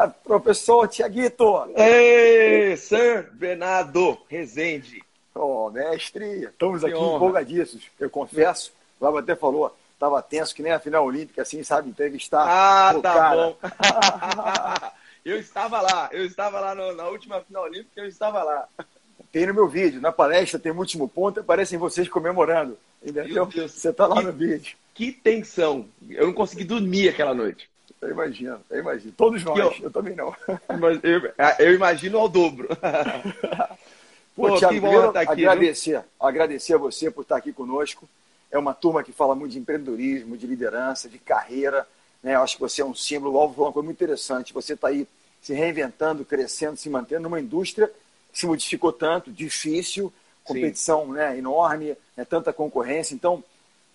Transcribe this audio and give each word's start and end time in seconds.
Ah, 0.00 0.06
professor 0.06 0.86
Tiaguito! 0.86 1.72
Ei, 1.74 2.76
Sir 2.76 3.32
Bernardo 3.32 4.16
Rezende! 4.28 5.02
Ô, 5.34 5.66
oh, 5.66 5.70
mestre, 5.72 6.44
estamos 6.44 6.84
aqui 6.84 6.94
empolgadíssimos. 6.94 7.90
Eu 7.98 8.08
confesso, 8.08 8.72
o 9.00 9.04
Lava 9.04 9.18
até 9.18 9.34
falou, 9.34 9.76
estava 9.94 10.22
tenso 10.22 10.54
que 10.54 10.62
nem 10.62 10.70
a 10.70 10.78
final 10.78 11.04
olímpica, 11.04 11.42
assim, 11.42 11.64
sabe, 11.64 11.90
entrevistar. 11.90 12.44
Ah, 12.46 12.94
tá 12.94 13.12
cara. 13.12 13.36
bom. 13.36 13.56
eu 15.26 15.36
estava 15.36 15.80
lá, 15.80 16.08
eu 16.12 16.24
estava 16.24 16.60
lá 16.60 16.76
no, 16.76 16.94
na 16.94 17.08
última 17.08 17.40
final 17.40 17.64
olímpica, 17.64 18.00
eu 18.00 18.06
estava 18.06 18.44
lá. 18.44 18.68
Tem 19.32 19.48
no 19.48 19.54
meu 19.54 19.66
vídeo, 19.66 20.00
na 20.00 20.12
palestra 20.12 20.60
tem 20.60 20.70
o 20.70 20.78
último 20.78 21.08
ponto, 21.08 21.40
aparecem 21.40 21.76
vocês 21.76 22.08
comemorando. 22.08 22.78
Entendeu? 23.02 23.46
Você 23.46 23.88
está 23.88 24.06
lá 24.06 24.18
que, 24.18 24.22
no 24.22 24.32
vídeo. 24.32 24.76
Que 24.94 25.10
tensão! 25.10 25.88
Eu 26.08 26.28
não 26.28 26.34
consegui 26.34 26.62
dormir 26.62 27.08
aquela 27.08 27.34
noite. 27.34 27.68
Eu 28.00 28.10
imagino, 28.10 28.60
eu 28.70 28.78
imagino. 28.80 29.12
Todos 29.16 29.42
nós, 29.44 29.58
eu, 29.58 29.74
eu, 29.82 29.90
também 29.90 30.14
não. 30.14 30.34
Eu, 31.02 31.32
eu 31.58 31.74
imagino 31.74 32.18
ao 32.18 32.28
dobro. 32.28 32.68
Pô, 34.34 34.50
Pô 34.50 34.56
Thiago, 34.56 34.80
primeiro, 34.80 35.12
tá 35.12 35.22
aqui, 35.22 35.44
agradecer, 35.44 36.04
agradecer 36.20 36.74
a 36.74 36.78
você 36.78 37.10
por 37.10 37.22
estar 37.22 37.36
aqui 37.36 37.52
conosco. 37.52 38.08
É 38.50 38.58
uma 38.58 38.72
turma 38.72 39.02
que 39.02 39.10
fala 39.10 39.34
muito 39.34 39.52
de 39.52 39.58
empreendedorismo, 39.58 40.36
de 40.36 40.46
liderança, 40.46 41.08
de 41.08 41.18
carreira. 41.18 41.86
Né? 42.22 42.36
Eu 42.36 42.42
acho 42.42 42.54
que 42.54 42.60
você 42.60 42.80
é 42.80 42.84
um 42.84 42.94
símbolo. 42.94 43.34
O 43.34 43.38
Alvo 43.38 43.54
falou 43.54 43.66
uma 43.66 43.72
coisa 43.72 43.84
muito 43.84 43.96
interessante. 43.96 44.54
Você 44.54 44.74
está 44.74 44.88
aí 44.88 45.08
se 45.42 45.52
reinventando, 45.52 46.24
crescendo, 46.24 46.76
se 46.76 46.88
mantendo 46.88 47.22
numa 47.22 47.40
indústria 47.40 47.90
que 48.32 48.38
se 48.38 48.46
modificou 48.46 48.92
tanto, 48.92 49.32
difícil, 49.32 50.12
competição 50.44 51.12
né, 51.12 51.36
enorme, 51.36 51.96
né, 52.16 52.24
tanta 52.24 52.52
concorrência. 52.52 53.14
Então, 53.14 53.42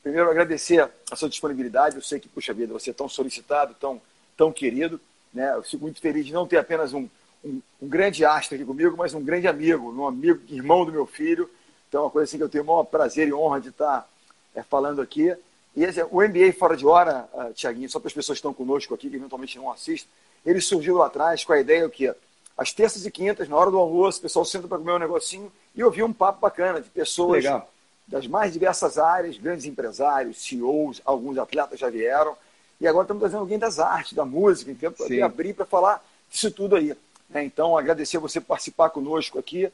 primeiro, 0.04 0.30
agradecer 0.30 0.88
a 1.10 1.16
sua 1.16 1.30
disponibilidade. 1.30 1.96
Eu 1.96 2.02
sei 2.02 2.20
que, 2.20 2.30
puxa 2.30 2.54
vida, 2.54 2.72
você 2.72 2.92
é 2.92 2.94
tão 2.94 3.10
solicitado, 3.10 3.74
tão, 3.80 4.00
tão 4.38 4.52
querido. 4.52 5.00
Né? 5.34 5.56
Eu 5.56 5.64
fico 5.64 5.84
muito 5.84 6.00
feliz 6.00 6.26
de 6.26 6.34
não 6.34 6.46
ter 6.46 6.58
apenas 6.58 6.94
um 6.94 7.10
um, 7.44 7.62
um, 7.82 7.88
grande 7.88 8.24
astro 8.24 8.56
aqui 8.56 8.64
comigo, 8.64 8.96
mas 8.96 9.14
um 9.14 9.24
grande 9.24 9.48
amigo, 9.48 9.92
um 9.92 10.08
amigo, 10.08 10.42
irmão 10.50 10.86
do 10.86 10.92
meu 10.92 11.06
filho. 11.06 11.50
Então, 11.90 12.02
é 12.02 12.04
uma 12.06 12.10
coisa 12.10 12.30
assim 12.30 12.38
que 12.38 12.44
eu 12.44 12.50
tenho 12.50 12.64
o 12.64 12.68
maior 12.68 12.84
prazer 12.86 13.28
e 13.28 13.34
honra 13.34 13.60
de 13.60 13.70
estar 13.70 14.08
é, 14.56 14.64
falando 14.64 15.02
aqui. 15.02 15.36
E 15.76 15.84
esse, 15.84 16.02
o 16.04 16.22
MBA 16.22 16.54
Fora 16.58 16.78
de 16.78 16.86
Hora, 16.86 17.28
uh, 17.34 17.40
ah, 17.42 17.52
Tiaguinho, 17.54 17.90
só 17.90 18.00
para 18.00 18.08
as 18.08 18.14
pessoas 18.14 18.38
que 18.38 18.40
estão 18.40 18.54
conosco 18.54 18.94
aqui, 18.94 19.10
que 19.10 19.16
eventualmente 19.16 19.58
não 19.58 19.72
assistem, 19.72 20.10
ele 20.46 20.62
surgiu 20.62 20.98
lá 20.98 21.08
atrás 21.08 21.44
com 21.44 21.54
a 21.54 21.60
ideia 21.60 21.88
que 21.90 22.14
às 22.56 22.72
terças 22.72 23.06
e 23.06 23.12
quintas, 23.12 23.50
na 23.50 23.56
hora 23.56 23.72
do 23.72 23.78
almoço, 23.78 24.20
o 24.20 24.22
pessoal 24.22 24.46
senta 24.46 24.68
para 24.68 24.78
comer 24.78 24.94
um 24.94 25.00
negocinho 25.00 25.52
e 25.76 25.84
ouvir 25.84 26.04
um 26.04 26.14
papo 26.14 26.40
bacana 26.40 26.80
de 26.80 26.90
pessoas 26.90 27.44
Legal. 27.44 27.73
Das 28.08 28.28
mais 28.28 28.54
diversas 28.54 28.98
áreas, 28.98 29.38
grandes 29.38 29.66
empresários, 29.66 30.44
CEOs, 30.44 31.02
alguns 31.06 31.38
atletas 31.38 31.80
já 31.80 31.90
vieram. 31.90 32.36
E 32.80 32.88
agora 32.88 33.06
estamos 33.06 33.22
trazendo 33.22 33.42
alguém 33.42 33.58
das 33.58 33.80
artes, 33.80 34.14
da 34.14 34.26
música, 34.26 34.72
então, 34.72 34.92
para 34.92 35.26
abrir 35.26 35.54
para 35.54 35.66
falar 35.66 36.04
disso 36.30 36.52
tudo 36.52 36.76
aí. 36.76 36.96
É, 37.34 37.44
então, 37.44 37.78
agradecer 37.78 38.18
você 38.18 38.40
por 38.40 38.48
participar 38.48 38.90
conosco 38.90 39.40
aqui. 39.40 39.72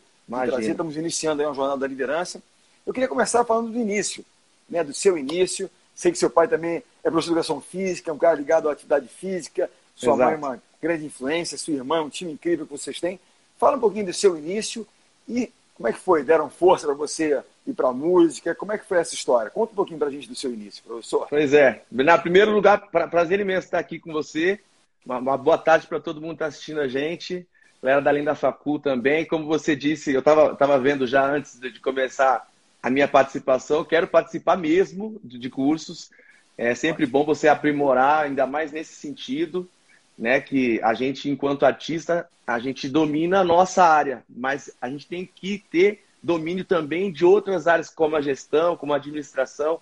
Trazer, 0.52 0.72
estamos 0.72 0.96
iniciando 0.96 1.42
aí 1.42 1.48
uma 1.48 1.56
jornada 1.56 1.80
da 1.80 1.88
liderança. 1.88 2.42
Eu 2.86 2.94
queria 2.94 3.10
começar 3.10 3.44
falando 3.44 3.72
do 3.72 3.80
início, 3.80 4.24
né, 4.70 4.84
do 4.84 4.94
seu 4.94 5.18
início. 5.18 5.70
Sei 5.96 6.12
que 6.12 6.18
seu 6.18 6.30
pai 6.30 6.48
também 6.48 6.84
é 7.04 7.10
professor 7.10 7.34
de 7.34 7.40
educação 7.40 7.60
física, 7.60 8.12
é 8.12 8.14
um 8.14 8.18
cara 8.18 8.36
ligado 8.36 8.70
à 8.70 8.72
atividade 8.72 9.08
física. 9.08 9.70
Sua 9.96 10.14
Exato. 10.14 10.24
mãe 10.24 10.34
é 10.34 10.38
uma 10.38 10.64
grande 10.82 11.06
influência, 11.06 11.58
sua 11.58 11.74
irmã 11.74 11.98
é 11.98 12.02
um 12.02 12.10
time 12.10 12.32
incrível 12.32 12.66
que 12.66 12.72
vocês 12.72 13.00
têm. 13.00 13.20
Fala 13.58 13.76
um 13.76 13.80
pouquinho 13.80 14.06
do 14.06 14.14
seu 14.14 14.38
início 14.38 14.88
e 15.28 15.52
como 15.80 15.88
é 15.88 15.94
que 15.94 16.00
foi? 16.00 16.24
Deram 16.26 16.50
força 16.50 16.86
para 16.86 16.94
você 16.94 17.42
ir 17.66 17.74
para 17.74 17.88
a 17.88 17.94
música? 17.94 18.54
Como 18.54 18.74
é 18.74 18.78
que 18.78 18.84
foi 18.84 18.98
essa 18.98 19.16
história? 19.16 19.50
Conta 19.50 19.72
um 19.72 19.76
pouquinho 19.78 19.98
para 19.98 20.10
a 20.10 20.12
gente 20.12 20.28
do 20.28 20.36
seu 20.36 20.54
início, 20.54 20.84
professor. 20.84 21.28
Pois 21.30 21.54
é. 21.54 21.84
Na 21.90 22.18
primeiro 22.18 22.52
lugar, 22.52 22.90
pra, 22.92 23.08
prazer 23.08 23.40
imenso 23.40 23.68
estar 23.68 23.80
aqui 23.80 23.98
com 23.98 24.12
você. 24.12 24.60
Uma, 25.06 25.20
uma 25.20 25.38
boa 25.38 25.58
tarde 25.58 25.88
para 25.88 25.98
todo 25.98 26.20
mundo 26.20 26.32
que 26.32 26.36
está 26.36 26.48
assistindo 26.48 26.82
a 26.82 26.88
gente. 26.90 27.48
Galera 27.82 28.02
da 28.02 28.12
Linda 28.12 28.36
Facu 28.36 28.78
também. 28.78 29.24
Como 29.24 29.46
você 29.46 29.74
disse, 29.74 30.12
eu 30.12 30.20
estava 30.20 30.54
tava 30.54 30.78
vendo 30.78 31.08
já 31.08 31.26
antes 31.26 31.58
de 31.58 31.80
começar 31.80 32.46
a 32.84 32.90
minha 32.90 33.08
participação, 33.08 33.86
quero 33.86 34.06
participar 34.06 34.58
mesmo 34.58 35.18
de, 35.23 35.39
de 35.39 35.50
cursos. 35.50 36.12
É 36.58 36.76
sempre 36.76 37.06
bom 37.06 37.23
você 37.23 37.48
aprimorar, 37.48 38.26
ainda 38.26 38.45
mais 38.45 38.73
nesse 38.73 38.95
sentido, 38.95 39.66
né? 40.20 40.42
Que 40.42 40.82
a 40.84 40.94
gente, 40.94 41.30
enquanto 41.30 41.66
artista, 41.66 42.30
a 42.46 42.60
gente 42.60 42.90
domina 42.90 43.40
a 43.40 43.44
nossa 43.44 43.84
área, 43.84 44.24
mas 44.30 44.70
a 44.82 44.90
gente 44.90 45.08
tem 45.08 45.26
que 45.26 45.64
ter 45.72 46.04
domínio 46.22 46.66
também 46.66 47.12
de 47.12 47.24
outras 47.24 47.66
áreas, 47.66 47.90
como 47.90 48.18
a 48.18 48.22
gestão, 48.22 48.76
como 48.76 48.94
a 48.94 48.98
administração, 48.98 49.80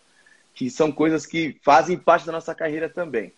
que 0.54 0.70
são 0.70 0.92
coisas 0.92 1.26
que 1.26 1.58
fazem 1.64 1.98
parte 1.98 2.28
da 2.28 2.32
nossa 2.32 2.54
carreira 2.54 2.88
também. 2.88 3.34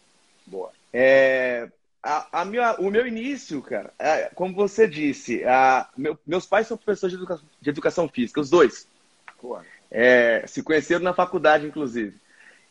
Boa. 0.46 0.72
É, 0.92 1.70
a, 2.04 2.42
a 2.42 2.46
minha, 2.46 2.76
o 2.76 2.90
meu 2.90 3.08
início, 3.08 3.62
cara, 3.62 3.94
é, 3.98 4.30
como 4.36 4.54
você 4.54 4.88
disse, 4.88 5.44
a, 5.46 5.88
meu, 5.96 6.18
meus 6.28 6.46
pais 6.46 6.68
são 6.68 6.76
professores 6.76 7.16
de 7.16 7.18
educação, 7.18 7.46
de 7.62 7.70
educação 7.70 8.10
física, 8.10 8.42
os 8.42 8.50
dois. 8.50 8.88
É, 9.90 10.44
se 10.48 10.62
conheceram 10.62 11.04
na 11.04 11.14
faculdade, 11.14 11.66
inclusive. 11.66 12.18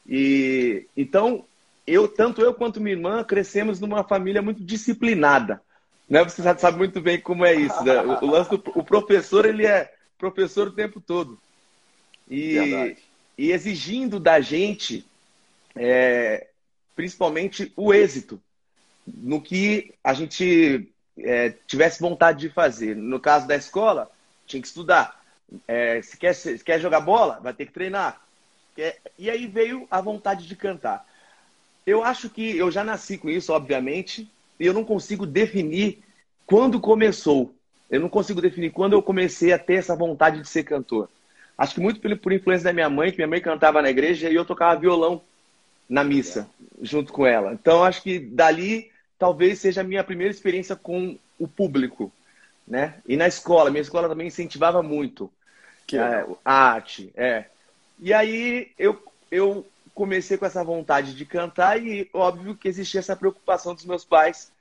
E 0.06 0.87
então, 0.97 1.45
eu, 1.93 2.06
tanto 2.06 2.41
eu 2.43 2.53
quanto 2.53 2.81
minha 2.81 2.94
irmã, 2.94 3.25
crescemos 3.25 3.81
numa 3.81 4.04
família 4.04 4.43
muito 4.43 4.62
disciplinada. 4.62 5.60
Né? 6.09 6.22
Você 6.25 6.43
sabe 6.43 6.78
muito 6.78 7.00
bem 7.00 7.21
como 7.21 7.44
é 7.44 7.54
isso. 7.54 7.82
Né? 7.84 8.00
O, 8.03 8.25
o, 8.25 8.31
lance 8.31 8.50
do, 8.50 8.62
o 8.75 8.84
professor, 8.84 9.44
ele 9.47 9.66
é 9.66 9.93
professor 10.19 10.69
o 10.69 10.72
tempo 10.72 11.00
todo. 11.00 11.38
E, 12.31 12.97
e 13.37 13.53
exigindo 13.53 14.21
da 14.21 14.41
gente, 14.41 15.06
é, 15.75 16.48
principalmente, 16.94 17.72
o 17.77 17.93
êxito 17.94 18.41
no 19.06 19.41
que 19.41 19.94
a 20.04 20.12
gente 20.12 20.91
é, 21.19 21.50
tivesse 21.66 22.00
vontade 22.00 22.41
de 22.41 22.50
fazer. 22.50 22.94
No 22.94 23.19
caso 23.19 23.47
da 23.47 23.56
escola, 23.56 24.10
tinha 24.47 24.60
que 24.60 24.69
estudar. 24.69 25.25
É, 25.66 26.03
se, 26.03 26.16
quer, 26.19 26.34
se 26.34 26.62
quer 26.62 26.78
jogar 26.78 27.00
bola, 27.00 27.41
vai 27.43 27.54
ter 27.54 27.66
que 27.66 27.72
treinar. 27.72 28.21
E 29.19 29.31
aí 29.31 29.47
veio 29.47 29.88
a 29.91 30.00
vontade 30.00 30.47
de 30.47 30.54
cantar. 30.54 31.07
Eu 31.88 32.04
acho 32.04 32.28
que 32.28 32.54
eu 32.54 32.71
já 32.71 32.84
nasci 32.84 33.16
com 33.16 33.31
isso, 33.31 33.50
obviamente, 33.50 34.31
e 34.60 34.66
eu 34.66 34.75
não 34.75 34.84
consigo 34.84 35.25
definir 35.25 36.00
quando 36.44 36.78
começou. 36.78 37.54
Eu 37.88 37.99
não 37.99 38.10
consigo 38.10 38.43
definir 38.43 38.72
quando 38.72 38.93
eu 38.93 39.03
comecei 39.03 39.54
a 39.54 39.59
ter 39.59 39.76
essa 39.76 39.97
vontade 39.97 40.43
de 40.43 40.47
ser 40.47 40.65
cantor. 40.65 41.09
Acho 41.56 41.77
que 41.77 41.81
muito 41.81 41.98
por 42.19 42.31
influência 42.31 42.65
da 42.65 42.75
minha 42.75 42.91
mãe, 42.91 43.10
que 43.10 43.16
minha 43.16 43.27
mãe 43.27 43.41
cantava 43.41 43.81
na 43.81 43.88
igreja 43.88 44.28
e 44.28 44.34
eu 44.34 44.44
tocava 44.44 44.78
violão 44.78 45.22
na 45.88 46.04
missa 46.04 46.47
junto 46.82 47.10
com 47.10 47.27
ela. 47.27 47.54
Então 47.54 47.82
acho 47.82 48.03
que 48.03 48.19
dali 48.19 48.91
talvez 49.19 49.59
seja 49.59 49.81
a 49.81 49.84
minha 49.84 50.04
primeira 50.04 50.31
experiência 50.31 50.77
com 50.77 51.19
o 51.38 51.48
público, 51.48 52.12
né? 52.66 52.97
E 53.09 53.16
na 53.16 53.27
escola, 53.27 53.71
minha 53.71 53.81
escola 53.81 54.10
também 54.10 54.27
incentivava 54.27 54.82
muito 54.82 55.32
que 55.87 55.97
é, 55.97 56.27
a 56.44 56.53
arte, 56.53 57.10
é. 57.16 57.47
E 57.98 58.12
aí 58.12 58.72
eu, 58.78 59.03
eu 59.31 59.66
comecei 59.98 60.38
com 60.38 60.47
essa 60.47 60.62
vontade 60.62 61.12
de 61.12 61.26
cantar 61.26 61.82
e 61.82 62.09
óbvio 62.14 62.56
que 62.56 62.69
existia 62.69 63.00
essa 63.00 63.16
preocupação 63.16 63.75
dos 63.75 63.84
meus 63.84 64.04
pais, 64.04 64.53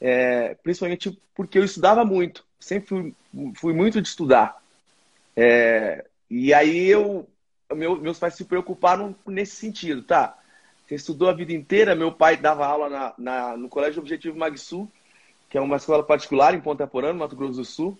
é, 0.00 0.54
principalmente 0.62 1.20
porque 1.34 1.58
eu 1.58 1.64
estudava 1.64 2.04
muito, 2.04 2.44
sempre 2.60 2.88
fui, 2.88 3.14
fui 3.56 3.72
muito 3.72 4.00
de 4.00 4.06
estudar. 4.06 4.62
É, 5.36 6.04
e 6.30 6.54
aí 6.54 6.86
eu, 6.86 7.28
meu, 7.74 7.96
meus 7.96 8.20
pais 8.20 8.34
se 8.34 8.44
preocuparam 8.44 9.16
nesse 9.26 9.56
sentido, 9.56 10.00
tá? 10.00 10.38
Você 10.86 10.94
estudou 10.94 11.28
a 11.28 11.32
vida 11.32 11.52
inteira. 11.52 11.96
Meu 11.96 12.12
pai 12.12 12.36
dava 12.36 12.64
aula 12.64 12.88
na, 12.88 13.14
na, 13.18 13.56
no 13.56 13.68
Colégio 13.68 14.00
Objetivo 14.00 14.38
Magsul, 14.38 14.88
que 15.50 15.58
é 15.58 15.60
uma 15.60 15.76
escola 15.76 16.04
particular 16.04 16.54
em 16.54 16.60
Ponta 16.60 16.86
Porã, 16.86 17.12
no 17.12 17.18
Mato 17.18 17.34
Grosso 17.34 17.54
do 17.54 17.64
Sul. 17.64 17.98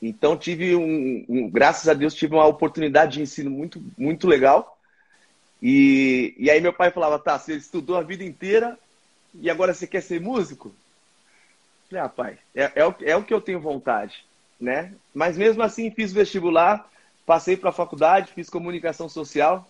Então 0.00 0.38
tive 0.38 0.74
um, 0.74 1.26
um, 1.28 1.50
graças 1.50 1.86
a 1.86 1.92
Deus 1.92 2.14
tive 2.14 2.34
uma 2.34 2.46
oportunidade 2.46 3.14
de 3.14 3.22
ensino 3.22 3.50
muito 3.50 3.82
muito 3.98 4.26
legal. 4.26 4.77
E, 5.60 6.34
e 6.38 6.50
aí 6.50 6.60
meu 6.60 6.72
pai 6.72 6.90
falava, 6.90 7.18
tá, 7.18 7.38
você 7.38 7.56
estudou 7.56 7.96
a 7.96 8.02
vida 8.02 8.24
inteira 8.24 8.78
e 9.34 9.50
agora 9.50 9.74
você 9.74 9.86
quer 9.86 10.02
ser 10.02 10.20
músico? 10.20 10.68
Eu 10.68 11.88
falei, 11.90 12.04
ah, 12.04 12.08
pai, 12.08 12.38
é, 12.54 12.72
é, 12.76 12.86
o, 12.86 12.94
é 13.00 13.16
o 13.16 13.24
que 13.24 13.34
eu 13.34 13.40
tenho 13.40 13.60
vontade, 13.60 14.24
né? 14.60 14.94
Mas 15.14 15.36
mesmo 15.36 15.62
assim 15.62 15.90
fiz 15.90 16.12
vestibular, 16.12 16.88
passei 17.26 17.56
para 17.56 17.70
a 17.70 17.72
faculdade, 17.72 18.32
fiz 18.32 18.48
comunicação 18.48 19.08
social 19.08 19.68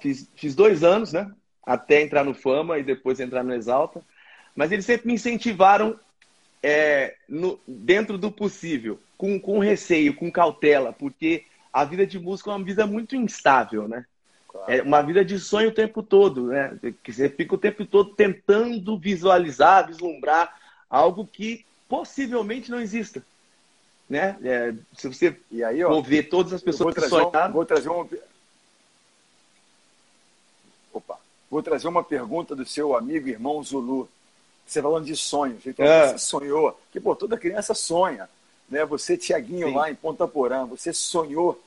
Fiz, 0.00 0.28
fiz 0.34 0.54
dois 0.54 0.82
anos, 0.82 1.12
né? 1.12 1.30
Até 1.64 2.02
entrar 2.02 2.24
no 2.24 2.34
Fama 2.34 2.78
e 2.78 2.82
depois 2.82 3.20
entrar 3.20 3.42
no 3.42 3.54
Exalta. 3.54 4.02
Mas 4.54 4.72
eles 4.72 4.84
sempre 4.84 5.06
me 5.06 5.14
incentivaram 5.14 5.98
é, 6.62 7.14
no, 7.28 7.58
dentro 7.66 8.18
do 8.18 8.30
possível, 8.30 9.00
com, 9.16 9.38
com 9.38 9.58
receio, 9.58 10.14
com 10.14 10.30
cautela, 10.30 10.92
porque 10.92 11.44
a 11.72 11.84
vida 11.84 12.06
de 12.06 12.18
músico 12.18 12.50
é 12.50 12.54
uma 12.54 12.64
vida 12.64 12.86
muito 12.86 13.16
instável, 13.16 13.88
né? 13.88 14.04
É 14.68 14.82
uma 14.82 15.02
vida 15.02 15.24
de 15.24 15.38
sonho 15.38 15.70
o 15.70 15.74
tempo 15.74 16.02
todo, 16.02 16.46
né? 16.46 16.78
Que 17.02 17.12
você 17.12 17.28
fica 17.28 17.54
o 17.54 17.58
tempo 17.58 17.84
todo 17.84 18.14
tentando 18.14 18.96
visualizar, 18.96 19.86
vislumbrar 19.86 20.56
algo 20.88 21.26
que 21.26 21.64
possivelmente 21.88 22.70
não 22.70 22.80
exista. 22.80 23.24
Né? 24.08 24.36
É, 24.44 24.74
se 24.96 25.08
você 25.08 25.36
e 25.50 25.64
aí, 25.64 25.82
ó, 25.82 26.00
ver 26.00 26.24
todas 26.24 26.52
as 26.52 26.62
pessoas 26.62 26.94
que 26.94 27.00
sonharam... 27.00 27.50
Um, 27.50 27.52
vou 27.52 27.64
trazer 27.64 27.88
uma, 27.88 28.06
Opa, 30.92 31.18
vou 31.50 31.62
trazer 31.62 31.88
uma 31.88 32.04
pergunta 32.04 32.54
do 32.54 32.66
seu 32.66 32.94
amigo 32.94 33.28
irmão 33.28 33.62
Zulu. 33.62 34.08
você 34.66 34.82
falando 34.82 35.06
de 35.06 35.16
sonhos. 35.16 35.66
Então, 35.66 35.84
é. 35.84 36.08
Você 36.08 36.18
sonhou, 36.18 36.78
que 36.92 37.00
pô, 37.00 37.16
toda 37.16 37.38
criança 37.38 37.72
sonha. 37.72 38.28
Né? 38.68 38.84
Você, 38.84 39.16
Tiaguinho, 39.16 39.74
lá 39.74 39.90
em 39.90 39.94
Ponta 39.94 40.28
Porã, 40.28 40.66
você 40.66 40.92
sonhou 40.92 41.62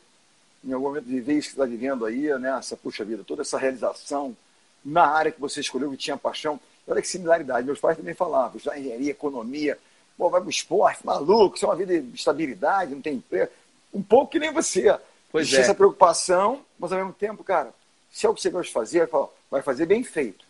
em 0.65 0.73
algum 0.73 0.87
momento 0.87 1.05
de 1.05 1.13
viver 1.13 1.33
isso 1.33 1.49
que 1.49 1.53
está 1.53 1.65
vivendo 1.65 2.05
aí, 2.05 2.27
né? 2.39 2.55
essa, 2.57 2.75
puxa 2.75 3.05
vida, 3.05 3.23
toda 3.23 3.43
essa 3.43 3.57
realização 3.57 4.35
na 4.83 5.05
área 5.05 5.31
que 5.31 5.39
você 5.39 5.59
escolheu, 5.59 5.91
que 5.91 5.97
tinha 5.97 6.17
paixão. 6.17 6.59
Olha 6.87 7.01
que 7.01 7.07
similaridade. 7.07 7.65
Meus 7.65 7.79
pais 7.79 7.97
também 7.97 8.13
falavam, 8.13 8.59
já 8.59 8.77
engenharia, 8.77 9.11
economia, 9.11 9.77
pô, 10.17 10.29
vai 10.29 10.41
pro 10.41 10.49
esporte, 10.49 11.05
maluco, 11.05 11.55
isso 11.55 11.65
é 11.65 11.69
uma 11.69 11.75
vida 11.75 11.99
de 11.99 12.15
estabilidade, 12.15 12.93
não 12.93 13.01
tem 13.01 13.15
emprego. 13.15 13.51
Um 13.93 14.01
pouco 14.01 14.31
que 14.31 14.39
nem 14.39 14.51
você. 14.51 14.95
Pois 15.31 15.51
é. 15.53 15.61
essa 15.61 15.73
preocupação, 15.73 16.61
mas 16.79 16.91
ao 16.91 16.99
mesmo 16.99 17.13
tempo, 17.13 17.43
cara, 17.43 17.73
se 18.11 18.25
é 18.25 18.29
o 18.29 18.33
que 18.33 18.41
você 18.41 18.49
gosta 18.49 18.67
de 18.67 18.73
fazer, 18.73 19.09
vai 19.49 19.61
fazer 19.61 19.85
bem 19.85 20.03
feito. 20.03 20.45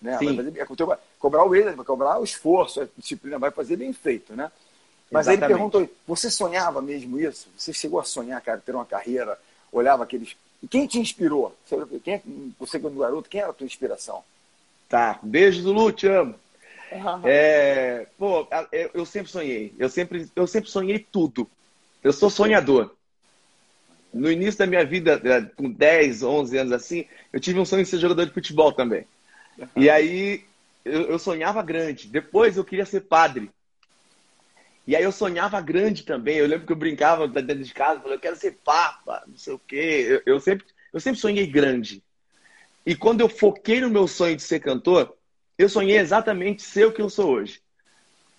Né? 0.00 0.18
Sim. 0.18 0.26
Vai 0.26 0.36
fazer, 0.36 0.60
é, 0.60 0.98
cobrar 1.18 1.44
o 1.44 1.54
ele, 1.54 1.70
vai 1.72 1.84
cobrar 1.84 2.18
o 2.18 2.24
esforço, 2.24 2.82
a 2.82 2.88
disciplina, 2.96 3.38
vai 3.38 3.50
fazer 3.50 3.76
bem 3.76 3.92
feito, 3.92 4.34
né? 4.34 4.50
Mas 5.10 5.26
Exatamente. 5.26 5.28
aí 5.28 5.50
ele 5.50 5.70
perguntou, 5.70 5.96
você 6.06 6.30
sonhava 6.30 6.82
mesmo 6.82 7.18
isso? 7.18 7.48
Você 7.56 7.72
chegou 7.72 8.00
a 8.00 8.04
sonhar, 8.04 8.40
cara, 8.40 8.60
ter 8.64 8.74
uma 8.74 8.84
carreira, 8.84 9.38
olhava 9.72 10.04
aqueles... 10.04 10.36
Quem 10.70 10.86
te 10.86 10.98
inspirou? 10.98 11.54
Quem, 12.02 12.22
você 12.58 12.78
quando 12.78 12.98
garoto, 12.98 13.28
quem 13.28 13.40
era 13.40 13.50
a 13.50 13.52
tua 13.52 13.66
inspiração? 13.66 14.22
Tá, 14.88 15.18
beijo, 15.22 15.62
Zulu, 15.62 15.92
te 15.92 16.06
amo. 16.06 16.34
É, 17.24 18.06
pô, 18.16 18.46
eu, 18.94 19.04
sempre 19.04 19.30
sonhei. 19.30 19.74
Eu 19.78 19.88
sempre, 19.88 20.28
eu 20.34 20.46
sempre 20.46 20.70
sonhei 20.70 20.98
tudo. 20.98 21.48
Eu 22.02 22.12
sou 22.12 22.30
sonhador. 22.30 22.94
No 24.14 24.30
início 24.30 24.58
da 24.58 24.66
minha 24.66 24.84
vida, 24.84 25.20
com 25.56 25.70
10, 25.70 26.22
11 26.22 26.58
anos 26.58 26.72
assim, 26.72 27.04
eu 27.32 27.40
tive 27.40 27.58
um 27.58 27.64
sonho 27.64 27.82
de 27.82 27.88
ser 27.88 27.98
jogador 27.98 28.24
de 28.26 28.32
futebol 28.32 28.72
também. 28.72 29.04
Uhum. 29.58 29.66
E 29.76 29.90
aí 29.90 30.44
eu, 30.84 31.02
eu, 31.02 31.18
sonhava 31.18 31.62
grande. 31.62 32.08
Depois 32.08 32.56
eu 32.56 32.64
queria 32.64 32.86
ser 32.86 33.00
padre. 33.00 33.50
E 34.86 34.94
aí 34.94 35.02
eu 35.02 35.10
sonhava 35.10 35.60
grande 35.60 36.04
também. 36.04 36.36
Eu 36.36 36.46
lembro 36.46 36.66
que 36.66 36.72
eu 36.72 36.76
brincava 36.76 37.26
dentro 37.26 37.64
de 37.64 37.74
casa, 37.74 38.00
falei, 38.00 38.16
eu 38.16 38.20
quero 38.20 38.36
ser 38.36 38.58
papa, 38.64 39.24
não 39.26 39.36
sei 39.36 39.52
o 39.54 39.58
quê. 39.58 40.22
Eu, 40.24 40.34
eu, 40.34 40.40
sempre, 40.40 40.66
eu 40.92 41.00
sempre 41.00 41.20
sonhei 41.20 41.46
grande. 41.46 42.02
E 42.84 42.94
quando 42.94 43.20
eu 43.20 43.28
foquei 43.28 43.80
no 43.80 43.90
meu 43.90 44.06
sonho 44.06 44.36
de 44.36 44.42
ser 44.42 44.60
cantor, 44.60 45.16
eu 45.58 45.68
sonhei 45.68 45.98
exatamente 45.98 46.62
ser 46.62 46.86
o 46.86 46.92
que 46.92 47.02
eu 47.02 47.10
sou 47.10 47.30
hoje. 47.30 47.60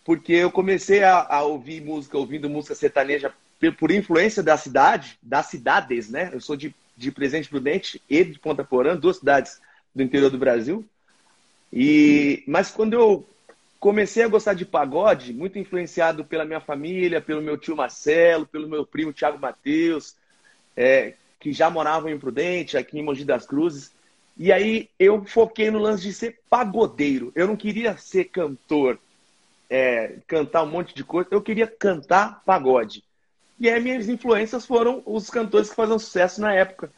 Porque 0.06 0.32
eu 0.32 0.50
comecei 0.50 1.04
a, 1.04 1.28
a 1.30 1.44
ouvir 1.44 1.82
música, 1.82 2.18
ouvindo 2.18 2.50
música 2.50 2.74
sertaneja 2.74 3.34
por 3.78 3.92
influência 3.92 4.42
da 4.42 4.56
cidade, 4.56 5.18
das 5.22 5.48
cidades, 5.48 6.10
né? 6.10 6.30
Eu 6.32 6.40
sou 6.40 6.56
de, 6.56 6.74
de 6.96 7.12
Presente 7.12 7.50
Prudente 7.50 8.02
e 8.10 8.24
de 8.24 8.40
Ponta 8.40 8.64
Porã, 8.64 8.96
duas 8.96 9.18
cidades 9.18 9.60
do 9.94 10.02
interior 10.02 10.30
do 10.30 10.38
Brasil. 10.38 10.86
E 11.74 12.44
mas 12.48 12.72
quando 12.72 12.94
eu 12.94 13.28
comecei 13.80 14.24
a 14.24 14.28
gostar 14.28 14.54
de 14.54 14.66
pagode, 14.66 15.34
muito 15.34 15.60
influenciado 15.60 16.26
pela 16.26 16.46
minha 16.46 16.60
família, 16.60 17.22
pelo 17.22 17.42
meu 17.42 17.58
tio 17.58 17.76
Marcelo, 17.76 18.46
pelo 18.46 18.68
meu 18.68 18.86
primo 18.86 19.14
Tiago 19.14 19.40
Mateus, 19.40 20.16
é, 20.76 21.14
que 21.40 21.52
já 21.54 21.70
moravam 21.70 22.10
em 22.10 22.20
Prudente, 22.20 22.78
aqui 22.78 23.00
em 23.00 23.04
Mogi 23.04 23.24
das 23.24 23.46
Cruzes. 23.46 23.92
E 24.38 24.52
aí 24.52 24.90
eu 25.00 25.24
foquei 25.26 25.72
no 25.72 25.80
lance 25.80 26.04
de 26.04 26.14
ser 26.14 26.40
pagodeiro. 26.50 27.32
Eu 27.36 27.48
não 27.48 27.56
queria 27.56 27.98
ser 27.98 28.26
cantor, 28.26 29.00
é, 29.70 30.18
cantar 30.28 30.64
um 30.64 30.70
monte 30.70 30.94
de 30.94 31.04
coisa. 31.04 31.30
Eu 31.32 31.42
queria 31.42 31.68
cantar 31.68 32.44
pagode. 32.46 33.04
E 33.60 33.70
aí 33.70 33.82
minhas 33.82 34.08
influências 34.08 34.66
foram 34.66 35.02
os 35.06 35.30
cantores 35.30 35.70
que 35.70 35.76
faziam 35.76 35.98
sucesso 35.98 36.40
na 36.40 36.54
época. 36.54 36.92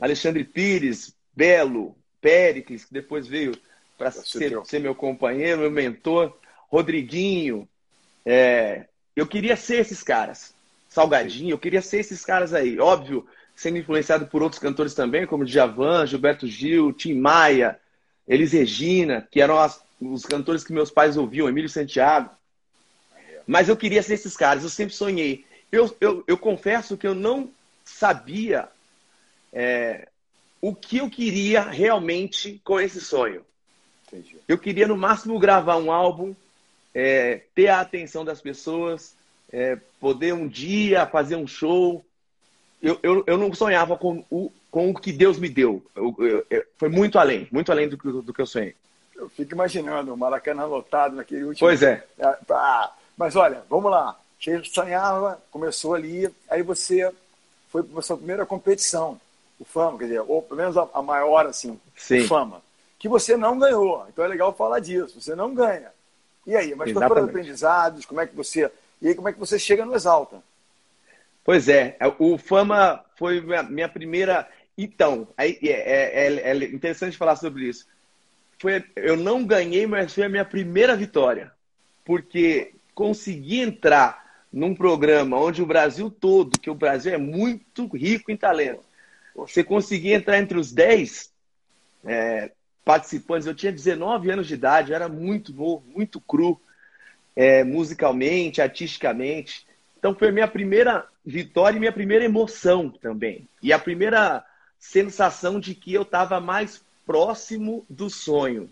Alexandre 0.00 0.42
Pires, 0.42 1.14
Belo, 1.34 1.96
Péricles, 2.20 2.84
que 2.84 2.92
depois 2.92 3.26
veio 3.26 3.52
para 4.00 4.10
ser, 4.10 4.58
ser, 4.64 4.80
meu 4.80 4.94
companheiro, 4.94 5.60
meu 5.60 5.70
mentor, 5.70 6.34
Rodriguinho. 6.70 7.68
É, 8.24 8.86
eu 9.14 9.26
queria 9.26 9.56
ser 9.56 9.80
esses 9.80 10.02
caras. 10.02 10.54
Salgadinho, 10.88 11.50
eu 11.50 11.58
queria 11.58 11.82
ser 11.82 12.00
esses 12.00 12.24
caras 12.24 12.54
aí. 12.54 12.80
Óbvio, 12.80 13.26
sendo 13.54 13.76
influenciado 13.76 14.26
por 14.26 14.42
outros 14.42 14.58
cantores 14.58 14.94
também, 14.94 15.26
como 15.26 15.44
Djavan, 15.44 16.06
Gilberto 16.06 16.46
Gil, 16.46 16.94
Tim 16.94 17.12
Maia, 17.12 17.78
Elis 18.26 18.52
Regina, 18.52 19.28
que 19.30 19.38
eram 19.38 19.58
as, 19.58 19.82
os 20.00 20.24
cantores 20.24 20.64
que 20.64 20.72
meus 20.72 20.90
pais 20.90 21.18
ouviam, 21.18 21.46
Emílio 21.46 21.68
Santiago. 21.68 22.30
Mas 23.46 23.68
eu 23.68 23.76
queria 23.76 24.02
ser 24.02 24.14
esses 24.14 24.34
caras, 24.34 24.62
eu 24.62 24.70
sempre 24.70 24.94
sonhei. 24.94 25.44
Eu, 25.70 25.94
eu, 26.00 26.24
eu 26.26 26.38
confesso 26.38 26.96
que 26.96 27.06
eu 27.06 27.14
não 27.14 27.50
sabia 27.84 28.66
é, 29.52 30.08
o 30.58 30.74
que 30.74 30.96
eu 30.98 31.10
queria 31.10 31.60
realmente 31.60 32.62
com 32.64 32.80
esse 32.80 32.98
sonho. 32.98 33.44
Entendi. 34.12 34.36
Eu 34.48 34.58
queria, 34.58 34.88
no 34.88 34.96
máximo, 34.96 35.38
gravar 35.38 35.76
um 35.76 35.92
álbum, 35.92 36.34
é, 36.94 37.42
ter 37.54 37.68
a 37.68 37.80
atenção 37.80 38.24
das 38.24 38.40
pessoas, 38.40 39.14
é, 39.52 39.78
poder 40.00 40.34
um 40.34 40.48
dia 40.48 41.06
fazer 41.06 41.36
um 41.36 41.46
show. 41.46 42.04
Eu, 42.82 42.98
eu, 43.02 43.24
eu 43.26 43.38
não 43.38 43.52
sonhava 43.54 43.96
com 43.96 44.24
o, 44.30 44.50
com 44.70 44.90
o 44.90 44.94
que 44.94 45.12
Deus 45.12 45.38
me 45.38 45.48
deu. 45.48 45.84
Eu, 45.94 46.44
eu, 46.50 46.64
foi 46.76 46.88
muito 46.88 47.18
além, 47.18 47.46
muito 47.52 47.70
além 47.70 47.88
do, 47.88 47.96
do, 47.96 48.22
do, 48.22 48.34
que 48.34 48.40
eu 48.40 48.46
sonhei. 48.46 48.74
Eu 49.14 49.28
fico 49.28 49.54
imaginando 49.54 50.12
o 50.12 50.16
Maracanã 50.16 50.64
lotado 50.64 51.14
naquele 51.14 51.44
último. 51.44 51.68
Pois 51.68 51.82
é. 51.82 52.04
é 52.18 52.32
tá. 52.46 52.94
Mas 53.16 53.36
olha, 53.36 53.62
vamos 53.68 53.90
lá. 53.90 54.18
Você 54.40 54.64
sonhava, 54.64 55.40
começou 55.50 55.94
ali, 55.94 56.28
aí 56.48 56.62
você 56.62 57.12
foi 57.68 57.82
para 57.82 57.98
a 57.98 58.02
sua 58.02 58.16
primeira 58.16 58.46
competição, 58.46 59.20
o 59.58 59.64
Fama, 59.64 59.98
quer 59.98 60.04
dizer, 60.04 60.20
ou 60.26 60.40
pelo 60.40 60.58
menos 60.58 60.76
a, 60.78 60.88
a 60.94 61.02
maior, 61.02 61.44
assim, 61.44 61.78
Sim. 61.94 62.26
Fama 62.26 62.62
que 63.00 63.08
você 63.08 63.34
não 63.34 63.58
ganhou. 63.58 64.06
Então 64.08 64.24
é 64.24 64.28
legal 64.28 64.54
falar 64.54 64.78
disso. 64.78 65.20
Você 65.20 65.34
não 65.34 65.54
ganha. 65.54 65.90
E 66.46 66.54
aí, 66.54 66.74
mas 66.74 66.92
quais 66.92 67.08
foram 67.08 67.24
aprendizados? 67.24 68.04
Como 68.04 68.20
é 68.20 68.26
que 68.26 68.36
você. 68.36 68.70
E 69.00 69.08
aí, 69.08 69.14
como 69.14 69.28
é 69.28 69.32
que 69.32 69.38
você 69.38 69.58
chega 69.58 69.86
no 69.86 69.94
Exalta? 69.94 70.42
Pois 71.42 71.68
é, 71.68 71.96
é 71.98 72.06
o 72.18 72.36
Fama 72.36 73.02
foi 73.16 73.40
minha, 73.40 73.62
minha 73.62 73.88
primeira. 73.88 74.46
Então, 74.76 75.26
é, 75.36 75.48
é, 75.48 76.26
é, 76.26 76.50
é, 76.50 76.54
interessante 76.66 77.16
falar 77.16 77.36
sobre 77.36 77.64
isso. 77.64 77.86
Foi, 78.58 78.84
eu 78.94 79.16
não 79.16 79.44
ganhei, 79.44 79.86
mas 79.86 80.14
foi 80.14 80.24
a 80.24 80.28
minha 80.28 80.44
primeira 80.44 80.94
vitória. 80.94 81.50
Porque 82.04 82.74
consegui 82.94 83.60
entrar 83.60 84.44
num 84.52 84.74
programa 84.74 85.38
onde 85.38 85.62
o 85.62 85.66
Brasil 85.66 86.10
todo, 86.10 86.60
que 86.60 86.68
o 86.68 86.74
Brasil 86.74 87.14
é 87.14 87.18
muito 87.18 87.86
rico 87.94 88.30
em 88.30 88.36
talento, 88.36 88.82
você 89.34 89.64
conseguir 89.64 90.12
entrar 90.12 90.38
entre 90.38 90.58
os 90.58 90.72
10, 90.72 91.32
é, 92.04 92.50
participantes. 92.84 93.46
Eu 93.46 93.54
tinha 93.54 93.72
19 93.72 94.30
anos 94.30 94.46
de 94.46 94.54
idade, 94.54 94.90
eu 94.90 94.96
era 94.96 95.08
muito 95.08 95.52
novo, 95.52 95.84
muito 95.94 96.20
cru, 96.20 96.60
é, 97.36 97.64
musicalmente, 97.64 98.60
artisticamente. 98.60 99.66
Então 99.98 100.14
foi 100.14 100.28
a 100.28 100.32
minha 100.32 100.48
primeira 100.48 101.06
vitória 101.24 101.76
e 101.76 101.80
minha 101.80 101.92
primeira 101.92 102.24
emoção 102.24 102.90
também. 102.90 103.48
E 103.62 103.72
a 103.72 103.78
primeira 103.78 104.44
sensação 104.78 105.60
de 105.60 105.74
que 105.74 105.92
eu 105.92 106.02
estava 106.02 106.40
mais 106.40 106.82
próximo 107.04 107.84
do 107.88 108.08
sonho. 108.08 108.70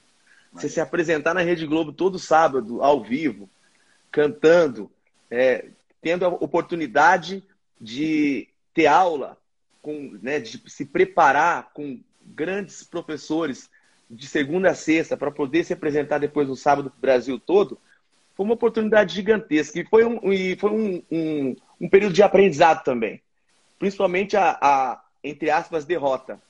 Você 0.53 0.69
se 0.69 0.81
apresentar 0.81 1.35
na 1.35 1.43
Rede 1.43 1.67
Globo 1.67 1.93
todo 1.93 2.19
sábado, 2.19 2.83
ao 2.83 3.05
vivo, 3.05 3.51
cantando, 4.11 4.91
é, 5.31 5.67
tendo 6.01 6.25
a 6.25 6.29
oportunidade 6.29 7.45
de 7.79 8.49
ter 8.73 8.87
aula, 8.87 9.37
com, 9.83 10.19
né, 10.23 10.41
de 10.41 10.63
se 10.71 10.87
preparar 10.87 11.71
com 11.75 12.01
grandes 12.25 12.83
professores 12.83 13.71
de 14.11 14.27
segunda 14.27 14.71
a 14.71 14.75
sexta 14.75 15.17
para 15.17 15.31
poder 15.31 15.65
se 15.65 15.73
apresentar 15.73 16.19
depois 16.19 16.49
no 16.49 16.57
sábado 16.57 16.91
para 16.91 16.99
o 16.99 17.01
Brasil 17.01 17.39
todo, 17.39 17.79
foi 18.35 18.45
uma 18.45 18.55
oportunidade 18.55 19.15
gigantesca. 19.15 19.81
E 19.81 19.85
foi 19.85 20.05
um, 20.05 20.33
e 20.33 20.57
foi 20.57 20.71
um, 20.71 21.03
um, 21.11 21.57
um 21.81 21.89
período 21.89 22.13
de 22.13 22.23
aprendizado 22.23 22.85
também. 22.85 23.21
Principalmente 23.79 24.37
a, 24.37 24.59
a 24.61 25.03
entre 25.23 25.51
aspas, 25.51 25.85
derrota. 25.85 26.41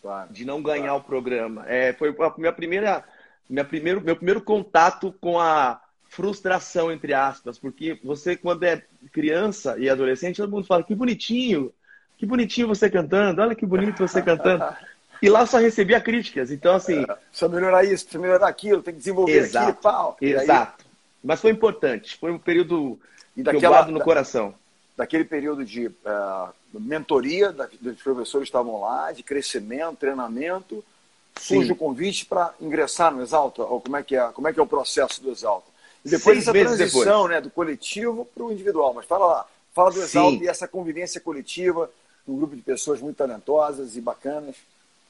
Claro, 0.00 0.32
de 0.32 0.44
não 0.44 0.62
ganhar 0.62 0.88
claro. 0.88 0.98
o 0.98 1.04
programa. 1.04 1.64
É, 1.66 1.92
foi 1.94 2.10
a 2.10 2.34
minha 2.36 2.52
primeira, 2.52 3.04
minha 3.48 3.64
primeiro, 3.64 4.00
meu 4.02 4.16
primeiro 4.16 4.40
contato 4.42 5.14
com 5.20 5.38
a 5.38 5.80
frustração, 6.10 6.92
entre 6.92 7.14
aspas. 7.14 7.58
Porque 7.58 7.98
você, 8.04 8.36
quando 8.36 8.64
é 8.64 8.82
criança 9.12 9.78
e 9.78 9.88
adolescente, 9.88 10.36
todo 10.36 10.50
mundo 10.50 10.66
fala 10.66 10.82
que 10.82 10.94
bonitinho, 10.94 11.72
que 12.18 12.26
bonitinho 12.26 12.68
você 12.68 12.90
cantando, 12.90 13.40
olha 13.40 13.54
que 13.54 13.66
bonito 13.66 14.06
você 14.06 14.20
cantando. 14.22 14.64
E 15.24 15.28
lá 15.28 15.46
só 15.46 15.58
recebia 15.58 16.00
críticas. 16.00 16.50
Então, 16.50 16.74
assim. 16.74 17.02
É, 17.02 17.06
precisa 17.06 17.48
melhorar 17.48 17.84
isso, 17.84 18.04
precisa 18.04 18.18
melhorar 18.18 18.48
aquilo, 18.48 18.82
tem 18.82 18.92
que 18.92 18.98
desenvolver 18.98 19.38
exato, 19.38 19.70
aquilo 19.70 19.82
pau. 19.82 20.16
Exato. 20.20 20.84
Aí... 20.84 20.90
Mas 21.22 21.40
foi 21.40 21.50
importante. 21.50 22.16
Foi 22.18 22.30
um 22.30 22.38
período 22.38 22.98
e 23.36 23.42
daquela, 23.42 23.86
no 23.86 23.98
da, 23.98 24.04
coração. 24.04 24.54
Daquele 24.96 25.24
período 25.24 25.64
de 25.64 25.86
uh, 25.86 26.52
mentoria, 26.72 27.50
da, 27.52 27.68
dos 27.80 28.02
professores 28.02 28.48
estavam 28.48 28.80
lá, 28.80 29.10
de 29.12 29.22
crescimento, 29.22 29.96
treinamento. 29.96 30.84
Sim. 31.36 31.56
Surge 31.56 31.72
o 31.72 31.76
convite 31.76 32.26
para 32.26 32.54
ingressar 32.60 33.12
no 33.12 33.22
Exalta? 33.22 33.62
Ou 33.62 33.80
como 33.80 33.96
é 33.96 34.02
que 34.02 34.14
é, 34.14 34.28
como 34.28 34.46
é, 34.46 34.52
que 34.52 34.60
é 34.60 34.62
o 34.62 34.66
processo 34.66 35.22
do 35.22 35.30
Exalta? 35.30 35.66
E 36.04 36.10
depois 36.10 36.44
Seis 36.44 36.48
essa 36.48 36.76
transição 36.76 37.26
né, 37.26 37.40
do 37.40 37.50
coletivo 37.50 38.26
para 38.26 38.44
o 38.44 38.52
individual. 38.52 38.92
Mas 38.94 39.06
fala 39.06 39.26
lá, 39.26 39.46
fala 39.72 39.90
do 39.90 40.02
Exalta 40.02 40.38
Sim. 40.38 40.44
e 40.44 40.48
essa 40.48 40.68
convivência 40.68 41.20
coletiva, 41.20 41.90
um 42.28 42.36
grupo 42.36 42.54
de 42.54 42.62
pessoas 42.62 43.00
muito 43.00 43.16
talentosas 43.16 43.96
e 43.96 44.00
bacanas. 44.00 44.54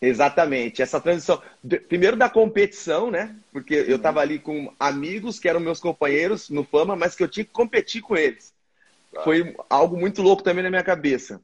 Exatamente, 0.00 0.82
essa 0.82 1.00
transição. 1.00 1.40
Primeiro 1.88 2.16
da 2.16 2.28
competição, 2.28 3.10
né? 3.10 3.34
Porque 3.52 3.74
eu 3.74 3.96
estava 3.96 4.20
ali 4.20 4.38
com 4.38 4.72
amigos 4.78 5.38
que 5.38 5.48
eram 5.48 5.60
meus 5.60 5.80
companheiros 5.80 6.50
no 6.50 6.64
Fama, 6.64 6.94
mas 6.94 7.14
que 7.14 7.22
eu 7.22 7.28
tinha 7.28 7.44
que 7.44 7.52
competir 7.52 8.02
com 8.02 8.16
eles. 8.16 8.52
Foi 9.22 9.54
algo 9.70 9.96
muito 9.96 10.20
louco 10.20 10.42
também 10.42 10.62
na 10.62 10.70
minha 10.70 10.82
cabeça. 10.82 11.40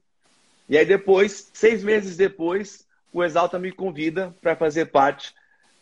E 0.69 0.77
aí 0.77 0.85
depois, 0.85 1.51
seis 1.53 1.83
meses 1.83 2.17
depois, 2.17 2.87
o 3.13 3.23
Exalta 3.25 3.59
me 3.59 3.73
convida 3.73 4.35
para 4.41 4.57
fazer 4.57 4.87
parte 4.87 5.35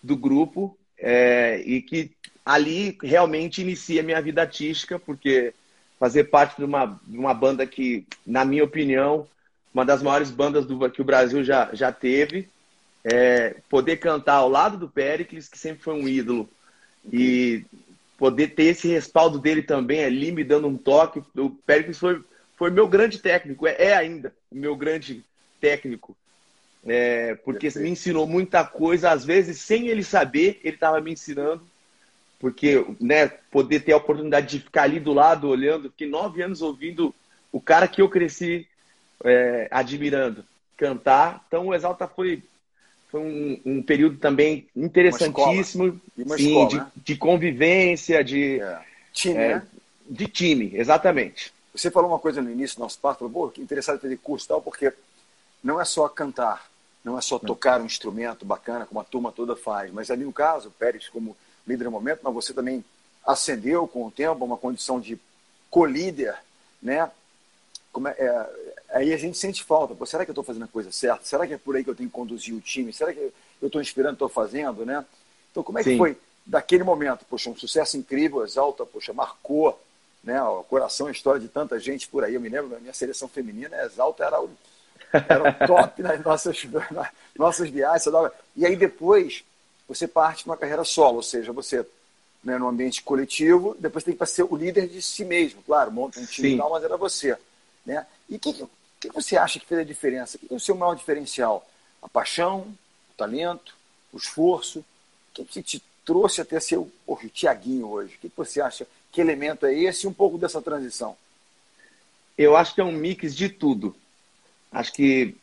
do 0.02 0.16
grupo 0.16 0.78
é, 0.98 1.62
e 1.64 1.82
que 1.82 2.12
ali 2.44 2.96
realmente 3.02 3.60
inicia 3.60 4.00
a 4.00 4.04
minha 4.04 4.20
vida 4.22 4.40
artística, 4.40 4.98
porque 4.98 5.52
fazer 5.98 6.24
parte 6.24 6.56
de 6.56 6.64
uma, 6.64 6.98
de 7.06 7.18
uma 7.18 7.34
banda 7.34 7.66
que, 7.66 8.06
na 8.26 8.44
minha 8.44 8.64
opinião, 8.64 9.26
uma 9.74 9.84
das 9.84 10.02
maiores 10.02 10.30
bandas 10.30 10.64
do, 10.64 10.90
que 10.90 11.02
o 11.02 11.04
Brasil 11.04 11.44
já, 11.44 11.70
já 11.74 11.92
teve, 11.92 12.48
é, 13.10 13.56
poder 13.68 13.96
cantar 13.96 14.34
ao 14.34 14.48
lado 14.48 14.76
do 14.76 14.88
Pericles, 14.88 15.48
que 15.48 15.58
sempre 15.58 15.82
foi 15.82 15.94
um 15.94 16.06
ídolo, 16.06 16.48
e 17.10 17.64
poder 18.18 18.48
ter 18.48 18.64
esse 18.64 18.88
respaldo 18.88 19.38
dele 19.38 19.62
também 19.62 20.04
ali, 20.04 20.30
me 20.30 20.44
dando 20.44 20.68
um 20.68 20.76
toque. 20.76 21.22
O 21.36 21.50
Pericles 21.50 21.98
foi, 21.98 22.22
foi 22.56 22.70
meu 22.70 22.86
grande 22.86 23.18
técnico, 23.18 23.66
é, 23.66 23.76
é 23.78 23.96
ainda 23.96 24.34
o 24.50 24.56
meu 24.56 24.76
grande 24.76 25.24
técnico. 25.60 26.16
É, 26.86 27.34
porque 27.36 27.68
me 27.76 27.90
ensinou 27.90 28.26
muita 28.26 28.64
coisa, 28.64 29.10
às 29.10 29.24
vezes 29.24 29.60
sem 29.60 29.88
ele 29.88 30.02
saber, 30.02 30.60
ele 30.62 30.74
estava 30.74 31.00
me 31.00 31.12
ensinando. 31.12 31.62
Porque 32.38 32.84
né, 33.00 33.26
poder 33.50 33.80
ter 33.80 33.92
a 33.92 33.96
oportunidade 33.96 34.46
de 34.46 34.60
ficar 34.60 34.84
ali 34.84 35.00
do 35.00 35.12
lado 35.12 35.48
olhando, 35.48 35.90
fiquei 35.90 36.08
nove 36.08 36.40
anos 36.40 36.62
ouvindo 36.62 37.12
o 37.50 37.60
cara 37.60 37.88
que 37.88 38.00
eu 38.00 38.08
cresci 38.08 38.66
é, 39.24 39.66
admirando 39.72 40.44
cantar. 40.76 41.44
Então 41.48 41.66
o 41.66 41.74
Exalta 41.74 42.06
foi 42.06 42.42
foi 43.08 43.20
um, 43.20 43.60
um 43.64 43.82
período 43.82 44.18
também 44.18 44.68
interessantíssimo 44.76 46.00
sim, 46.14 46.22
escola, 46.36 46.68
de, 46.68 46.76
né? 46.76 46.92
de, 46.96 47.16
convivência, 47.16 48.22
de 48.22 48.60
é. 48.60 48.80
time, 49.12 49.34
é, 49.34 49.48
né? 49.54 49.66
De 50.08 50.26
time, 50.26 50.72
exatamente. 50.74 51.52
Você 51.74 51.90
falou 51.90 52.10
uma 52.10 52.18
coisa 52.18 52.42
no 52.42 52.50
início 52.50 52.76
do 52.76 52.82
nosso 52.82 52.98
papo, 52.98 53.20
falou, 53.20 53.32
pô, 53.32 53.48
que 53.48 53.60
interessante 53.60 54.00
fazer 54.00 54.16
curso 54.18 54.46
e 54.46 54.48
tal, 54.48 54.60
porque 54.60 54.92
não 55.62 55.80
é 55.80 55.84
só 55.84 56.08
cantar, 56.08 56.68
não 57.04 57.18
é 57.18 57.20
só 57.20 57.38
tocar 57.38 57.80
um 57.80 57.86
instrumento 57.86 58.44
bacana, 58.44 58.86
como 58.86 59.00
a 59.00 59.04
turma 59.04 59.32
toda 59.32 59.56
faz, 59.56 59.90
mas 59.92 60.10
ali 60.10 60.24
no 60.24 60.32
caso, 60.32 60.68
o 60.68 60.72
Pérez 60.72 61.08
como 61.08 61.36
líder 61.66 61.84
no 61.84 61.90
momento, 61.90 62.20
mas 62.22 62.34
você 62.34 62.52
também 62.52 62.84
ascendeu 63.26 63.86
com 63.86 64.06
o 64.06 64.10
tempo 64.10 64.44
uma 64.44 64.56
condição 64.56 65.00
de 65.00 65.18
co-líder, 65.70 66.36
né? 66.80 67.10
Como 67.92 68.08
é, 68.08 68.12
é, 68.12 68.50
aí 68.90 69.12
a 69.12 69.16
gente 69.16 69.36
sente 69.36 69.62
falta. 69.62 69.94
Pô, 69.94 70.06
será 70.06 70.24
que 70.24 70.30
eu 70.30 70.32
estou 70.32 70.44
fazendo 70.44 70.64
a 70.64 70.68
coisa 70.68 70.90
certa? 70.90 71.24
Será 71.24 71.46
que 71.46 71.54
é 71.54 71.58
por 71.58 71.76
aí 71.76 71.84
que 71.84 71.90
eu 71.90 71.94
tenho 71.94 72.08
que 72.08 72.14
conduzir 72.14 72.54
o 72.54 72.60
time? 72.60 72.92
Será 72.92 73.12
que 73.12 73.32
eu 73.60 73.66
estou 73.66 73.80
inspirando, 73.80 74.14
estou 74.14 74.28
fazendo, 74.28 74.84
né? 74.84 75.04
Então, 75.50 75.62
como 75.62 75.78
é 75.78 75.84
que 75.84 75.90
Sim. 75.90 75.98
foi 75.98 76.16
daquele 76.46 76.84
momento? 76.84 77.24
Poxa, 77.28 77.50
um 77.50 77.56
sucesso 77.56 77.96
incrível, 77.96 78.44
Exalta, 78.44 78.86
poxa, 78.86 79.12
marcou 79.12 79.78
né, 80.22 80.42
o 80.42 80.62
coração, 80.64 81.06
a 81.06 81.10
história 81.10 81.40
de 81.40 81.48
tanta 81.48 81.78
gente 81.78 82.08
por 82.08 82.24
aí. 82.24 82.34
Eu 82.34 82.40
me 82.40 82.48
lembro 82.48 82.70
da 82.70 82.78
minha 82.78 82.94
seleção 82.94 83.28
feminina, 83.28 83.76
Exalta 83.82 84.24
era 84.24 84.40
o, 84.40 84.50
era 85.12 85.50
o 85.50 85.52
top 85.66 86.02
nas 86.02 86.22
nossas, 86.22 86.64
nas 86.90 87.08
nossas 87.36 87.68
viagens. 87.68 88.06
E 88.56 88.66
aí 88.66 88.76
depois 88.76 89.44
você 89.88 90.06
parte 90.06 90.44
para 90.44 90.52
uma 90.52 90.56
carreira 90.56 90.84
solo, 90.84 91.16
ou 91.16 91.22
seja, 91.22 91.52
você 91.52 91.84
né, 92.44 92.58
no 92.58 92.68
ambiente 92.68 93.02
coletivo, 93.02 93.76
depois 93.78 94.04
tem 94.04 94.14
que 94.14 94.26
ser 94.26 94.44
o 94.44 94.56
líder 94.56 94.88
de 94.88 95.02
si 95.02 95.24
mesmo. 95.24 95.62
Claro, 95.62 95.90
monta 95.90 96.20
um 96.20 96.26
time 96.26 96.54
e 96.54 96.56
tal, 96.56 96.70
mas 96.70 96.84
era 96.84 96.96
você. 96.96 97.36
Né? 97.84 98.06
E 98.28 98.36
o 98.36 98.38
que, 98.38 98.66
que, 99.00 99.08
que, 99.08 99.14
você 99.14 99.36
acha 99.36 99.58
que 99.58 99.66
fez 99.66 99.80
a 99.80 99.84
diferença? 99.84 100.36
O 100.36 100.40
que, 100.40 100.52
é 100.52 100.56
o 100.56 100.60
seu 100.60 100.74
maior 100.74 100.94
diferencial? 100.94 101.66
A 102.02 102.08
paixão, 102.08 102.60
o 103.10 103.14
talento, 103.16 103.74
o 104.12 104.16
esforço? 104.16 104.80
O 104.80 104.84
que, 105.34 105.44
que 105.44 105.62
te 105.62 105.82
trouxe 106.04 106.40
até 106.40 106.58
ser 106.58 106.78
o, 106.78 106.90
o 107.06 107.16
Tiaguinho 107.28 107.88
hoje? 107.88 108.14
O 108.14 108.18
que, 108.18 108.32
você 108.36 108.60
acha? 108.60 108.86
Que 109.12 109.20
elemento 109.20 109.66
é 109.66 109.74
esse 109.74 110.06
e 110.06 110.08
um 110.08 110.12
pouco 110.12 110.38
dessa 110.38 110.60
transição? 110.60 111.16
Eu 112.36 112.56
acho 112.56 112.74
que 112.74 112.80
é 112.80 112.84
um 112.84 112.92
mix 112.92 113.34
de 113.34 113.48
tudo. 113.48 113.94
Acho 114.70 114.92
que. 114.92 115.36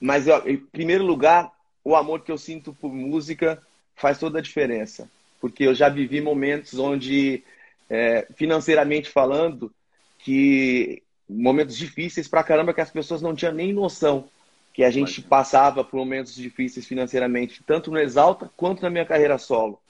Mas, 0.00 0.26
em 0.44 0.56
primeiro 0.56 1.04
lugar, 1.04 1.52
o 1.82 1.94
amor 1.94 2.20
que 2.22 2.32
eu 2.32 2.38
sinto 2.38 2.74
por 2.74 2.92
música 2.92 3.62
faz 3.94 4.18
toda 4.18 4.38
a 4.38 4.42
diferença. 4.42 5.08
Porque 5.40 5.64
eu 5.64 5.74
já 5.74 5.88
vivi 5.88 6.20
momentos 6.20 6.78
onde, 6.78 7.42
é, 7.88 8.26
financeiramente 8.34 9.08
falando, 9.08 9.72
que 10.18 11.02
momentos 11.28 11.76
difíceis 11.76 12.28
pra 12.28 12.44
caramba 12.44 12.74
que 12.74 12.80
as 12.80 12.90
pessoas 12.90 13.22
não 13.22 13.34
tinham 13.34 13.52
nem 13.52 13.72
noção 13.72 14.28
que 14.76 14.84
a 14.84 14.90
gente 14.90 15.22
passava 15.22 15.82
por 15.82 15.96
momentos 15.96 16.34
difíceis 16.34 16.84
financeiramente, 16.84 17.62
tanto 17.66 17.90
no 17.90 17.98
Exalta 17.98 18.50
quanto 18.54 18.82
na 18.82 18.90
minha 18.90 19.06
carreira 19.06 19.38
solo. 19.38 19.80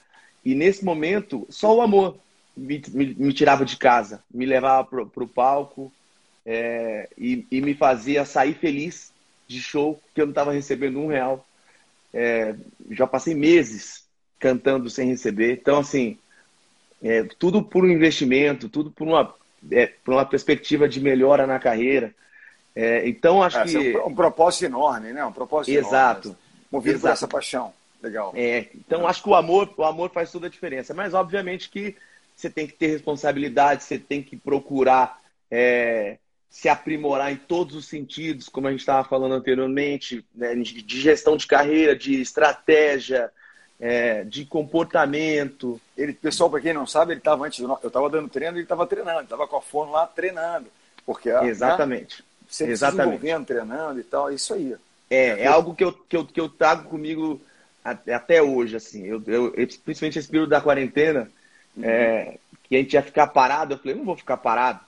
E 0.45 0.55
nesse 0.55 0.85
momento, 0.85 1.45
só 1.49 1.75
o 1.75 1.81
amor 1.81 2.17
me, 2.55 2.81
me, 2.93 3.13
me 3.15 3.33
tirava 3.33 3.65
de 3.65 3.75
casa, 3.75 4.23
me 4.33 4.45
levava 4.45 4.85
para 5.05 5.23
o 5.23 5.27
palco 5.27 5.91
é, 6.45 7.09
e, 7.17 7.45
e, 7.51 7.59
me 7.59 7.73
fazia 7.73 8.23
sair 8.23 8.53
feliz 8.53 9.11
de 9.45 9.61
show, 9.61 10.01
que 10.15 10.21
eu 10.21 10.25
não 10.25 10.31
estava 10.31 10.53
recebendo 10.53 11.01
um 11.01 11.07
real. 11.07 11.45
É, 12.13 12.55
já 12.91 13.05
passei 13.05 13.35
meses 13.35 14.05
cantando 14.39 14.89
sem 14.89 15.09
receber. 15.09 15.51
Então, 15.59 15.79
assim, 15.79 16.17
é, 17.03 17.23
tudo 17.37 17.61
por 17.61 17.83
um 17.83 17.89
investimento, 17.89 18.69
tudo 18.69 18.89
por 18.89 19.05
uma 19.05 19.35
é, 19.71 19.87
para 19.87 20.13
uma 20.13 20.25
perspectiva 20.25 20.87
de 20.87 20.99
melhora 20.99 21.47
na 21.47 21.59
carreira. 21.59 22.13
É, 22.75 23.07
então, 23.07 23.41
acho 23.41 23.57
é, 23.57 23.65
que. 23.65 23.95
É 23.95 24.03
um 24.03 24.13
propósito 24.13 24.65
enorme, 24.65 25.11
né? 25.11 25.25
Um 25.25 25.31
propósito 25.31 25.75
Exato. 25.75 26.29
Enorme, 26.29 26.41
movido 26.71 26.95
Exato. 26.97 27.07
por 27.07 27.13
essa 27.13 27.27
paixão. 27.27 27.73
Legal. 28.01 28.31
É, 28.35 28.67
então, 28.75 29.07
acho 29.07 29.23
que 29.23 29.29
o 29.29 29.35
amor, 29.35 29.73
o 29.75 29.83
amor 29.83 30.11
faz 30.11 30.31
toda 30.31 30.47
a 30.47 30.49
diferença. 30.49 30.93
Mas, 30.93 31.13
obviamente, 31.13 31.69
que 31.69 31.95
você 32.35 32.49
tem 32.49 32.67
que 32.67 32.73
ter 32.73 32.87
responsabilidade, 32.87 33.83
você 33.83 33.97
tem 33.97 34.21
que 34.21 34.37
procurar 34.37 35.19
é, 35.49 36.17
se 36.49 36.69
aprimorar 36.69 37.31
em 37.31 37.35
todos 37.35 37.75
os 37.75 37.87
sentidos, 37.87 38.47
como 38.47 38.67
a 38.67 38.71
gente 38.71 38.81
estava 38.81 39.07
falando 39.07 39.33
anteriormente, 39.33 40.23
né, 40.33 40.55
de 40.55 41.01
gestão 41.01 41.35
de 41.35 41.47
carreira, 41.47 41.95
de 41.95 42.21
estratégia, 42.21 43.31
é, 43.79 44.23
de 44.23 44.45
comportamento. 44.45 45.79
Ele, 45.95 46.13
pessoal, 46.13 46.49
para 46.49 46.61
quem 46.61 46.73
não 46.73 46.85
sabe, 46.85 47.13
ele 47.13 47.19
estava 47.19 47.45
antes, 47.45 47.59
eu 47.59 47.75
estava 47.83 48.09
dando 48.09 48.29
treino, 48.29 48.57
ele 48.57 48.63
estava 48.63 48.87
treinando, 48.87 49.21
estava 49.21 49.47
com 49.47 49.57
a 49.57 49.61
fone 49.61 49.91
lá 49.91 50.07
treinando, 50.07 50.67
porque 51.05 51.31
né, 51.31 51.47
exatamente, 51.47 52.21
né, 52.21 52.25
sempre 52.49 52.73
exatamente. 52.73 53.03
se 53.03 53.09
desenvolvendo, 53.09 53.45
treinando 53.45 53.99
e 53.99 54.03
tal, 54.03 54.29
é 54.29 54.33
isso 54.33 54.53
aí. 54.53 54.75
É, 55.09 55.43
é 55.43 55.47
algo 55.47 55.73
que 55.73 55.83
eu, 55.83 55.93
que 55.93 56.17
eu, 56.17 56.25
que 56.25 56.39
eu 56.39 56.49
trago 56.49 56.89
comigo 56.89 57.41
até 57.83 58.41
hoje, 58.41 58.75
assim, 58.75 59.05
eu, 59.05 59.23
eu 59.25 59.51
principalmente 59.51 60.19
esse 60.19 60.27
período 60.27 60.49
da 60.49 60.59
quarentena, 60.59 61.31
uhum. 61.75 61.83
é, 61.85 62.37
que 62.63 62.75
a 62.75 62.79
gente 62.79 62.93
ia 62.93 63.01
ficar 63.01 63.27
parado, 63.27 63.73
eu 63.73 63.77
falei, 63.77 63.95
não 63.95 64.03
vou 64.03 64.17
ficar 64.17 64.35
parado, 64.35 64.81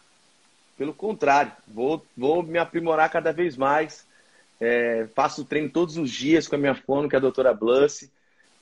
pelo 0.78 0.94
contrário, 0.94 1.52
vou, 1.66 2.06
vou 2.18 2.44
me 2.44 2.58
aprimorar 2.58 3.10
cada 3.10 3.32
vez 3.32 3.56
mais, 3.56 4.06
é, 4.60 5.08
faço 5.16 5.46
treino 5.46 5.70
todos 5.70 5.98
os 5.98 6.12
dias 6.12 6.46
com 6.46 6.56
a 6.56 6.60
minha 6.60 6.76
fono, 6.76 7.08
que 7.08 7.16
é 7.16 7.18
a 7.18 7.22
doutora 7.22 7.54
Blusse, 7.54 8.12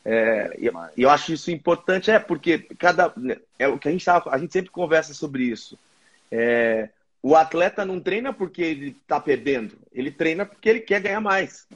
é, 0.10 0.56
e 0.58 0.68
eu, 0.68 0.74
eu, 0.98 1.10
acho 1.10 1.34
isso 1.34 1.52
importante, 1.52 2.10
é 2.10 2.18
porque 2.18 2.60
cada 2.80 3.14
é 3.60 3.68
o 3.68 3.78
que 3.78 3.90
a 3.90 3.92
gente 3.92 4.06
tava, 4.06 4.34
a 4.34 4.38
gente 4.38 4.54
sempre 4.54 4.72
conversa 4.72 5.14
sobre 5.14 5.44
isso. 5.44 5.78
É, 6.32 6.88
o 7.22 7.36
atleta 7.36 7.84
não 7.84 8.00
treina 8.00 8.32
porque 8.32 8.62
ele 8.62 8.96
está 9.02 9.20
perdendo, 9.20 9.76
ele 9.92 10.10
treina 10.10 10.46
porque 10.46 10.70
ele 10.70 10.80
quer 10.80 11.02
ganhar 11.02 11.20
mais, 11.20 11.68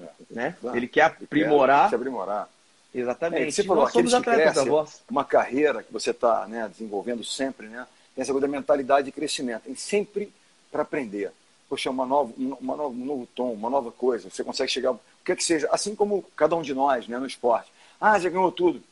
é. 0.00 0.08
né? 0.30 0.56
Ele 0.72 0.86
quer 0.86 1.02
aprimorar. 1.02 1.80
Ele 1.80 1.90
quer 1.90 1.96
aprimorar. 1.96 2.48
Exatamente. 2.94 3.48
É, 3.48 3.50
você 3.50 3.64
falou, 3.64 3.82
Nós 3.82 3.92
somos 3.92 4.14
atletas 4.14 4.54
da 4.54 4.64
voz. 4.64 5.02
Uma 5.10 5.24
carreira 5.24 5.82
que 5.82 5.92
você 5.92 6.12
está 6.12 6.46
né, 6.46 6.68
desenvolvendo 6.68 7.24
sempre, 7.24 7.66
né? 7.66 7.88
Tem 8.14 8.22
essa 8.22 8.30
coisa 8.30 8.46
da 8.46 8.52
mentalidade 8.52 9.06
de 9.06 9.12
crescimento, 9.12 9.62
tem 9.62 9.74
sempre 9.74 10.32
para 10.70 10.82
aprender. 10.82 11.32
Poxa, 11.68 11.90
uma 11.90 12.06
nova, 12.06 12.32
uma 12.38 12.76
nova, 12.76 12.94
um 12.94 13.04
novo 13.04 13.28
tom, 13.34 13.52
uma 13.52 13.70
nova 13.70 13.90
coisa. 13.90 14.30
Você 14.30 14.44
consegue 14.44 14.70
chegar, 14.70 14.92
o 14.92 15.00
que 15.24 15.32
é 15.32 15.36
que 15.36 15.42
seja, 15.42 15.68
assim 15.72 15.96
como 15.96 16.24
cada 16.36 16.54
um 16.54 16.62
de 16.62 16.72
nós, 16.72 17.08
né, 17.08 17.18
no 17.18 17.26
esporte 17.26 17.68
ah, 18.00 18.18
já 18.18 18.30
ganhou 18.30 18.50
tudo. 18.50 18.82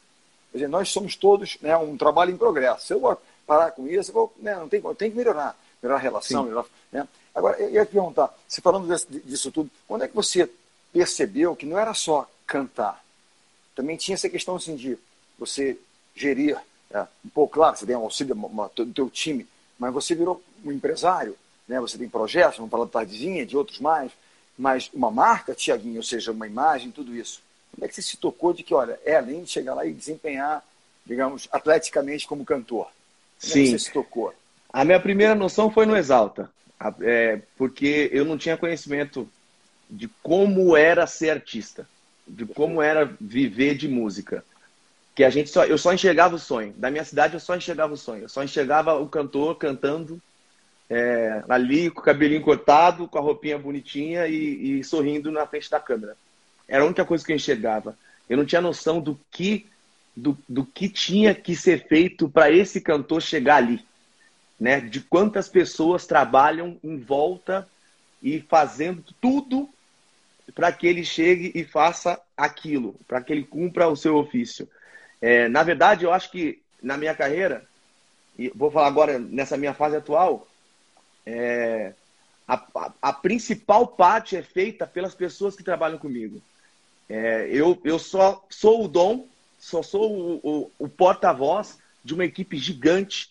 Quer 0.52 0.58
dizer, 0.58 0.68
nós 0.68 0.88
somos 0.90 1.16
todos 1.16 1.58
né, 1.60 1.76
um 1.76 1.96
trabalho 1.96 2.32
em 2.32 2.36
progresso. 2.36 2.86
Se 2.86 2.92
eu 2.92 3.00
vou 3.00 3.20
parar 3.46 3.70
com 3.70 3.86
isso, 3.86 4.10
eu 4.10 4.14
vou, 4.14 4.32
né, 4.38 4.54
não 4.54 4.68
tem, 4.68 4.80
tem 4.94 5.10
que 5.10 5.16
melhorar. 5.16 5.56
Melhorar 5.82 5.98
a 5.98 6.02
relação. 6.02 6.44
Melhorar, 6.44 6.66
né? 6.92 7.08
Agora, 7.34 7.58
eu 7.60 7.70
ia 7.70 7.86
te 7.86 7.92
perguntar, 7.92 8.34
você 8.46 8.60
falando 8.60 8.88
desse, 8.88 9.06
disso 9.06 9.52
tudo, 9.52 9.70
quando 9.86 10.02
é 10.02 10.08
que 10.08 10.14
você 10.14 10.50
percebeu 10.92 11.54
que 11.54 11.64
não 11.64 11.78
era 11.78 11.94
só 11.94 12.28
cantar? 12.46 13.02
Também 13.76 13.96
tinha 13.96 14.14
essa 14.14 14.28
questão 14.28 14.56
assim, 14.56 14.74
de 14.74 14.98
você 15.38 15.78
gerir, 16.16 16.58
é, 16.90 17.06
um 17.24 17.28
pouco, 17.28 17.54
claro, 17.54 17.76
você 17.76 17.86
tem 17.86 17.94
um 17.94 18.00
auxílio 18.00 18.34
do 18.34 18.92
teu 18.92 19.08
time, 19.08 19.46
mas 19.78 19.92
você 19.92 20.14
virou 20.16 20.42
um 20.64 20.72
empresário, 20.72 21.36
né? 21.68 21.78
você 21.78 21.96
tem 21.96 22.08
projetos, 22.08 22.56
vamos 22.56 22.72
falar 22.72 22.86
da 22.86 22.90
Tardezinha, 22.90 23.46
de 23.46 23.56
outros 23.56 23.78
mais, 23.78 24.10
mas 24.58 24.90
uma 24.92 25.10
marca, 25.10 25.54
Tiaguinho, 25.54 25.98
ou 25.98 26.02
seja, 26.02 26.32
uma 26.32 26.46
imagem, 26.46 26.90
tudo 26.90 27.14
isso. 27.14 27.40
Como 27.78 27.84
é 27.84 27.88
que 27.88 27.94
você 27.94 28.02
se 28.02 28.16
tocou 28.16 28.52
de 28.52 28.64
que, 28.64 28.74
olha, 28.74 28.98
é 29.04 29.14
além 29.14 29.44
de 29.44 29.50
chegar 29.50 29.72
lá 29.72 29.86
e 29.86 29.92
desempenhar, 29.92 30.64
digamos, 31.06 31.48
atleticamente 31.52 32.26
como 32.26 32.44
cantor? 32.44 32.86
Como 33.40 33.52
Sim. 33.52 33.60
É 33.60 33.64
que 33.66 33.70
você 33.70 33.78
se 33.78 33.92
tocou? 33.92 34.34
A 34.72 34.84
minha 34.84 34.98
primeira 34.98 35.32
noção 35.36 35.70
foi 35.70 35.86
no 35.86 35.96
Exalta, 35.96 36.50
é, 37.00 37.40
porque 37.56 38.10
eu 38.12 38.24
não 38.24 38.36
tinha 38.36 38.56
conhecimento 38.56 39.30
de 39.88 40.08
como 40.24 40.76
era 40.76 41.06
ser 41.06 41.30
artista. 41.30 41.88
de 42.26 42.44
como 42.44 42.82
era 42.82 43.10
viver 43.20 43.76
de 43.76 43.86
música. 43.86 44.44
Que 45.14 45.22
a 45.22 45.30
gente 45.30 45.48
só, 45.48 45.64
eu 45.64 45.78
só 45.78 45.92
enxergava 45.94 46.34
o 46.34 46.38
sonho. 46.38 46.74
Da 46.76 46.90
minha 46.90 47.04
cidade 47.04 47.34
eu 47.34 47.40
só 47.40 47.54
enxergava 47.54 47.94
o 47.94 47.96
sonho. 47.96 48.24
Eu 48.24 48.28
só 48.28 48.42
enxergava 48.42 48.98
o 48.98 49.08
cantor 49.08 49.56
cantando 49.56 50.20
é, 50.90 51.44
ali 51.48 51.90
com 51.90 52.00
o 52.00 52.04
cabelinho 52.04 52.42
cortado, 52.42 53.06
com 53.06 53.18
a 53.18 53.22
roupinha 53.22 53.56
bonitinha 53.56 54.26
e, 54.26 54.80
e, 54.80 54.84
sorrindo 54.84 55.30
na 55.30 55.46
frente 55.46 55.70
da 55.70 55.78
câmera. 55.78 56.16
Era 56.68 56.82
a 56.82 56.86
única 56.86 57.04
coisa 57.04 57.24
que 57.24 57.32
eu 57.32 57.36
enxergava. 57.36 57.96
Eu 58.28 58.36
não 58.36 58.44
tinha 58.44 58.60
noção 58.60 59.00
do 59.00 59.18
que 59.30 59.66
do, 60.14 60.36
do 60.48 60.64
que 60.64 60.88
tinha 60.88 61.34
que 61.34 61.54
ser 61.54 61.86
feito 61.86 62.28
para 62.28 62.50
esse 62.50 62.80
cantor 62.80 63.22
chegar 63.22 63.56
ali, 63.56 63.84
né? 64.58 64.80
De 64.80 65.00
quantas 65.00 65.48
pessoas 65.48 66.06
trabalham 66.06 66.76
em 66.82 66.98
volta 66.98 67.68
e 68.22 68.40
fazendo 68.40 69.04
tudo 69.20 69.68
para 70.54 70.72
que 70.72 70.86
ele 70.86 71.04
chegue 71.04 71.52
e 71.54 71.64
faça 71.64 72.20
aquilo, 72.36 72.96
para 73.06 73.20
que 73.20 73.32
ele 73.32 73.44
cumpra 73.44 73.88
o 73.88 73.96
seu 73.96 74.16
ofício. 74.16 74.68
É, 75.20 75.48
na 75.48 75.62
verdade, 75.62 76.04
eu 76.04 76.12
acho 76.12 76.30
que 76.30 76.60
na 76.82 76.96
minha 76.96 77.14
carreira, 77.14 77.64
e 78.38 78.48
vou 78.54 78.70
falar 78.70 78.86
agora 78.86 79.18
nessa 79.18 79.56
minha 79.56 79.74
fase 79.74 79.96
atual, 79.96 80.46
é, 81.26 81.92
a, 82.46 82.54
a, 82.54 82.92
a, 83.02 83.12
principal 83.12 83.86
parte 83.86 84.36
é 84.36 84.42
feita 84.42 84.86
pelas 84.86 85.14
pessoas 85.14 85.54
que 85.54 85.62
trabalham 85.62 85.98
comigo. 85.98 86.40
É, 87.08 87.48
eu, 87.50 87.80
eu 87.84 87.98
só 87.98 88.44
sou 88.50 88.84
o 88.84 88.88
dom, 88.88 89.26
só 89.58 89.82
sou 89.82 90.12
o, 90.12 90.40
o, 90.42 90.70
o 90.78 90.88
porta-voz 90.88 91.78
de 92.04 92.14
uma 92.14 92.24
equipe 92.24 92.56
gigante, 92.56 93.30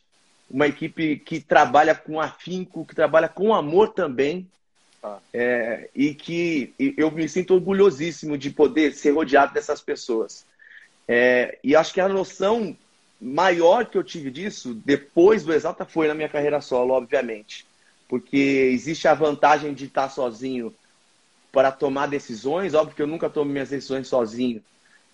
uma 0.49 0.67
equipe 0.67 1.17
que 1.17 1.39
trabalha 1.39 1.93
com 1.93 2.19
afinco, 2.19 2.85
que 2.85 2.95
trabalha 2.95 3.27
com 3.29 3.53
amor 3.53 3.89
também, 3.89 4.47
ah. 5.03 5.19
É, 5.33 5.89
e 5.95 6.13
que 6.13 6.73
eu 6.97 7.11
me 7.11 7.27
sinto 7.29 7.53
orgulhosíssimo 7.53 8.37
de 8.37 8.49
poder 8.49 8.93
ser 8.93 9.11
rodeado 9.11 9.53
dessas 9.53 9.81
pessoas. 9.81 10.45
É, 11.07 11.57
e 11.63 11.75
acho 11.75 11.93
que 11.93 12.01
a 12.01 12.09
noção 12.09 12.75
maior 13.19 13.85
que 13.85 13.97
eu 13.97 14.03
tive 14.03 14.29
disso 14.29 14.73
depois 14.73 15.43
do 15.43 15.53
Exalta 15.53 15.85
foi 15.85 16.07
na 16.07 16.13
minha 16.13 16.29
carreira 16.29 16.61
solo, 16.61 16.93
obviamente. 16.93 17.65
Porque 18.07 18.37
existe 18.73 19.07
a 19.07 19.13
vantagem 19.13 19.73
de 19.73 19.85
estar 19.85 20.09
sozinho 20.09 20.73
para 21.57 21.71
tomar 21.71 22.05
decisões. 22.05 22.75
Óbvio 22.75 22.95
que 22.95 23.01
eu 23.01 23.07
nunca 23.07 23.31
tomo 23.31 23.51
minhas 23.51 23.69
decisões 23.69 24.07
sozinho, 24.07 24.63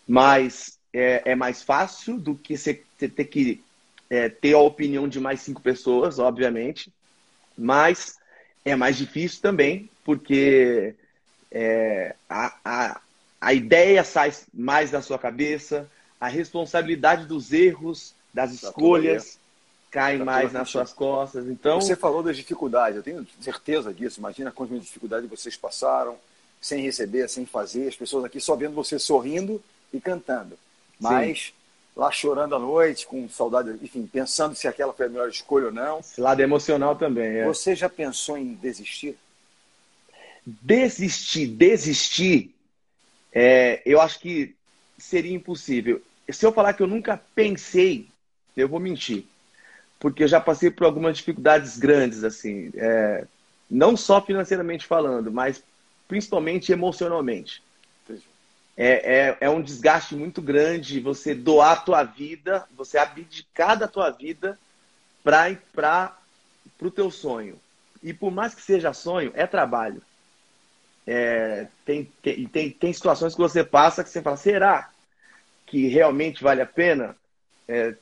mas 0.06 0.78
é, 0.92 1.32
é 1.32 1.36
mais 1.36 1.64
fácil 1.64 2.20
do 2.20 2.36
que 2.36 2.58
você 2.58 2.84
ter 2.98 3.24
que 3.24 3.64
é, 4.10 4.28
ter 4.28 4.52
a 4.52 4.60
opinião 4.60 5.08
de 5.08 5.22
mais 5.22 5.40
cinco 5.40 5.62
pessoas, 5.62 6.20
obviamente. 6.20 6.92
Mas 7.58 8.18
é 8.66 8.76
mais 8.76 8.98
difícil 8.98 9.42
também, 9.42 9.90
porque 10.04 10.96
é, 11.50 12.14
a, 12.30 12.54
a, 12.66 13.02
a 13.40 13.54
ideia 13.54 14.04
sai 14.04 14.34
mais 14.54 14.92
da 14.92 15.02
sua 15.02 15.18
cabeça, 15.18 15.90
a 16.20 16.28
responsabilidade 16.28 17.26
dos 17.26 17.54
erros, 17.54 18.14
das 18.34 18.52
escolhas 18.52 19.40
cai 19.90 20.18
tá 20.18 20.26
mais 20.26 20.52
nas 20.52 20.70
suas 20.70 20.92
costas. 20.92 21.48
Então 21.48 21.80
você 21.80 21.96
falou 21.96 22.22
das 22.22 22.36
dificuldades, 22.36 22.98
eu 22.98 23.04
tenho 23.04 23.26
certeza 23.40 23.94
disso. 23.94 24.20
Imagina 24.20 24.52
quantas 24.52 24.82
dificuldades 24.82 25.30
vocês 25.30 25.56
passaram 25.56 26.18
sem 26.64 26.82
receber, 26.82 27.30
sem 27.30 27.46
fazer, 27.46 27.88
as 27.88 27.96
pessoas 27.96 28.26
aqui 28.26 28.40
só 28.40 28.56
vendo 28.56 28.74
você 28.74 28.98
sorrindo 28.98 29.62
e 29.94 30.02
cantando, 30.02 30.58
mas 31.00 31.38
Sim 31.38 31.64
lá 31.96 32.12
chorando 32.12 32.56
à 32.56 32.60
noite, 32.60 33.06
com 33.06 33.30
saudade, 33.30 33.78
enfim, 33.82 34.10
pensando 34.12 34.56
se 34.56 34.68
aquela 34.68 34.94
foi 34.94 35.06
a 35.06 35.10
melhor 35.10 35.30
escolha 35.30 35.68
ou 35.68 35.72
não. 35.72 36.00
Esse 36.00 36.20
lado 36.20 36.42
emocional 36.42 36.96
também, 36.96 37.38
é. 37.38 37.46
Você 37.46 37.76
já 37.76 37.88
pensou 37.88 38.38
em 38.38 38.54
desistir? 38.56 39.18
Desistir, 40.46 41.48
desistir, 41.48 42.54
é, 43.32 43.82
eu 43.86 44.02
acho 44.02 44.20
que 44.20 44.56
seria 44.98 45.34
impossível. 45.34 46.02
Se 46.30 46.46
eu 46.46 46.52
falar 46.52 46.74
que 46.74 46.84
eu 46.84 46.88
nunca 46.88 47.22
pensei, 47.36 48.08
eu 48.56 48.68
vou 48.68 48.80
mentir. 48.80 49.26
Porque 50.00 50.24
eu 50.24 50.28
já 50.28 50.40
passei 50.40 50.70
por 50.70 50.86
algumas 50.86 51.18
dificuldades 51.18 51.78
grandes, 51.78 52.24
assim. 52.24 52.72
É, 52.76 53.26
não 53.70 53.96
só 53.96 54.22
financeiramente 54.22 54.86
falando, 54.86 55.32
mas 55.32 55.64
principalmente 56.14 56.72
emocionalmente. 56.72 57.64
É, 58.78 59.16
é, 59.18 59.38
é, 59.42 59.50
um 59.50 59.64
desgaste 59.64 60.16
muito 60.16 60.44
grande 60.44 61.00
você 61.00 61.34
doar 61.34 61.72
a 61.72 61.76
tua 61.82 62.04
vida, 62.04 62.68
você 62.76 63.00
abdicar 63.00 63.76
da 63.76 63.88
tua 63.88 64.12
vida 64.12 64.60
para 65.24 66.16
o 66.80 66.92
teu 66.92 67.10
sonho. 67.10 67.60
E 68.04 68.14
por 68.14 68.32
mais 68.32 68.54
que 68.54 68.62
seja 68.62 68.94
sonho, 68.94 69.32
é 69.34 69.48
trabalho. 69.48 70.04
É, 71.08 71.66
tem, 71.84 72.12
tem, 72.22 72.48
tem, 72.48 72.70
tem 72.70 72.94
situações 72.94 73.34
que 73.34 73.42
você 73.42 73.64
passa 73.64 74.04
que 74.04 74.10
você 74.12 74.22
fala, 74.22 74.38
será 74.38 74.92
que 75.66 75.88
realmente 75.88 76.44
vale 76.44 76.62
a 76.62 76.68
pena 76.68 77.16
é, 77.68 77.96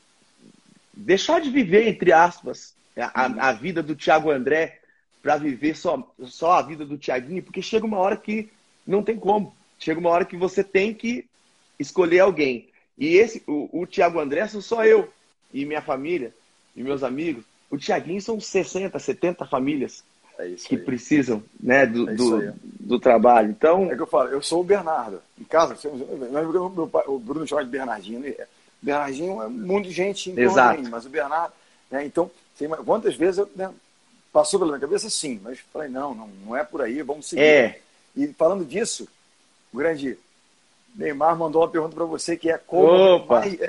deixar 0.93 1.39
de 1.39 1.49
viver, 1.49 1.87
entre 1.87 2.11
aspas, 2.11 2.75
a, 2.97 3.47
a 3.47 3.53
vida 3.53 3.81
do 3.81 3.95
Tiago 3.95 4.29
André 4.29 4.80
para 5.21 5.37
viver 5.37 5.75
só, 5.75 6.11
só 6.23 6.53
a 6.53 6.61
vida 6.61 6.85
do 6.85 6.97
Tiaguinho? 6.97 7.43
Porque 7.43 7.61
chega 7.61 7.85
uma 7.85 7.97
hora 7.97 8.17
que 8.17 8.49
não 8.85 9.03
tem 9.03 9.17
como 9.17 9.53
chega 9.81 9.99
uma 9.99 10.11
hora 10.11 10.23
que 10.23 10.37
você 10.37 10.63
tem 10.63 10.93
que 10.93 11.25
escolher 11.79 12.19
alguém. 12.19 12.69
E 12.97 13.17
esse, 13.17 13.43
o, 13.47 13.81
o 13.81 13.85
Tiago 13.87 14.19
André 14.19 14.47
sou 14.47 14.61
só 14.61 14.85
eu 14.85 15.09
e 15.51 15.65
minha 15.65 15.81
família 15.81 16.33
e 16.75 16.83
meus 16.83 17.03
amigos. 17.03 17.43
O 17.69 17.77
Tiaguinho 17.77 18.21
são 18.21 18.39
60, 18.39 18.97
70 18.97 19.45
famílias 19.45 20.03
é 20.37 20.49
que 20.67 20.75
aí. 20.75 20.81
precisam 20.81 21.43
né, 21.59 21.85
do, 21.85 22.09
é 22.09 22.13
do, 22.13 22.53
do, 22.79 22.99
trabalho. 22.99 23.49
Então... 23.49 23.91
É 23.91 23.95
que 23.95 24.01
eu 24.01 24.07
falo, 24.07 24.29
eu 24.29 24.41
sou 24.41 24.61
o 24.61 24.63
Bernardo. 24.63 25.19
Em 25.39 25.43
casa, 25.43 25.75
meu 26.75 26.87
pai, 26.87 27.03
o 27.07 27.17
Bruno 27.17 27.47
chama 27.47 27.65
de 27.65 27.71
Bernardinho. 27.71 28.19
Né? 28.19 28.35
Bernardinho 28.79 29.41
é 29.41 29.47
um 29.47 29.49
monte 29.49 29.87
de 29.87 29.93
gente 29.93 30.29
em 30.29 30.39
Exato. 30.39 30.81
Mim, 30.81 30.89
mas 30.89 31.05
o 31.05 31.09
Bernardo... 31.09 31.53
Né, 31.89 32.05
então, 32.05 32.29
quantas 32.85 33.15
vezes 33.15 33.39
eu, 33.39 33.49
né, 33.55 33.69
passou 34.31 34.59
pela 34.59 34.71
minha 34.71 34.81
cabeça? 34.81 35.09
Sim, 35.09 35.39
mas 35.43 35.59
falei, 35.59 35.89
não, 35.89 36.13
não, 36.15 36.27
não 36.27 36.55
é 36.55 36.63
por 36.63 36.81
aí, 36.81 37.01
vamos 37.01 37.27
seguir. 37.27 37.41
É. 37.41 37.81
E 38.15 38.27
falando 38.27 38.65
disso, 38.65 39.07
o 39.73 39.77
grande 39.77 40.17
Neymar 40.95 41.37
mandou 41.37 41.61
uma 41.61 41.69
pergunta 41.69 41.95
para 41.95 42.05
você 42.05 42.35
que 42.35 42.49
é 42.49 42.57
como. 42.57 43.15
Opa. 43.15 43.39
Mais... 43.39 43.59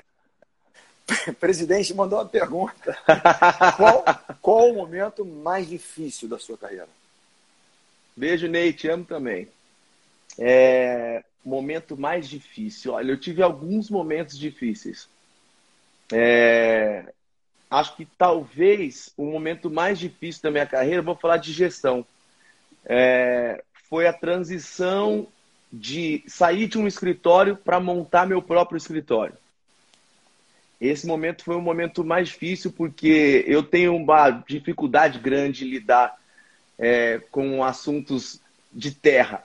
Presidente 1.38 1.94
mandou 1.94 2.18
uma 2.18 2.28
pergunta. 2.28 2.96
qual, 3.76 4.04
qual 4.40 4.70
o 4.70 4.74
momento 4.74 5.24
mais 5.24 5.68
difícil 5.68 6.28
da 6.28 6.38
sua 6.38 6.56
carreira? 6.56 6.88
Beijo, 8.16 8.46
Ney, 8.46 8.72
te 8.72 8.88
amo 8.88 9.04
também. 9.04 9.48
É, 10.38 11.22
momento 11.44 11.96
mais 11.96 12.28
difícil. 12.28 12.92
Olha, 12.92 13.10
eu 13.10 13.18
tive 13.18 13.42
alguns 13.42 13.90
momentos 13.90 14.38
difíceis. 14.38 15.08
É, 16.12 17.12
acho 17.72 17.96
que 17.96 18.04
talvez 18.04 19.12
o 19.16 19.24
momento 19.24 19.70
mais 19.70 19.98
difícil 19.98 20.42
da 20.42 20.50
minha 20.50 20.66
carreira, 20.66 21.00
vou 21.00 21.16
falar 21.16 21.38
de 21.38 21.52
gestão, 21.52 22.04
é, 22.84 23.64
foi 23.88 24.06
a 24.06 24.12
transição 24.12 25.26
de 25.72 26.22
sair 26.26 26.66
de 26.66 26.78
um 26.78 26.86
escritório 26.86 27.56
para 27.56 27.80
montar 27.80 28.26
meu 28.26 28.42
próprio 28.42 28.76
escritório. 28.76 29.34
Esse 30.78 31.06
momento 31.06 31.44
foi 31.44 31.56
um 31.56 31.62
momento 31.62 32.04
mais 32.04 32.28
difícil 32.28 32.72
porque 32.72 33.42
eu 33.46 33.62
tenho 33.62 33.96
uma 33.96 34.30
dificuldade 34.30 35.18
grande 35.18 35.60
de 35.60 35.70
lidar 35.70 36.14
é, 36.78 37.20
com 37.30 37.64
assuntos 37.64 38.38
de 38.70 38.90
terra. 38.90 39.44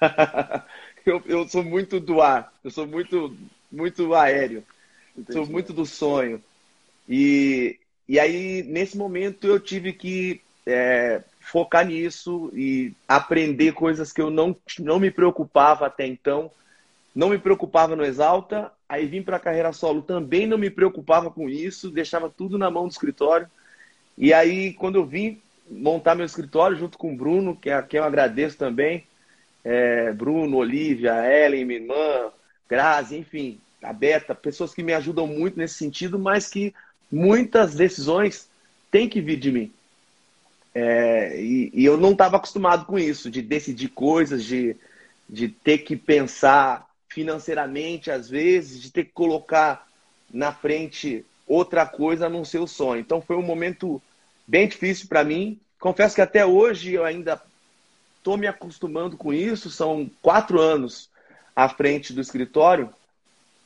eu, 1.06 1.22
eu 1.26 1.48
sou 1.48 1.62
muito 1.62 2.00
do 2.00 2.20
ar, 2.20 2.52
eu 2.64 2.72
sou 2.72 2.86
muito, 2.88 3.36
muito 3.70 4.14
aéreo, 4.14 4.64
Entendi. 5.16 5.32
sou 5.32 5.46
muito 5.46 5.72
do 5.72 5.86
sonho. 5.86 6.42
E, 7.08 7.78
e 8.08 8.18
aí, 8.18 8.62
nesse 8.64 8.96
momento, 8.96 9.46
eu 9.46 9.58
tive 9.58 9.92
que 9.92 10.40
é, 10.66 11.22
focar 11.40 11.86
nisso 11.86 12.50
e 12.54 12.92
aprender 13.06 13.72
coisas 13.72 14.12
que 14.12 14.20
eu 14.20 14.30
não, 14.30 14.54
não 14.78 15.00
me 15.00 15.10
preocupava 15.10 15.86
até 15.86 16.06
então. 16.06 16.50
Não 17.14 17.30
me 17.30 17.38
preocupava 17.38 17.96
no 17.96 18.04
Exalta, 18.04 18.70
aí 18.88 19.06
vim 19.06 19.22
para 19.22 19.38
a 19.38 19.40
carreira 19.40 19.72
solo, 19.72 20.02
também 20.02 20.46
não 20.46 20.58
me 20.58 20.70
preocupava 20.70 21.30
com 21.30 21.48
isso, 21.48 21.90
deixava 21.90 22.28
tudo 22.28 22.58
na 22.58 22.70
mão 22.70 22.86
do 22.86 22.92
escritório. 22.92 23.50
E 24.16 24.32
aí, 24.32 24.74
quando 24.74 24.96
eu 24.96 25.06
vim 25.06 25.40
montar 25.70 26.14
meu 26.14 26.26
escritório 26.26 26.76
junto 26.76 26.96
com 26.96 27.12
o 27.12 27.16
Bruno, 27.16 27.56
que 27.56 27.70
é 27.70 27.80
quem 27.82 27.98
eu 27.98 28.04
agradeço 28.04 28.56
também, 28.56 29.04
é, 29.64 30.12
Bruno, 30.12 30.58
Olivia, 30.58 31.14
Ellen, 31.26 31.64
minha 31.64 31.80
irmã, 31.80 32.30
Grazi, 32.68 33.16
enfim, 33.16 33.60
a 33.82 33.92
Beta, 33.92 34.34
pessoas 34.34 34.74
que 34.74 34.82
me 34.82 34.92
ajudam 34.92 35.26
muito 35.26 35.58
nesse 35.58 35.74
sentido, 35.74 36.18
mas 36.18 36.48
que 36.48 36.74
muitas 37.10 37.74
decisões 37.74 38.48
têm 38.90 39.08
que 39.08 39.20
vir 39.20 39.38
de 39.38 39.50
mim. 39.50 39.72
É, 40.74 41.40
e, 41.40 41.70
e, 41.74 41.84
eu 41.84 41.96
não 41.96 42.12
estava 42.12 42.36
acostumado 42.36 42.84
com 42.84 42.98
isso, 42.98 43.30
de 43.30 43.42
decidir 43.42 43.88
coisas, 43.88 44.44
de, 44.44 44.76
de 45.28 45.48
ter 45.48 45.78
que 45.78 45.96
pensar 45.96 46.86
financeiramente, 47.08 48.10
às 48.10 48.28
vezes, 48.28 48.80
de 48.80 48.90
ter 48.92 49.04
que 49.04 49.12
colocar 49.12 49.88
na 50.32 50.52
frente 50.52 51.24
outra 51.46 51.86
coisa 51.86 52.28
no 52.28 52.44
seu 52.44 52.66
sonho. 52.66 53.00
Então 53.00 53.20
foi 53.20 53.36
um 53.36 53.42
momento 53.42 54.00
bem 54.46 54.68
difícil 54.68 55.08
para 55.08 55.24
mim. 55.24 55.58
Confesso 55.80 56.14
que 56.14 56.20
até 56.20 56.44
hoje 56.44 56.92
eu 56.92 57.04
ainda 57.04 57.40
estou 58.18 58.36
me 58.36 58.46
acostumando 58.46 59.16
com 59.16 59.32
isso. 59.32 59.70
São 59.70 60.10
quatro 60.20 60.60
anos 60.60 61.08
à 61.56 61.68
frente 61.68 62.12
do 62.12 62.20
escritório, 62.20 62.92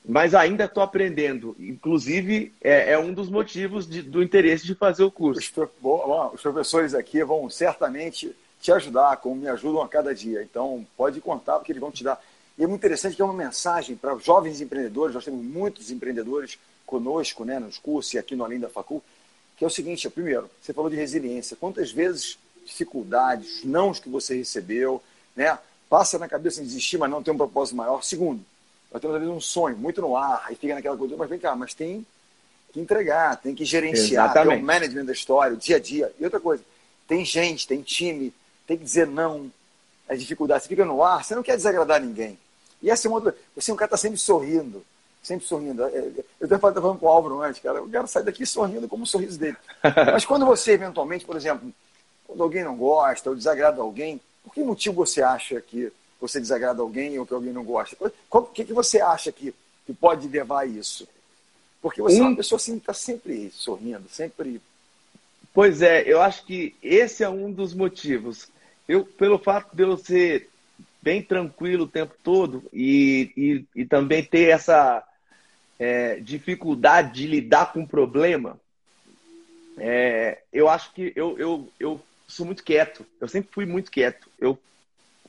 mas 0.05 0.35
ainda 0.35 0.65
estou 0.65 0.83
aprendendo. 0.83 1.55
Inclusive, 1.59 2.53
é, 2.61 2.93
é, 2.93 2.99
um 2.99 3.13
dos 3.13 3.29
motivos 3.29 3.89
de, 3.89 4.03
do 4.03 4.23
interesse 4.23 4.67
de 4.67 4.75
fazer 4.75 5.05
o 5.05 5.11
curso. 5.11 5.41
Os, 5.41 5.69
bom, 5.81 6.31
os 6.35 6.41
professores 6.41 6.95
aqui 6.95 7.23
vão 7.23 7.49
certamente 7.49 8.35
te 8.61 8.73
ajudar, 8.73 9.17
como 9.19 9.37
me 9.37 9.49
ajudam 9.49 9.83
a 9.83 9.89
cada 9.89 10.15
dia. 10.15 10.43
Então, 10.43 10.87
pode 10.97 11.21
contar, 11.21 11.59
porque 11.59 11.73
eles 11.73 11.81
vão 11.81 11.91
te 11.91 12.03
dar. 12.05 12.21
E 12.59 12.65
é 12.65 12.67
muito 12.67 12.81
interessante 12.81 13.17
que 13.17 13.23
é 13.23 13.25
uma 13.25 13.33
mensagem 13.33 13.97
para 13.97 14.17
jovens 14.19 14.61
empreendedores. 14.61 15.15
Nós 15.15 15.25
temos 15.25 15.43
muitos 15.45 15.91
empreendedores 15.91 16.59
conosco, 16.85 17.45
né, 17.45 17.59
nos 17.59 17.79
cursos 17.79 18.13
e 18.15 18.19
aqui 18.19 18.37
no 18.37 18.45
Além 18.45 18.61
da 18.61 18.69
Facul, 18.69 19.03
que 19.57 19.65
é 19.65 19.67
o 19.67 19.71
seguinte: 19.71 20.09
primeiro, 20.11 20.51
você 20.61 20.73
falou 20.73 20.91
de 20.91 20.97
resiliência. 20.97 21.57
Quantas 21.57 21.91
vezes 21.91 22.39
dificuldades, 22.65 23.65
nãos 23.65 23.99
que 23.99 24.09
você 24.09 24.37
recebeu, 24.37 25.03
né, 25.35 25.59
passa 25.89 26.19
na 26.19 26.29
cabeça 26.29 26.61
em 26.61 26.65
desistir, 26.65 26.99
mas 26.99 27.11
não 27.11 27.23
tem 27.23 27.33
um 27.33 27.37
propósito 27.37 27.77
maior? 27.77 28.03
Segundo, 28.03 28.45
nós 28.93 29.01
temos 29.01 29.17
às 29.17 29.23
vezes 29.23 29.35
um 29.35 29.41
sonho 29.41 29.77
muito 29.77 30.01
no 30.01 30.17
ar, 30.17 30.47
e 30.51 30.55
fica 30.55 30.75
naquela 30.75 30.97
coisa, 30.97 31.17
mas 31.17 31.31
vem 31.31 31.39
cá, 31.39 31.57
mas 31.57 31.73
tem 31.73 32.07
que 32.73 32.81
entregar, 32.81 33.37
tem 33.37 33.55
que 33.55 33.65
gerenciar, 33.65 34.33
tem 34.33 34.47
o 34.47 34.63
management 34.63 35.05
da 35.07 35.13
história, 35.13 35.55
o 35.55 35.57
dia 35.57 35.77
a 35.77 35.81
dia. 35.81 36.13
E 36.19 36.25
outra 36.25 36.41
coisa, 36.41 36.63
tem 37.07 37.25
gente, 37.25 37.67
tem 37.67 37.83
time, 37.83 38.33
tem 38.67 38.77
que 38.77 38.85
dizer 38.85 39.07
não, 39.07 39.51
as 40.09 40.21
dificuldades. 40.21 40.65
Você 40.65 40.69
fica 40.69 40.85
no 40.85 41.03
ar, 41.03 41.25
você 41.25 41.35
não 41.35 41.43
quer 41.43 41.57
desagradar 41.57 42.01
ninguém. 42.01 42.39
E 42.83 42.91
essa 42.91 43.07
é 43.07 43.09
uma 43.09 43.17
outra. 43.17 43.37
Você 43.55 43.71
é 43.71 43.75
um 43.75 43.77
cara 43.77 43.89
que 43.89 43.95
está 43.95 44.03
sempre 44.03 44.19
sorrindo, 44.19 44.85
sempre 45.23 45.47
sorrindo. 45.47 45.85
É, 45.85 45.89
é, 45.89 46.13
eu 46.41 46.45
estava 46.45 46.73
falando 46.73 46.99
com 46.99 47.07
o 47.07 47.09
Álvaro 47.09 47.41
antes, 47.43 47.63
cara, 47.63 47.79
eu 47.79 47.89
quero 47.89 48.09
sair 48.09 48.25
daqui 48.25 48.45
sorrindo 48.45 48.89
como 48.89 49.05
o 49.05 49.07
sorriso 49.07 49.39
dele. 49.39 49.57
Mas 50.13 50.25
quando 50.25 50.45
você, 50.45 50.73
eventualmente, 50.73 51.25
por 51.25 51.37
exemplo, 51.37 51.73
quando 52.27 52.43
alguém 52.43 52.65
não 52.65 52.77
gosta 52.77 53.31
ou 53.31 53.37
desagrada 53.37 53.81
alguém, 53.81 54.21
por 54.43 54.53
que 54.53 54.63
motivo 54.63 54.97
você 54.97 55.23
acha 55.23 55.61
que 55.61 55.93
você 56.23 56.41
desagrada 56.41 56.81
alguém 56.81 57.19
ou 57.19 57.27
que 57.27 57.35
alguém 57.35 57.53
não 57.53 57.65
gosta? 57.65 57.97
O 58.31 58.43
que, 58.43 58.65
que 58.65 58.73
você 58.73 59.01
acha 59.01 59.33
que, 59.33 59.53
que 59.85 59.93
pode 59.93 60.29
levar 60.29 60.61
a 60.61 60.67
isso? 60.67 61.07
Porque 61.81 62.01
você 62.01 62.21
um... 62.21 62.25
é 62.25 62.29
uma 62.29 62.37
pessoa 62.37 62.57
assim, 62.57 62.77
está 62.77 62.95
sempre 62.95 63.51
sorrindo, 63.51 64.09
sempre. 64.09 64.63
Pois 65.53 65.83
é, 65.83 66.05
eu 66.07 66.23
acho 66.23 66.47
que 66.47 66.75
esse 66.81 67.25
é 67.25 67.29
um 67.29 67.53
dos 67.53 67.75
motivos. 67.75 68.49
Eu, 68.89 69.05
pelo 69.05 69.39
fato 69.39 69.75
de 69.75 69.83
eu 69.83 69.97
ser 69.97 70.49
bem 71.03 71.21
tranquilo 71.21 71.85
o 71.85 71.89
tempo 71.89 72.15
todo 72.23 72.63
e, 72.73 73.33
e, 73.37 73.81
e 73.83 73.85
também 73.85 74.25
ter 74.25 74.51
essa 74.51 75.03
é, 75.79 76.21
dificuldade 76.21 77.15
de 77.15 77.27
lidar 77.27 77.73
com 77.73 77.83
o 77.83 77.89
problema, 77.89 78.57
é, 79.77 80.41
eu 80.53 80.69
acho 80.69 80.93
que 80.93 81.13
eu, 81.17 81.37
eu, 81.37 81.69
eu 81.81 82.01
sou 82.29 82.47
muito 82.47 82.63
quieto. 82.63 83.05
Eu 83.21 83.27
sempre 83.27 83.51
fui 83.53 83.67
muito 83.67 83.91
quieto. 83.91 84.29
Eu 84.39 84.57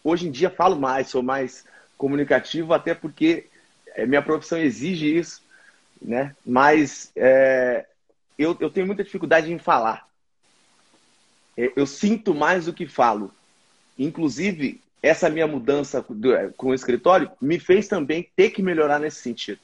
hoje 0.04 0.28
em 0.28 0.32
dia 0.32 0.50
falo 0.50 0.76
mais, 0.76 1.10
sou 1.10 1.24
mais 1.24 1.66
comunicativo, 1.98 2.74
até 2.74 2.94
porque 2.94 3.48
é, 3.96 4.06
minha 4.06 4.22
profissão 4.22 4.58
exige 4.58 5.18
isso, 5.18 5.42
né? 6.02 6.36
Mas 6.46 7.12
é, 7.16 7.86
eu, 8.38 8.58
eu 8.60 8.70
tenho 8.70 8.88
muita 8.88 9.04
dificuldade 9.04 9.52
em 9.52 9.58
falar. 9.58 10.08
É, 11.58 11.72
eu 11.76 11.86
sinto 11.86 12.34
mais 12.34 12.66
do 12.66 12.74
que 12.74 12.88
falo. 12.88 13.32
Inclusive, 13.98 14.82
essa 15.02 15.30
minha 15.30 15.48
mudança 15.48 16.00
é, 16.00 16.50
com 16.58 16.68
o 16.68 16.74
escritório 16.74 17.32
me 17.42 17.60
fez 17.60 17.88
também 17.88 18.30
ter 18.36 18.50
que 18.50 18.62
melhorar 18.62 19.00
nesse 19.00 19.22
sentido. 19.22 19.60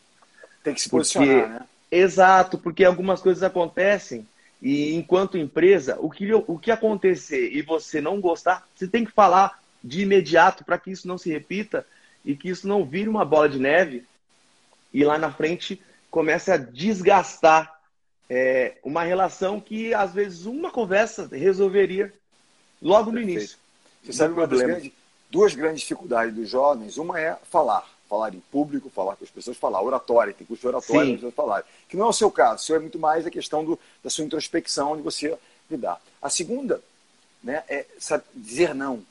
Tem 0.64 0.74
que 0.74 0.82
se 0.82 0.90
posicionar, 0.90 1.28
porque, 1.28 1.50
né? 1.50 1.66
Exato, 1.92 2.58
porque 2.58 2.86
algumas 2.86 3.22
coisas 3.22 3.42
acontecem 3.42 4.28
e 4.62 4.94
enquanto 4.94 5.38
empresa, 5.38 5.98
o 6.00 6.10
que, 6.10 6.32
o 6.34 6.58
que 6.60 6.70
acontecer 6.70 7.52
e 7.54 7.62
você 7.62 8.02
não 8.02 8.20
gostar, 8.20 8.68
você 8.76 8.88
tem 8.88 9.06
que 9.06 9.12
falar 9.12 9.59
de 9.84 10.02
imediato 10.02 10.64
para 10.64 10.78
que 10.78 10.92
isso 10.92 11.08
não 11.08 11.18
se 11.18 11.30
repita 11.32 11.86
e 12.26 12.36
que 12.36 12.50
isso 12.50 12.68
não 12.68 12.86
vire 12.86 13.10
uma 13.10 13.26
bola 13.26 13.48
de 13.48 13.60
neve 13.60 14.06
e 14.94 15.04
lá 15.04 15.18
na 15.18 15.32
frente 15.32 15.82
comece 16.10 16.52
a 16.52 16.58
desgastar 16.58 17.80
é, 18.30 18.78
uma 18.84 19.04
relação 19.04 19.60
que 19.60 19.94
às 19.94 20.14
vezes 20.14 20.46
uma 20.46 20.72
conversa 20.72 21.28
resolveria 21.32 22.14
logo 22.82 23.12
no 23.12 23.20
início. 23.20 23.58
Você 24.04 24.14
sabe 24.14 24.34
uma 24.34 24.48
das 24.48 24.62
grandes, 24.62 24.92
duas 25.30 25.54
grandes 25.54 25.82
dificuldades 25.82 26.34
dos 26.34 26.50
jovens, 26.50 26.98
uma 26.98 27.20
é 27.20 27.38
falar, 27.50 27.88
falar 28.08 28.34
em 28.34 28.40
público, 28.52 28.90
falar 28.90 29.16
com 29.16 29.24
as 29.24 29.30
pessoas, 29.30 29.58
falar 29.58 29.82
oratória, 29.82 30.34
tem 30.34 30.48
curso 30.48 30.62
de 30.62 30.68
oratória, 30.68 31.18
para 31.18 31.32
falar. 31.32 31.66
Que 31.88 31.98
não 31.98 32.06
é 32.06 32.10
o 32.10 32.14
seu 32.14 32.32
caso, 32.32 32.64
o 32.64 32.66
seu 32.66 32.76
é 32.76 32.80
muito 32.80 33.00
mais 33.00 33.26
a 33.26 33.32
questão 33.32 33.64
do, 33.64 33.80
da 34.04 34.10
sua 34.10 34.24
introspecção, 34.24 34.96
de 34.96 35.02
você 35.02 35.38
lidar. 35.70 36.02
A 36.22 36.30
segunda 36.30 36.82
né, 37.44 37.64
é 37.68 37.86
dizer 38.34 38.74
não. 38.74 39.04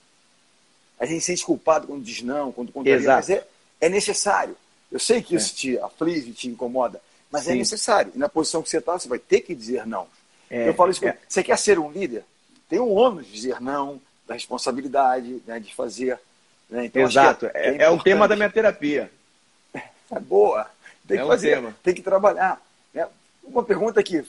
A 0.99 1.07
gente 1.07 1.21
se 1.21 1.27
sente 1.27 1.45
culpado 1.45 1.87
quando 1.87 2.03
diz 2.03 2.23
não, 2.23 2.51
quando 2.53 2.73
contraria, 2.73 3.07
mas 3.07 3.31
é, 3.31 3.47
é 3.81 3.89
necessário. 3.89 4.57
Eu 4.91 4.99
sei 4.99 5.23
que 5.23 5.37
isso 5.37 5.53
é. 5.53 5.57
te 5.57 5.79
aflige, 5.79 6.33
te 6.33 6.49
incomoda, 6.49 7.01
mas 7.31 7.43
é 7.43 7.51
Sim. 7.51 7.53
é 7.53 7.57
necessário. 7.57 8.13
E 8.15 8.19
na 8.19 8.29
posição 8.29 8.63
que 8.63 8.69
você 8.69 8.79
está, 8.79 8.99
você 8.99 9.09
vai 9.09 9.19
ter 9.19 9.41
que 9.41 9.55
dizer 9.55 9.87
não. 9.87 10.07
É, 10.51 10.69
eu 10.69 10.75
falo 10.75 10.91
isso, 10.91 11.05
é. 11.07 11.17
você 11.29 11.43
quer 11.43 11.59
ser 11.59 11.79
um 11.79 11.91
líder? 11.91 12.25
Tem 12.69 12.81
um 12.81 12.93
ônus 12.93 13.27
de 13.27 13.33
dizer 13.33 13.61
não, 13.61 14.01
da 14.27 14.35
responsabilidade, 14.35 15.43
né, 15.47 15.61
de 15.61 15.75
fazer. 15.75 16.19
Né? 16.69 16.87
Então, 16.87 17.03
Exato, 17.03 17.47
é, 17.55 17.77
é, 17.77 17.83
é 17.83 17.91
o 17.91 18.03
tema 18.03 18.27
da 18.27 18.37
minha 18.37 18.51
terapia. 18.51 19.11
É 20.11 20.19
boa, 20.19 20.67
tem 21.07 21.19
que 21.19 21.23
um 21.23 21.27
fazer, 21.27 21.57
tema. 21.57 21.77
tem 21.83 21.95
que 21.95 22.01
trabalhar. 22.01 22.59
Né? 22.95 23.07
Uma 23.45 23.63
pergunta 23.63 24.03
que 24.03 24.25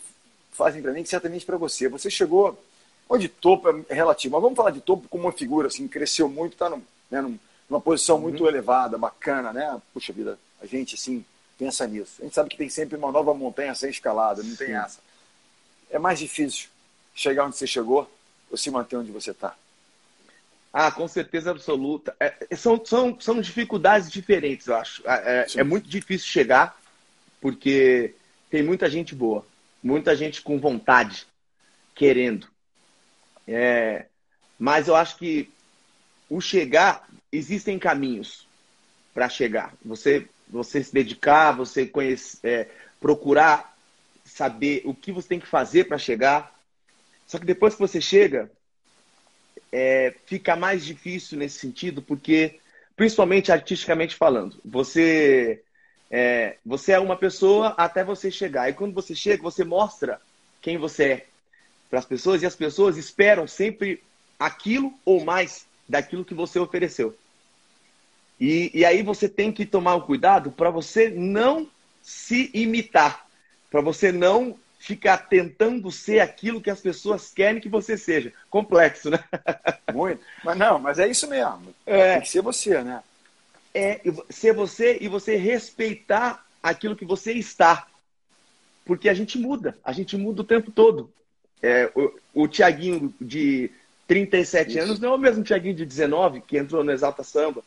fazem 0.52 0.82
para 0.82 0.92
mim, 0.92 1.04
que 1.04 1.08
certamente 1.08 1.46
para 1.46 1.56
você. 1.56 1.88
Você 1.88 2.10
chegou 2.10 2.62
onde 3.10 3.28
topo 3.28 3.86
é 3.90 3.94
relativo, 3.94 4.34
mas 4.34 4.42
vamos 4.44 4.56
falar 4.56 4.70
de 4.70 4.82
topo 4.82 5.10
como 5.10 5.24
uma 5.26 5.32
figura 5.32 5.68
assim, 5.68 5.88
cresceu 5.88 6.30
muito, 6.30 6.54
está 6.54 6.70
né, 6.70 7.38
numa 7.68 7.82
posição 7.82 8.18
uhum. 8.18 8.22
muito 8.22 8.48
elevada, 8.48 8.98
bacana, 8.98 9.52
né? 9.52 9.82
Puxa 9.92 10.14
vida, 10.14 10.38
a 10.62 10.68
gente 10.68 10.94
assim 10.94 11.26
pensa 11.58 11.88
nisso. 11.88 12.14
A 12.20 12.24
gente 12.24 12.36
sabe 12.36 12.50
que 12.50 12.58
tem 12.58 12.70
sempre 12.70 12.96
uma 12.96 13.12
nova 13.12 13.34
montanha 13.34 13.72
a 13.72 13.76
ser 13.76 13.90
escalada, 13.90 14.44
não 14.44 14.52
Sim. 14.52 14.66
tem 14.66 14.76
essa. 14.76 15.00
É 15.90 15.98
mais 15.98 16.20
difícil 16.20 16.70
chegar 17.16 17.46
onde 17.46 17.58
você 17.58 17.66
chegou 17.66 18.10
ou 18.50 18.58
se 18.58 18.70
manter 18.70 18.96
onde 18.96 19.12
você 19.12 19.32
está? 19.32 19.56
Ah, 20.72 20.92
com 20.92 21.08
certeza 21.08 21.50
absoluta. 21.50 22.16
É, 22.20 22.56
são, 22.56 22.84
são, 22.86 23.20
são 23.20 23.42
dificuldades 23.42 24.10
diferentes, 24.12 24.68
eu 24.68 24.76
acho. 24.76 25.02
É, 25.08 25.46
é, 25.56 25.60
é 25.62 25.64
muito 25.64 25.90
difícil 25.90 26.28
chegar, 26.28 26.80
porque 27.42 28.14
tem 28.52 28.62
muita 28.62 28.88
gente 28.90 29.16
boa, 29.16 29.44
muita 29.82 30.16
gente 30.16 30.42
com 30.44 30.60
vontade, 30.60 31.26
querendo. 31.96 32.48
É, 33.52 34.06
mas 34.58 34.88
eu 34.88 34.96
acho 34.96 35.18
que 35.18 35.50
o 36.30 36.40
chegar, 36.40 37.08
existem 37.32 37.80
caminhos 37.80 38.48
para 39.14 39.28
chegar. 39.28 39.74
Você, 39.84 40.28
você 40.48 40.84
se 40.84 40.94
dedicar, 40.94 41.54
você 41.54 41.86
conhecer, 41.86 42.40
é, 42.44 42.68
procurar 43.00 43.76
saber 44.24 44.84
o 44.86 44.94
que 44.94 45.12
você 45.12 45.28
tem 45.30 45.40
que 45.40 45.48
fazer 45.48 45.86
para 45.86 45.98
chegar. 45.98 46.54
Só 47.26 47.40
que 47.40 47.46
depois 47.46 47.74
que 47.74 47.80
você 47.80 48.00
chega, 48.00 48.52
é, 49.72 50.14
fica 50.26 50.56
mais 50.56 50.86
difícil 50.86 51.38
nesse 51.38 51.60
sentido, 51.60 52.02
porque, 52.02 52.60
principalmente 52.96 53.52
artisticamente 53.52 54.16
falando, 54.16 54.60
você 54.64 55.64
é, 56.12 56.58
você 56.66 56.94
é 56.94 57.00
uma 57.00 57.16
pessoa 57.16 57.70
até 57.78 58.04
você 58.04 58.32
chegar. 58.32 58.70
E 58.70 58.74
quando 58.74 58.94
você 58.94 59.14
chega, 59.14 59.44
você 59.44 59.64
mostra 59.64 60.20
quem 60.62 60.78
você 60.78 61.04
é 61.04 61.26
para 61.90 62.00
as 62.00 62.06
pessoas 62.06 62.42
e 62.42 62.46
as 62.46 62.56
pessoas 62.56 62.98
esperam 62.98 63.48
sempre 63.48 64.04
aquilo 64.38 64.94
ou 65.04 65.24
mais 65.26 65.66
daquilo 65.88 66.24
que 66.24 66.34
você 66.34 66.60
ofereceu. 66.60 67.18
E, 68.40 68.72
e 68.74 68.86
aí 68.86 69.04
você 69.04 69.28
tem 69.28 69.52
que 69.52 69.66
tomar 69.66 69.96
um 69.96 70.02
cuidado 70.02 70.52
para 70.52 70.70
você 70.70 71.10
não 71.10 71.68
se 72.02 72.50
imitar, 72.54 73.26
para 73.70 73.82
você 73.82 74.12
não 74.12 74.58
ficar 74.80 75.18
tentando 75.18 75.92
ser 75.92 76.22
aquilo 76.22 76.62
que 76.62 76.70
as 76.70 76.80
pessoas 76.80 77.32
querem 77.32 77.60
que 77.60 77.68
você 77.68 77.98
seja. 77.98 78.32
Complexo, 78.50 79.10
né? 79.10 79.22
Muito. 79.94 80.24
Mas 80.44 80.58
não, 80.58 80.80
mas 80.80 81.00
é 81.00 81.08
isso 81.08 81.28
mesmo. 81.28 81.76
É, 81.86 82.14
tem 82.14 82.22
que 82.22 82.30
ser 82.30 82.42
você, 82.42 82.82
né? 82.82 83.04
É 83.74 84.02
ser 84.30 84.54
você 84.54 84.98
e 85.02 85.08
você 85.08 85.36
respeitar 85.36 86.46
aquilo 86.64 86.96
que 86.96 87.06
você 87.06 87.34
está. 87.34 87.88
Porque 88.86 89.10
a 89.10 89.14
gente 89.14 89.38
muda, 89.38 89.78
a 89.84 89.92
gente 89.92 90.18
muda 90.18 90.42
o 90.42 90.46
tempo 90.46 90.72
todo. 90.72 91.12
É, 91.62 91.92
o, 91.96 92.12
o 92.34 92.48
Tiaguinho 92.48 93.14
de 93.20 93.70
37 94.08 94.70
Isso. 94.70 94.80
anos 94.80 95.00
não 95.00 95.12
é 95.12 95.16
o 95.16 95.20
mesmo 95.20 95.44
Tiaguinho 95.44 95.76
de 95.76 95.86
19 95.86 96.42
que 96.42 96.58
entrou 96.58 96.84
no 96.84 96.92
Exalta 96.92 97.24
Samba. 97.24 97.64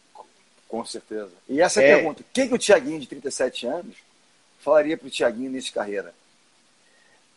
Com 0.68 0.84
certeza. 0.84 1.30
E 1.48 1.60
essa 1.60 1.82
é 1.82 1.92
a 1.92 1.96
pergunta: 1.96 2.22
o 2.22 2.26
que, 2.32 2.48
que 2.48 2.54
o 2.54 2.58
Tiaguinho 2.58 2.98
de 2.98 3.06
37 3.06 3.66
anos 3.66 3.96
falaria 4.58 4.96
para 4.96 5.06
o 5.06 5.10
Tiaguinho 5.10 5.50
nesse 5.50 5.70
carreira? 5.70 6.14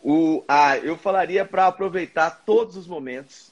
O, 0.01 0.43
ah, 0.47 0.77
eu 0.77 0.97
falaria 0.97 1.43
para 1.43 1.67
aproveitar 1.67 2.43
todos 2.45 2.77
os 2.77 2.87
momentos, 2.87 3.51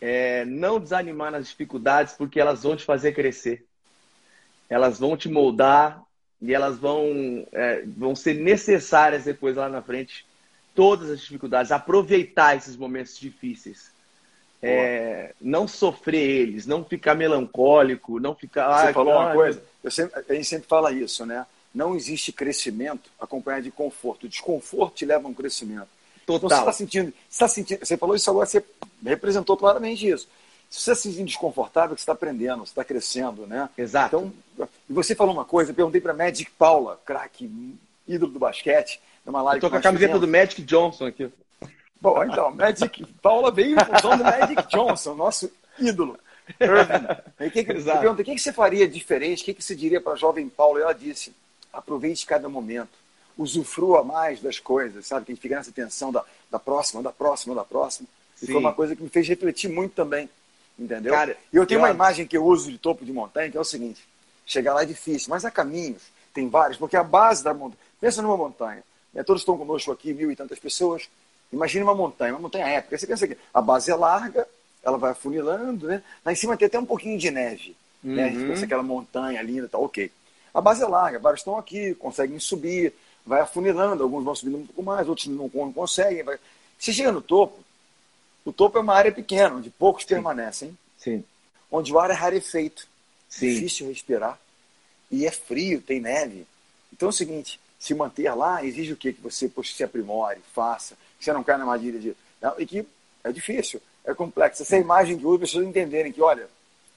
é, 0.00 0.44
não 0.44 0.78
desanimar 0.78 1.32
nas 1.32 1.48
dificuldades, 1.48 2.14
porque 2.14 2.38
elas 2.38 2.62
vão 2.62 2.76
te 2.76 2.84
fazer 2.84 3.12
crescer. 3.12 3.64
Elas 4.70 4.98
vão 4.98 5.16
te 5.16 5.28
moldar 5.28 6.02
e 6.40 6.54
elas 6.54 6.78
vão, 6.78 7.46
é, 7.52 7.82
vão 7.86 8.14
ser 8.14 8.34
necessárias 8.34 9.24
depois 9.24 9.56
lá 9.56 9.68
na 9.68 9.82
frente 9.82 10.27
todas 10.78 11.10
as 11.10 11.20
dificuldades, 11.20 11.72
aproveitar 11.72 12.56
esses 12.56 12.76
momentos 12.76 13.18
difíceis. 13.18 13.90
é, 14.62 15.34
não 15.40 15.66
sofrer 15.66 16.22
eles, 16.22 16.66
não 16.66 16.84
ficar 16.84 17.16
melancólico, 17.16 18.20
não 18.20 18.32
ficar. 18.32 18.82
Você 18.82 18.90
ah, 18.90 18.94
falou 18.94 19.14
uma 19.14 19.32
coisa, 19.32 19.60
sempre, 19.90 20.20
a 20.28 20.34
gente 20.34 20.46
sempre 20.46 20.68
fala 20.68 20.92
isso, 20.92 21.26
né? 21.26 21.44
Não 21.74 21.96
existe 21.96 22.30
crescimento 22.30 23.10
acompanhado 23.20 23.64
de 23.64 23.72
conforto. 23.72 24.26
O 24.26 24.28
desconforto 24.28 24.94
te 24.94 25.04
leva 25.04 25.26
a 25.26 25.30
um 25.30 25.34
crescimento. 25.34 25.88
Total. 26.24 26.46
Então, 26.46 26.48
você 26.48 26.54
está 26.54 26.72
sentindo, 26.72 27.12
você, 27.28 27.38
tá 27.40 27.48
sentindo, 27.48 27.84
você 27.84 27.96
falou 27.96 28.14
isso 28.14 28.30
agora, 28.30 28.46
você 28.46 28.64
representou 29.04 29.56
claramente 29.56 30.08
isso. 30.08 30.28
Se 30.70 30.80
você 30.80 30.92
está 30.92 30.94
se 30.94 31.08
sentindo 31.08 31.26
desconfortável, 31.26 31.96
você 31.96 32.02
está 32.02 32.12
aprendendo, 32.12 32.58
você 32.58 32.70
está 32.70 32.84
crescendo, 32.84 33.48
né? 33.48 33.68
Exato. 33.76 34.32
Então, 34.54 34.68
você 34.88 35.16
falou 35.16 35.34
uma 35.34 35.44
coisa, 35.44 35.72
eu 35.72 35.74
perguntei 35.74 36.00
para 36.00 36.14
Magic 36.14 36.52
Paula, 36.52 37.00
craque, 37.04 37.50
ídolo 38.06 38.32
do 38.32 38.38
basquete, 38.38 39.00
numa 39.28 39.42
live. 39.42 39.58
Estou 39.58 39.70
com 39.70 39.76
a 39.76 39.80
camiseta 39.80 40.18
do 40.18 40.26
Magic 40.26 40.62
Johnson 40.62 41.06
aqui. 41.06 41.30
Bom, 42.00 42.24
então, 42.24 42.50
Magic 42.50 43.04
Paula 43.20 43.50
veio 43.50 43.78
em 43.78 43.84
função 43.84 44.16
do 44.16 44.24
Magic 44.24 44.66
Johnson, 44.68 45.14
nosso 45.14 45.50
ídolo. 45.78 46.18
Irving. 46.58 47.06
Que 47.52 47.64
que, 47.64 47.70
eu 47.70 47.84
perguntei, 47.84 48.22
o 48.22 48.24
que, 48.24 48.34
que 48.34 48.40
você 48.40 48.52
faria 48.52 48.88
diferente? 48.88 49.42
O 49.42 49.44
que, 49.44 49.54
que 49.54 49.62
você 49.62 49.76
diria 49.76 50.00
para 50.00 50.14
a 50.14 50.16
jovem 50.16 50.48
Paula? 50.48 50.80
E 50.80 50.82
ela 50.82 50.92
disse, 50.92 51.32
aproveite 51.72 52.26
cada 52.26 52.48
momento. 52.48 52.90
Usufrua 53.36 54.02
mais 54.02 54.40
das 54.40 54.58
coisas, 54.58 55.06
sabe? 55.06 55.24
Que 55.24 55.32
a 55.32 55.34
gente 55.34 55.42
fica 55.42 55.54
nessa 55.54 55.70
tensão 55.70 56.10
da, 56.10 56.24
da 56.50 56.58
próxima, 56.58 57.00
da 57.02 57.12
próxima, 57.12 57.54
da 57.54 57.64
próxima. 57.64 58.08
E 58.42 58.46
Sim. 58.46 58.52
foi 58.52 58.60
uma 58.60 58.72
coisa 58.72 58.96
que 58.96 59.02
me 59.02 59.08
fez 59.08 59.28
refletir 59.28 59.68
muito 59.68 59.94
também. 59.94 60.28
Entendeu? 60.76 61.12
Cara, 61.12 61.36
e 61.52 61.56
eu 61.56 61.66
tenho 61.66 61.78
eu... 61.78 61.82
uma 61.82 61.90
imagem 61.90 62.26
que 62.26 62.36
eu 62.36 62.44
uso 62.44 62.70
de 62.70 62.78
topo 62.78 63.04
de 63.04 63.12
montanha, 63.12 63.50
que 63.50 63.56
é 63.56 63.60
o 63.60 63.64
seguinte: 63.64 64.04
chegar 64.44 64.74
lá 64.74 64.82
é 64.82 64.86
difícil, 64.86 65.30
mas 65.30 65.44
há 65.44 65.50
caminhos, 65.50 66.02
tem 66.34 66.48
vários, 66.48 66.76
porque 66.76 66.96
a 66.96 67.04
base 67.04 67.42
da 67.44 67.54
montanha. 67.54 67.78
Pensa 68.00 68.22
numa 68.22 68.36
montanha. 68.36 68.82
Né? 69.12 69.22
Todos 69.22 69.42
estão 69.42 69.56
conosco 69.56 69.90
aqui, 69.92 70.12
mil 70.12 70.30
e 70.30 70.36
tantas 70.36 70.58
pessoas. 70.58 71.08
Imagine 71.52 71.84
uma 71.84 71.94
montanha, 71.94 72.34
uma 72.34 72.40
montanha 72.40 72.66
épica. 72.66 72.98
Você 72.98 73.06
pensa 73.06 73.26
que 73.26 73.36
a 73.52 73.60
base 73.60 73.90
é 73.90 73.94
larga, 73.94 74.46
ela 74.82 74.98
vai 74.98 75.12
afunilando, 75.12 75.86
né? 75.86 76.02
Lá 76.24 76.32
em 76.32 76.36
cima 76.36 76.56
tem 76.56 76.66
até 76.66 76.78
um 76.78 76.86
pouquinho 76.86 77.18
de 77.18 77.30
neve. 77.30 77.76
Uhum. 78.04 78.14
Né? 78.14 78.24
A 78.24 78.30
gente 78.30 78.46
pensa 78.46 78.64
aquela 78.64 78.82
montanha 78.82 79.40
linda, 79.42 79.68
tá 79.68 79.78
ok. 79.78 80.10
A 80.52 80.60
base 80.60 80.82
é 80.82 80.86
larga, 80.86 81.18
vários 81.18 81.40
estão 81.40 81.58
aqui, 81.58 81.94
conseguem 81.94 82.38
subir, 82.38 82.92
vai 83.24 83.40
afunilando, 83.40 84.02
alguns 84.02 84.24
vão 84.24 84.34
subindo 84.34 84.58
um 84.58 84.66
pouco 84.66 84.82
mais, 84.82 85.08
outros 85.08 85.26
não, 85.26 85.50
não 85.52 85.72
conseguem. 85.72 86.22
Vai... 86.22 86.38
Você 86.78 86.92
chega 86.92 87.12
no 87.12 87.20
topo, 87.20 87.58
o 88.44 88.52
topo 88.52 88.78
é 88.78 88.80
uma 88.80 88.94
área 88.94 89.12
pequena, 89.12 89.56
onde 89.56 89.70
poucos 89.70 90.04
Sim. 90.04 90.08
permanecem. 90.08 90.78
Sim. 90.96 91.24
Onde 91.70 91.92
o 91.92 91.98
ar 91.98 92.10
é 92.10 92.14
rarefeito. 92.14 92.88
Sim. 93.28 93.54
Difícil 93.54 93.88
respirar. 93.88 94.38
E 95.10 95.26
é 95.26 95.30
frio, 95.30 95.82
tem 95.82 96.00
neve. 96.00 96.46
Então 96.92 97.08
é 97.08 97.10
o 97.10 97.12
seguinte, 97.12 97.60
se 97.78 97.94
manter 97.94 98.32
lá 98.34 98.64
exige 98.64 98.92
o 98.92 98.96
quê? 98.96 99.12
Que 99.12 99.20
você 99.20 99.48
poxa, 99.48 99.74
se 99.74 99.84
aprimore, 99.84 100.40
faça, 100.52 100.96
que 101.18 101.24
você 101.24 101.32
não 101.32 101.44
caia 101.44 101.58
na 101.58 101.64
armadilha 101.64 101.98
de. 101.98 102.16
Não, 102.40 102.54
e 102.58 102.66
que 102.66 102.86
é 103.22 103.32
difícil, 103.32 103.80
é 104.04 104.12
complexo. 104.14 104.62
Essa 104.62 104.76
é 104.76 104.80
imagem 104.80 105.18
que 105.18 105.26
as 105.26 105.38
pessoas 105.38 105.66
entenderem 105.66 106.12
que, 106.12 106.20
olha, 106.20 106.48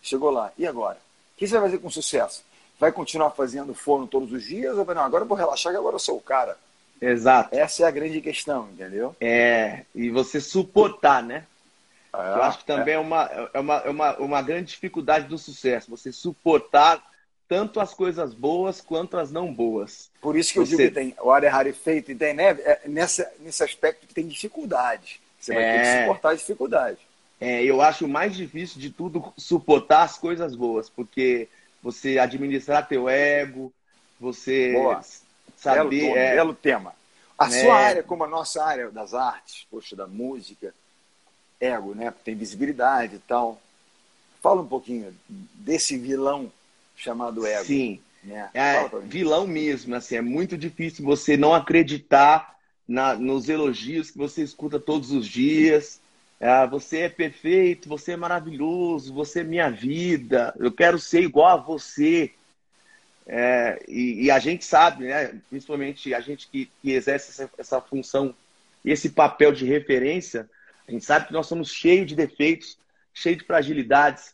chegou 0.02 0.32
lá, 0.32 0.52
e 0.58 0.66
agora? 0.66 0.98
O 1.36 1.38
que 1.38 1.48
você 1.48 1.54
vai 1.54 1.70
fazer 1.70 1.78
com 1.78 1.90
sucesso? 1.90 2.44
Vai 2.80 2.92
continuar 2.92 3.32
fazendo 3.32 3.74
forno 3.76 4.08
todos 4.08 4.32
os 4.32 4.44
dias 4.44 4.76
ou 4.78 4.84
vai, 4.84 4.96
não, 4.96 5.04
agora 5.04 5.24
eu 5.24 5.28
vou 5.28 5.38
relaxar 5.38 5.72
que 5.72 5.78
agora 5.78 5.96
eu 5.96 6.00
sou 6.00 6.18
o 6.18 6.22
cara? 6.22 6.58
Exato. 7.00 7.56
Essa 7.56 7.84
é 7.84 7.88
a 7.88 7.92
grande 7.92 8.22
questão, 8.22 8.70
entendeu? 8.72 9.16
É, 9.20 9.86
e 9.94 10.10
você 10.10 10.40
suportar, 10.40 11.24
né? 11.24 11.46
É, 12.14 12.18
eu 12.18 12.44
acho 12.44 12.60
que 12.60 12.66
também 12.66 12.94
é, 12.94 12.98
é 12.98 13.00
uma, 13.00 13.24
é, 13.54 13.60
uma, 13.60 13.76
é 13.78 13.90
uma, 13.90 14.18
uma 14.18 14.42
grande 14.42 14.72
dificuldade 14.72 15.28
do 15.28 15.38
sucesso, 15.38 15.90
você 15.90 16.12
suportar 16.12 17.04
tanto 17.52 17.82
as 17.82 17.94
coisas 17.94 18.34
boas 18.34 18.80
quanto 18.80 19.18
as 19.18 19.30
não 19.30 19.54
boas. 19.54 20.10
Por 20.22 20.38
isso 20.38 20.54
que 20.54 20.60
eu 20.60 20.64
digo 20.64 20.78
que 20.78 20.90
tem 20.90 21.14
o 21.22 21.30
ar 21.32 21.44
é 21.44 21.50
rarefeito 21.50 22.10
e 22.10 22.16
tem 22.16 22.34
neve, 22.34 22.62
é 22.62 22.80
nessa, 22.86 23.30
nesse 23.42 23.62
aspecto 23.62 24.08
que 24.08 24.14
tem 24.14 24.26
dificuldade. 24.26 25.20
Você 25.38 25.54
vai 25.54 25.62
é... 25.62 25.74
ter 25.74 25.82
que 25.82 25.88
é. 25.88 26.00
suportar 26.00 26.30
a 26.30 26.36
dificuldade. 26.36 27.00
É, 27.42 27.62
eu 27.62 27.82
acho 27.82 28.08
mais 28.08 28.38
difícil 28.38 28.80
de 28.80 28.90
tudo 28.90 29.34
suportar 29.36 30.04
as 30.04 30.18
coisas 30.18 30.56
boas, 30.56 30.90
porque 30.90 31.50
você 31.84 32.18
administrar 32.18 32.88
teu 32.88 33.10
ego, 33.10 33.74
você 34.18 34.72
Boa. 34.72 35.02
saber... 35.58 35.90
Belo, 35.90 36.18
é... 36.18 36.36
belo 36.36 36.54
tema. 36.54 36.96
A 37.38 37.50
né? 37.50 37.64
sua 37.64 37.76
área, 37.76 38.02
como 38.02 38.24
a 38.24 38.30
nossa 38.30 38.64
área 38.64 38.90
das 38.92 39.14
artes, 39.14 39.68
poxa, 39.70 39.94
da 39.94 40.08
música, 40.08 40.74
ego, 41.60 41.94
né? 41.96 42.14
Tem 42.24 42.34
visibilidade 42.34 43.18
e 43.18 43.20
tal. 43.20 43.60
Fala 44.42 44.62
um 44.62 44.68
pouquinho 44.68 45.14
desse 45.28 45.98
vilão 45.98 46.50
chamado 47.02 47.46
ego. 47.46 47.66
Sim. 47.66 48.00
Né? 48.24 48.50
É, 48.54 48.88
vilão 49.04 49.48
mesmo, 49.48 49.96
assim, 49.96 50.16
é 50.16 50.22
muito 50.22 50.58
difícil 50.58 51.04
você 51.04 51.36
não 51.36 51.54
acreditar 51.54 52.56
na, 52.88 53.16
nos 53.16 53.50
elogios 53.50 54.12
que 54.12 54.18
você 54.18 54.44
escuta 54.44 54.80
todos 54.80 55.12
os 55.12 55.28
dias. 55.28 56.00
É, 56.40 56.66
você 56.68 57.00
é 57.02 57.10
perfeito, 57.10 57.90
você 57.90 58.14
é 58.14 58.18
maravilhoso, 58.18 59.14
você 59.14 59.42
é 59.42 59.44
minha 59.44 59.70
vida, 59.70 60.54
eu 60.60 60.72
quero 60.72 61.00
ser 61.00 61.22
igual 61.22 61.48
a 61.48 61.62
você. 61.62 62.32
É, 63.28 63.84
e, 63.88 64.26
e, 64.26 64.32
a 64.32 64.40
gente 64.40 64.66
sabe, 64.66 65.06
né, 65.06 65.40
principalmente 65.50 66.14
a 66.14 66.20
gente 66.20 66.48
que, 66.48 66.70
que 66.82 66.92
exerce 66.92 67.30
essa, 67.30 67.50
essa 67.58 67.80
função 67.80 68.36
esse 68.84 69.10
papel 69.10 69.52
de 69.52 69.66
referência, 69.66 70.50
a 70.88 70.92
gente 70.92 71.06
sabe 71.06 71.28
que 71.28 71.34
nós 71.34 71.48
somos 71.48 71.72
cheios 71.72 72.08
de 72.08 72.16
defeitos, 72.16 72.78
cheios 73.14 73.38
de 73.38 73.46
fragilidades, 73.46 74.34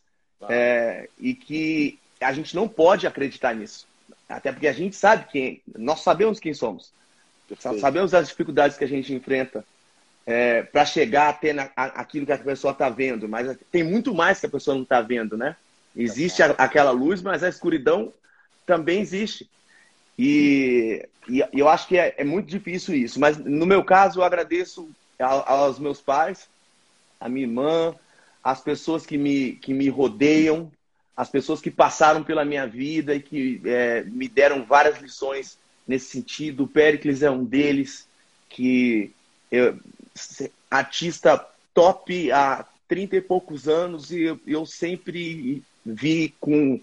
é, 0.49 1.09
e 1.19 1.33
que 1.33 1.99
a 2.19 2.33
gente 2.33 2.55
não 2.55 2.67
pode 2.67 3.05
acreditar 3.05 3.53
nisso. 3.55 3.87
Até 4.27 4.51
porque 4.51 4.67
a 4.67 4.73
gente 4.73 4.95
sabe 4.95 5.25
quem, 5.31 5.61
nós 5.77 6.01
sabemos 6.01 6.39
quem 6.39 6.53
somos. 6.53 6.91
Perfeito. 7.47 7.79
Sabemos 7.79 8.13
as 8.13 8.27
dificuldades 8.27 8.77
que 8.77 8.83
a 8.83 8.87
gente 8.87 9.13
enfrenta 9.13 9.63
é, 10.25 10.63
para 10.63 10.85
chegar 10.85 11.29
até 11.29 11.53
na, 11.53 11.69
a, 11.75 11.85
aquilo 12.01 12.25
que 12.25 12.33
a 12.33 12.37
pessoa 12.37 12.73
está 12.73 12.89
vendo, 12.89 13.29
mas 13.29 13.57
tem 13.71 13.83
muito 13.83 14.13
mais 14.13 14.39
que 14.39 14.45
a 14.45 14.49
pessoa 14.49 14.75
não 14.75 14.83
está 14.83 14.99
vendo, 14.99 15.37
né? 15.37 15.55
Existe 15.95 16.43
a, 16.43 16.47
aquela 16.57 16.91
luz, 16.91 17.21
mas 17.21 17.43
a 17.43 17.49
escuridão 17.49 18.11
também 18.65 18.99
existe. 18.99 19.49
E, 20.19 21.07
e 21.29 21.41
eu 21.53 21.69
acho 21.69 21.87
que 21.87 21.97
é, 21.97 22.13
é, 22.17 22.23
muito 22.25 22.47
difícil 22.47 22.93
isso. 22.95 23.19
Mas 23.19 23.37
no 23.37 23.65
meu 23.65 23.83
caso, 23.83 24.19
eu 24.19 24.23
agradeço 24.23 24.89
aos 25.19 25.79
meus 25.79 26.01
pais, 26.01 26.49
a 27.19 27.29
minha 27.29 27.47
irmã, 27.47 27.95
as 28.43 28.59
pessoas 28.61 29.05
que 29.05 29.17
me, 29.17 29.53
que 29.53 29.73
me 29.73 29.87
rodeiam, 29.89 30.69
as 31.17 31.29
pessoas 31.29 31.59
que 31.59 31.71
passaram 31.71 32.23
pela 32.23 32.45
minha 32.45 32.67
vida 32.67 33.15
e 33.15 33.19
que 33.19 33.59
é, 33.65 34.03
me 34.03 34.29
deram 34.29 34.63
várias 34.63 35.01
lições 35.01 35.57
nesse 35.87 36.11
sentido. 36.11 36.63
O 36.63 36.67
Pericles 36.67 37.23
é 37.23 37.31
um 37.31 37.43
deles, 37.43 38.07
que 38.47 39.11
artista 40.69 41.43
top 41.73 42.31
há 42.31 42.65
30 42.87 43.15
e 43.15 43.21
poucos 43.21 43.67
anos 43.67 44.11
e 44.11 44.21
eu, 44.21 44.39
eu 44.45 44.65
sempre 44.65 45.63
vi 45.83 46.35
com, 46.39 46.79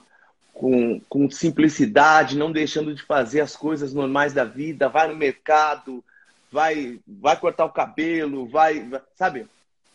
com, 0.53 1.01
com 1.09 1.31
simplicidade, 1.31 2.37
não 2.37 2.51
deixando 2.51 2.95
de 2.95 3.03
fazer 3.03 3.41
as 3.41 3.55
coisas 3.55 3.95
normais 3.95 4.33
da 4.33 4.45
vida, 4.45 4.89
vai 4.89 5.09
no 5.09 5.17
mercado, 5.17 6.03
vai, 6.51 6.99
vai 7.07 7.39
cortar 7.39 7.67
o 7.67 7.73
cabelo, 7.73 8.47
vai, 8.47 8.81
vai 8.81 9.01
sabe? 9.15 9.47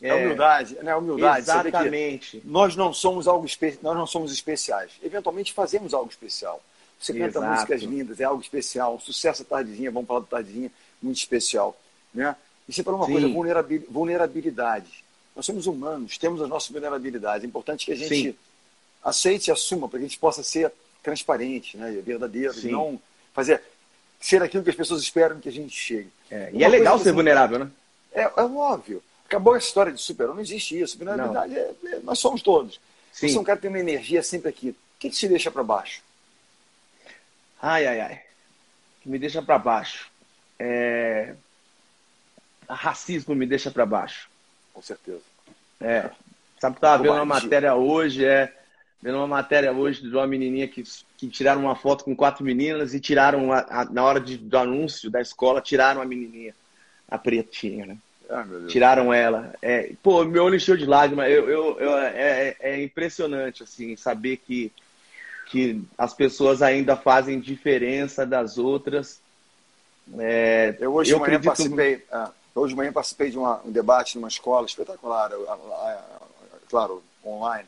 É, 0.01 0.15
humildade, 0.15 0.77
né? 0.81 0.95
Humildade. 0.95 1.39
Exatamente. 1.39 2.41
Nós 2.45 2.75
não 2.75 2.93
somos 2.93 3.27
algo 3.27 3.45
nós 3.81 3.97
não 3.97 4.07
somos 4.07 4.31
especiais. 4.31 4.91
Eventualmente 5.03 5.51
fazemos 5.51 5.93
algo 5.93 6.09
especial. 6.09 6.61
Você 6.99 7.13
canta 7.13 7.39
Exato. 7.39 7.53
músicas 7.53 7.81
lindas, 7.81 8.19
é 8.19 8.23
algo 8.23 8.41
especial. 8.41 8.99
Sucesso 8.99 9.43
tardezinha, 9.45 9.91
vamos 9.91 10.07
falar 10.07 10.19
do 10.21 10.25
tardezinha, 10.25 10.71
muito 11.01 11.17
especial, 11.17 11.77
né? 12.13 12.35
E 12.67 12.73
você 12.73 12.83
falou 12.83 12.99
uma 12.99 13.05
Sim. 13.07 13.13
coisa, 13.13 13.83
vulnerabilidade. 13.89 15.03
Nós 15.35 15.45
somos 15.45 15.65
humanos, 15.65 16.17
temos 16.17 16.41
as 16.41 16.49
nossas 16.49 16.69
vulnerabilidades. 16.69 17.43
É 17.43 17.47
importante 17.47 17.85
que 17.85 17.93
a 17.93 17.95
gente 17.95 18.31
Sim. 18.31 18.35
aceite 19.03 19.47
e 19.47 19.51
assuma 19.51 19.87
para 19.87 19.99
que 19.99 20.05
a 20.05 20.07
gente 20.07 20.19
possa 20.19 20.43
ser 20.43 20.71
transparente, 21.01 21.77
né? 21.77 21.91
verdadeiro, 22.05 22.53
Sim. 22.53 22.71
não 22.71 23.01
fazer 23.33 23.61
ser 24.19 24.43
aquilo 24.43 24.63
que 24.63 24.69
as 24.69 24.75
pessoas 24.75 25.01
esperam 25.01 25.39
que 25.39 25.47
a 25.47 25.51
gente 25.51 25.73
chegue. 25.73 26.09
É, 26.29 26.49
e 26.53 26.63
é 26.63 26.67
legal 26.67 26.99
ser 26.99 27.13
vulnerável, 27.13 27.59
né? 27.59 27.71
É, 28.11 28.23
é 28.23 28.43
óbvio. 28.43 29.01
Acabou 29.29 29.53
a 29.53 29.59
história 29.59 29.93
de 29.93 30.01
super 30.01 30.27
não 30.29 30.39
existe 30.39 30.79
isso. 30.81 31.03
Na 31.03 31.15
verdade, 31.15 31.55
é, 31.55 31.71
é, 31.85 31.99
nós 31.99 32.17
somos 32.17 32.41
todos. 32.41 32.81
Sim. 33.13 33.27
Você 33.27 33.37
é 33.37 33.39
um 33.39 33.43
cara 33.43 33.57
que 33.57 33.61
tem 33.61 33.69
uma 33.69 33.79
energia 33.79 34.23
sempre 34.23 34.49
aqui. 34.49 34.69
O 34.69 34.75
que, 34.97 35.07
que 35.07 35.15
te 35.15 35.27
deixa 35.27 35.51
para 35.51 35.61
baixo? 35.61 36.01
Ai, 37.61 37.85
ai, 37.85 37.99
ai. 38.01 38.13
O 38.15 39.01
que 39.03 39.09
me 39.09 39.19
deixa 39.19 39.39
para 39.39 39.59
baixo? 39.59 40.09
É... 40.57 41.35
Racismo 42.67 43.35
me 43.35 43.45
deixa 43.45 43.69
para 43.69 43.85
baixo. 43.85 44.27
Com 44.73 44.81
certeza. 44.81 45.21
É. 45.79 46.09
Sabe 46.59 46.75
que 46.75 46.79
estava 46.79 47.03
vendo 47.03 47.13
uma 47.13 47.23
matéria 47.23 47.75
hoje, 47.75 48.25
é. 48.25 48.51
Vendo 48.99 49.17
uma 49.17 49.27
matéria 49.27 49.71
hoje 49.71 50.01
de 50.01 50.09
uma 50.09 50.25
menininha 50.25 50.67
que, 50.67 50.83
que 51.17 51.29
tiraram 51.29 51.61
uma 51.61 51.75
foto 51.75 52.03
com 52.03 52.15
quatro 52.15 52.43
meninas 52.43 52.95
e 52.95 52.99
tiraram, 52.99 53.53
a, 53.53 53.59
a, 53.69 53.85
na 53.85 54.03
hora 54.03 54.19
de, 54.19 54.37
do 54.37 54.57
anúncio 54.57 55.11
da 55.11 55.21
escola, 55.21 55.61
tiraram 55.61 56.01
a 56.01 56.05
menininha, 56.05 56.55
a 57.07 57.17
pretinha, 57.19 57.85
né? 57.85 57.97
Ah, 58.29 58.45
Tiraram 58.67 59.11
ela. 59.11 59.53
É, 59.61 59.91
pô, 60.03 60.23
meu 60.23 60.43
olho 60.43 60.55
encheu 60.55 60.77
de 60.77 60.85
lágrimas. 60.85 61.29
Eu, 61.29 61.49
eu, 61.49 61.79
eu 61.79 61.97
é, 61.97 62.55
é, 62.59 62.83
impressionante, 62.83 63.63
assim, 63.63 63.95
saber 63.95 64.37
que, 64.37 64.71
que 65.47 65.81
as 65.97 66.13
pessoas 66.13 66.61
ainda 66.61 66.95
fazem 66.95 67.39
diferença 67.39 68.25
das 68.25 68.59
outras. 68.59 69.19
É, 70.17 70.77
eu 70.79 70.93
hoje 70.93 71.11
eu 71.11 71.15
de 71.15 71.21
manhã 71.21 71.37
acredito... 71.37 71.45
participei. 71.47 72.05
Ah, 72.11 72.31
hoje 72.53 72.73
de 72.73 72.77
manhã 72.77 72.91
participei 72.91 73.31
de 73.31 73.37
uma, 73.37 73.61
um 73.65 73.71
debate 73.71 74.15
numa 74.15 74.27
escola 74.27 74.67
espetacular. 74.67 75.31
Claro, 76.69 77.01
online, 77.25 77.67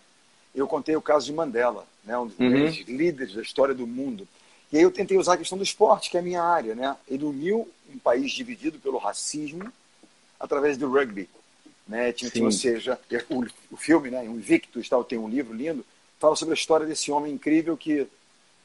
eu 0.53 0.67
contei 0.67 0.95
o 0.95 1.01
caso 1.01 1.25
de 1.25 1.33
Mandela, 1.33 1.85
né, 2.03 2.15
um 2.17 2.27
dos 2.27 2.37
uhum. 2.37 2.49
grandes 2.51 2.87
líderes 2.87 3.33
da 3.33 3.41
história 3.41 3.73
do 3.73 3.87
mundo. 3.87 4.27
E 4.71 4.77
aí 4.77 4.83
eu 4.83 4.91
tentei 4.91 5.17
usar 5.17 5.33
a 5.33 5.37
questão 5.37 5.57
do 5.57 5.63
esporte, 5.63 6.09
que 6.09 6.17
é 6.17 6.19
a 6.19 6.23
minha 6.23 6.41
área. 6.41 6.75
Né? 6.75 6.95
Ele 7.07 7.25
uniu 7.25 7.67
um 7.93 7.97
país 7.97 8.31
dividido 8.31 8.79
pelo 8.79 8.99
racismo 8.99 9.71
através 10.41 10.77
do 10.77 10.91
rugby. 10.91 11.29
Né? 11.87 12.11
Tinha, 12.11 12.43
ou 12.43 12.51
seja, 12.51 12.99
o, 13.29 13.45
o 13.71 13.77
filme, 13.77 14.09
né, 14.09 14.25
Invictus, 14.25 14.89
tal, 14.89 15.03
tem 15.03 15.17
um 15.17 15.29
livro 15.29 15.53
lindo, 15.53 15.85
fala 16.19 16.35
sobre 16.35 16.53
a 16.53 16.55
história 16.55 16.85
desse 16.85 17.11
homem 17.11 17.33
incrível 17.33 17.77
que 17.77 18.07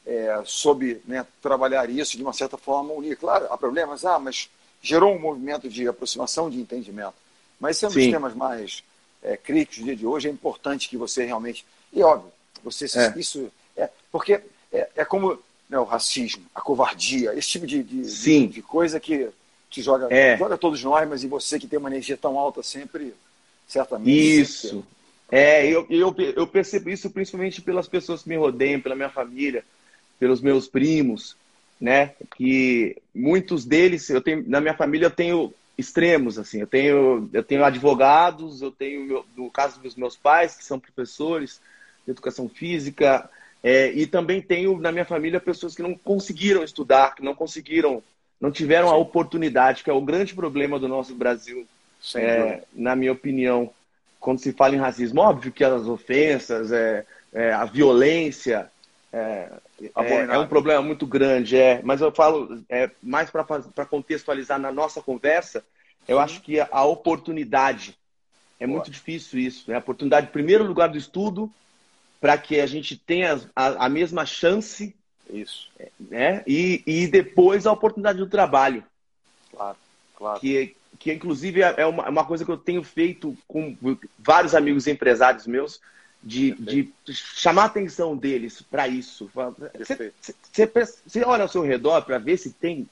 é, 0.07 0.43
soube 0.45 1.01
né, 1.05 1.27
trabalhar 1.43 1.91
isso 1.91 2.17
de 2.17 2.23
uma 2.23 2.33
certa 2.33 2.57
forma 2.57 2.93
unir. 2.93 3.17
Claro, 3.17 3.47
há 3.51 3.59
problemas, 3.59 4.05
ah, 4.05 4.19
mas 4.19 4.49
gerou 4.81 5.15
um 5.15 5.19
movimento 5.19 5.69
de 5.69 5.89
aproximação, 5.89 6.49
de 6.49 6.61
entendimento. 6.61 7.15
Mas 7.59 7.77
esse 7.77 7.85
é 7.85 7.89
um 7.89 7.93
dos 7.93 8.07
temas 8.07 8.35
mais 8.35 8.85
é, 9.23 9.37
críticos 9.37 9.79
do 9.79 9.85
dia 9.85 9.97
de 9.97 10.07
hoje. 10.07 10.29
É 10.29 10.31
importante 10.31 10.89
que 10.89 10.97
você 10.97 11.25
realmente. 11.25 11.65
E 11.93 12.03
óbvio, 12.03 12.31
você 12.63 12.87
é. 12.99 13.19
isso. 13.19 13.51
É, 13.77 13.91
porque 14.13 14.41
é, 14.73 14.89
é 14.95 15.05
como 15.05 15.39
né, 15.69 15.79
o 15.79 15.85
racismo, 15.85 16.45
a 16.55 16.61
covardia, 16.61 17.35
esse 17.35 17.49
tipo 17.49 17.67
de, 17.67 17.83
de, 17.83 18.03
de, 18.03 18.47
de 18.47 18.63
coisa 18.63 19.01
que, 19.01 19.29
que 19.77 19.83
joga, 19.83 20.09
é. 20.11 20.39
joga 20.39 20.57
todos 20.57 20.83
nós, 20.83 21.07
mas 21.07 21.23
e 21.23 21.27
você 21.27 21.59
que 21.59 21.67
tem 21.67 21.79
uma 21.79 21.91
energia 21.91 22.17
tão 22.17 22.39
alta 22.39 22.63
sempre, 22.63 23.13
certamente. 23.69 24.41
Isso. 24.41 24.83
É, 25.31 25.67
eu, 25.67 25.87
eu, 25.91 26.15
eu 26.35 26.47
percebo 26.47 26.89
isso 26.89 27.11
principalmente 27.11 27.61
pelas 27.61 27.87
pessoas 27.87 28.23
que 28.23 28.31
me 28.31 28.39
rodeiam, 28.39 28.81
pela 28.81 28.95
minha 28.95 29.11
família, 29.11 29.63
pelos 30.19 30.41
meus 30.41 30.67
primos, 30.67 31.37
né? 31.79 32.15
Que 32.39 32.97
muitos 33.15 33.67
deles, 33.67 34.09
eu 34.09 34.23
tenho, 34.23 34.49
na 34.49 34.63
minha 34.63 34.73
família 34.73 35.07
eu 35.07 35.11
tenho 35.11 35.53
extremos, 35.77 36.39
assim, 36.39 36.61
eu 36.61 36.67
tenho, 36.67 37.29
eu 37.35 37.43
tenho 37.43 37.63
advogados, 37.63 38.63
eu 38.63 38.71
tenho, 38.71 39.27
no 39.37 39.51
caso 39.51 39.79
dos 39.79 39.95
meus 39.95 40.17
pais, 40.17 40.57
que 40.57 40.65
são 40.65 40.81
professores 40.81 41.61
de 42.07 42.13
educação 42.13 42.49
física, 42.49 43.29
é, 43.63 43.93
e 43.93 44.07
também 44.07 44.41
tenho 44.41 44.81
na 44.81 44.91
minha 44.91 45.05
família 45.05 45.39
pessoas 45.39 45.75
que 45.75 45.83
não 45.83 45.95
conseguiram 45.95 46.65
estudar, 46.65 47.15
que 47.15 47.23
não 47.23 47.35
conseguiram, 47.35 48.03
não 48.41 48.51
tiveram 48.51 48.89
Sim. 48.89 48.95
a 48.95 48.97
oportunidade, 48.97 49.83
que 49.83 49.91
é 49.91 49.93
o 49.93 50.01
grande 50.01 50.35
problema 50.35 50.79
do 50.79 50.89
nosso 50.89 51.15
Brasil, 51.15 51.67
é, 52.15 52.63
na 52.75 52.95
minha 52.95 53.13
opinião, 53.13 53.71
quando 54.21 54.41
se 54.41 54.53
fala 54.53 54.75
em 54.75 54.79
racismo. 54.79 55.21
Óbvio 55.21 55.53
que 55.53 55.65
as 55.65 55.87
ofensas, 55.87 56.71
é, 56.73 57.05
é 57.33 57.53
a 57.53 57.65
violência, 57.65 58.71
é, 59.13 59.51
é, 59.81 60.21
é, 60.31 60.39
um 60.39 60.47
problema 60.47 60.83
muito 60.83 61.07
grande, 61.07 61.57
é. 61.57 61.81
Mas 61.83 62.01
eu 62.01 62.13
falo 62.13 62.63
é, 62.69 62.91
mais 63.03 63.31
para 63.31 63.87
contextualizar 63.87 64.59
na 64.59 64.71
nossa 64.71 65.01
conversa, 65.01 65.65
eu 66.07 66.19
Sim. 66.19 66.23
acho 66.23 66.43
que 66.43 66.61
a, 66.61 66.69
a 66.71 66.85
oportunidade 66.85 67.97
é 68.59 68.67
Boa. 68.67 68.79
muito 68.79 68.91
difícil 68.91 69.39
isso, 69.39 69.71
né? 69.71 69.77
A 69.77 69.81
oportunidade, 69.81 70.29
em 70.29 70.33
primeiro 70.33 70.65
lugar, 70.65 70.89
do 70.89 70.99
estudo, 70.99 71.51
para 72.21 72.37
que 72.39 72.61
a 72.61 72.67
gente 72.67 72.97
tenha 72.97 73.41
a, 73.55 73.87
a 73.87 73.89
mesma 73.89 74.25
chance, 74.25 74.95
isso, 75.31 75.71
né? 75.99 76.43
E, 76.47 76.83
e 76.87 77.07
depois 77.07 77.67
a 77.67 77.73
oportunidade 77.73 78.19
do 78.19 78.27
trabalho, 78.27 78.85
claro, 79.51 79.77
claro. 80.17 80.41
Que, 80.41 80.77
que 80.99 81.13
inclusive 81.13 81.61
é 81.61 81.87
uma, 81.87 82.09
uma 82.09 82.25
coisa 82.25 82.45
que 82.45 82.51
eu 82.51 82.57
tenho 82.57 82.83
feito 82.83 83.37
com 83.47 83.77
vários 84.19 84.55
amigos 84.55 84.87
empresários 84.87 85.47
meus 85.47 85.81
de, 86.23 86.53
de 86.55 86.93
chamar 87.09 87.63
a 87.63 87.67
atenção 87.67 88.17
deles 88.17 88.61
para 88.63 88.89
isso. 88.89 89.31
Você 91.07 91.25
olha 91.25 91.43
ao 91.43 91.49
seu 91.49 91.63
redor 91.63 92.03
para 92.03 92.19
ver 92.19 92.37
se 92.37 92.51
tem 92.51 92.89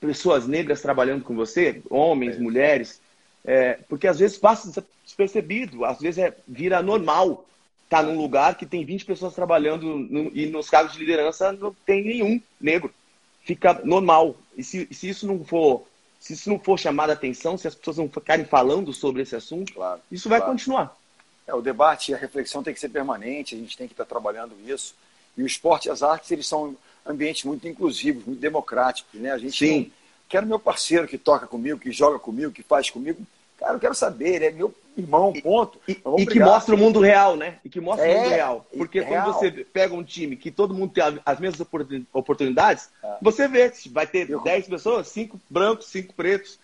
pessoas 0.00 0.48
negras 0.48 0.82
trabalhando 0.82 1.22
com 1.22 1.34
você, 1.34 1.80
homens, 1.88 2.36
é. 2.36 2.40
mulheres, 2.40 3.00
é, 3.44 3.78
porque 3.88 4.08
às 4.08 4.18
vezes 4.18 4.36
passa 4.36 4.84
despercebido, 5.04 5.84
às 5.84 6.00
vezes 6.00 6.18
é, 6.18 6.36
vira 6.46 6.82
normal 6.82 7.46
tá 7.92 8.02
num 8.02 8.16
lugar 8.16 8.56
que 8.56 8.64
tem 8.64 8.86
20 8.86 9.04
pessoas 9.04 9.34
trabalhando 9.34 9.98
no, 9.98 10.30
e 10.34 10.46
nos 10.46 10.70
cargos 10.70 10.94
de 10.94 10.98
liderança 10.98 11.52
não 11.52 11.74
tem 11.84 12.02
nenhum 12.02 12.40
negro. 12.58 12.90
Fica 13.44 13.80
normal. 13.84 14.34
E 14.56 14.64
se, 14.64 14.88
se 14.90 15.10
isso 15.10 15.26
não 15.26 15.44
for 15.44 15.84
se 16.18 16.32
isso 16.34 16.48
não 16.48 16.58
for 16.58 16.78
chamar 16.78 17.10
a 17.10 17.14
atenção, 17.14 17.58
se 17.58 17.66
as 17.66 17.74
pessoas 17.74 17.98
não 17.98 18.08
ficarem 18.08 18.44
falando 18.44 18.92
sobre 18.92 19.22
esse 19.22 19.34
assunto, 19.34 19.74
claro, 19.74 20.00
isso 20.10 20.28
vai 20.28 20.38
claro. 20.38 20.52
continuar. 20.52 20.96
É, 21.46 21.52
o 21.52 21.60
debate 21.60 22.12
e 22.12 22.14
a 22.14 22.16
reflexão 22.16 22.62
tem 22.62 22.72
que 22.72 22.78
ser 22.78 22.88
permanente, 22.88 23.56
a 23.56 23.58
gente 23.58 23.76
tem 23.76 23.88
que 23.88 23.92
estar 23.92 24.04
trabalhando 24.04 24.54
isso. 24.64 24.94
E 25.36 25.42
o 25.42 25.46
esporte 25.46 25.88
e 25.88 25.90
as 25.90 26.02
artes, 26.02 26.30
eles 26.30 26.46
são 26.46 26.76
ambientes 27.04 27.44
muito 27.44 27.66
inclusivos, 27.66 28.24
muito 28.24 28.38
democráticos. 28.38 29.20
Né? 29.20 29.32
A 29.32 29.38
gente 29.38 29.58
Sim. 29.58 29.80
Não... 29.80 29.90
Quero 30.28 30.46
meu 30.46 30.58
parceiro 30.58 31.08
que 31.08 31.18
toca 31.18 31.46
comigo, 31.46 31.80
que 31.80 31.90
joga 31.90 32.18
comigo, 32.18 32.52
que 32.52 32.62
faz 32.62 32.88
comigo. 32.88 33.20
Cara, 33.58 33.74
eu 33.74 33.80
quero 33.80 33.94
saber, 33.94 34.36
ele 34.36 34.44
é 34.46 34.50
meu 34.50 34.72
irmão, 34.96 35.32
ponto. 35.32 35.78
E, 35.88 36.00
e 36.18 36.26
que 36.26 36.38
mostra 36.38 36.74
o 36.74 36.78
mundo 36.78 37.00
real, 37.00 37.36
né? 37.36 37.58
E 37.64 37.68
que 37.68 37.80
mostra 37.80 38.06
é, 38.06 38.14
o 38.14 38.20
mundo 38.20 38.30
real. 38.30 38.66
Porque 38.76 38.98
é 38.98 39.02
quando 39.02 39.24
real. 39.24 39.32
você 39.32 39.50
pega 39.50 39.94
um 39.94 40.04
time 40.04 40.36
que 40.36 40.50
todo 40.50 40.74
mundo 40.74 40.92
tem 40.92 41.02
as 41.24 41.40
mesmas 41.40 41.66
oportunidades, 42.12 42.90
é. 43.02 43.16
você 43.20 43.48
vê, 43.48 43.72
vai 43.90 44.06
ter 44.06 44.28
eu... 44.28 44.40
10 44.40 44.68
pessoas, 44.68 45.08
5 45.08 45.40
brancos, 45.48 45.86
5 45.86 46.14
pretos. 46.14 46.58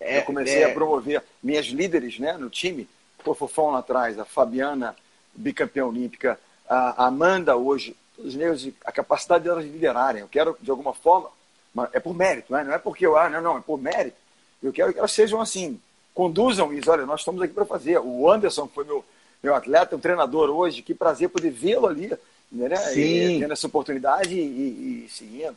eu 0.00 0.22
comecei 0.22 0.62
é, 0.62 0.70
a 0.70 0.74
promover 0.74 1.22
minhas 1.42 1.66
líderes 1.66 2.18
né, 2.18 2.34
no 2.34 2.50
time 2.50 2.88
o 3.30 3.34
Fofão 3.34 3.70
lá 3.70 3.80
atrás, 3.80 4.18
a 4.18 4.24
Fabiana, 4.24 4.96
bicampeã 5.34 5.84
olímpica, 5.84 6.38
a 6.68 7.06
Amanda 7.06 7.56
hoje, 7.56 7.96
os 8.18 8.34
negros, 8.34 8.68
a 8.84 8.92
capacidade 8.92 9.44
delas 9.44 9.64
de 9.64 9.70
liderarem. 9.70 10.22
Eu 10.22 10.28
quero, 10.28 10.56
de 10.60 10.70
alguma 10.70 10.94
forma, 10.94 11.30
é 11.92 12.00
por 12.00 12.14
mérito, 12.14 12.52
não 12.52 12.58
é, 12.58 12.64
não 12.64 12.72
é 12.72 12.78
porque 12.78 13.06
eu, 13.06 13.16
ah, 13.16 13.28
não, 13.28 13.40
não, 13.40 13.58
é 13.58 13.60
por 13.60 13.80
mérito. 13.80 14.16
Eu 14.62 14.72
quero 14.72 14.92
que 14.92 14.98
elas 14.98 15.12
sejam 15.12 15.40
assim, 15.40 15.80
conduzam 16.18 16.72
isso. 16.72 16.90
Olha, 16.90 17.06
nós 17.06 17.20
estamos 17.20 17.40
aqui 17.40 17.54
para 17.54 17.64
fazer. 17.64 18.00
O 18.00 18.28
Anderson 18.28 18.66
foi 18.66 18.84
meu, 18.84 19.04
meu 19.40 19.54
atleta, 19.54 19.94
um 19.94 20.00
treinador 20.00 20.50
hoje, 20.50 20.82
que 20.82 20.92
prazer 20.92 21.28
poder 21.28 21.50
vê-lo 21.50 21.86
ali, 21.86 22.12
né? 22.50 22.76
Sim. 22.76 23.36
E, 23.36 23.38
tendo 23.38 23.52
essa 23.52 23.68
oportunidade 23.68 24.34
e, 24.34 24.40
e, 24.40 25.04
e 25.06 25.08
seguindo. 25.08 25.56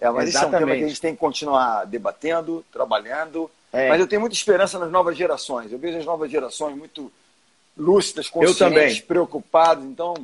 É, 0.00 0.08
mas 0.08 0.30
isso 0.30 0.38
é 0.38 0.46
um 0.46 0.50
tema 0.50 0.74
que 0.74 0.84
a 0.84 0.88
gente 0.88 1.00
tem 1.00 1.12
que 1.12 1.20
continuar 1.20 1.84
debatendo, 1.84 2.64
trabalhando, 2.72 3.50
é. 3.70 3.88
Mas 3.88 4.00
eu 4.00 4.06
tenho 4.06 4.20
muita 4.20 4.34
esperança 4.34 4.78
nas 4.78 4.90
novas 4.90 5.16
gerações. 5.16 5.70
Eu 5.70 5.78
vejo 5.78 5.98
as 5.98 6.04
novas 6.04 6.30
gerações 6.30 6.74
muito 6.74 7.12
lúcidas, 7.76 8.28
conscientes, 8.28 9.00
preocupadas. 9.00 9.84
Então, 9.84 10.14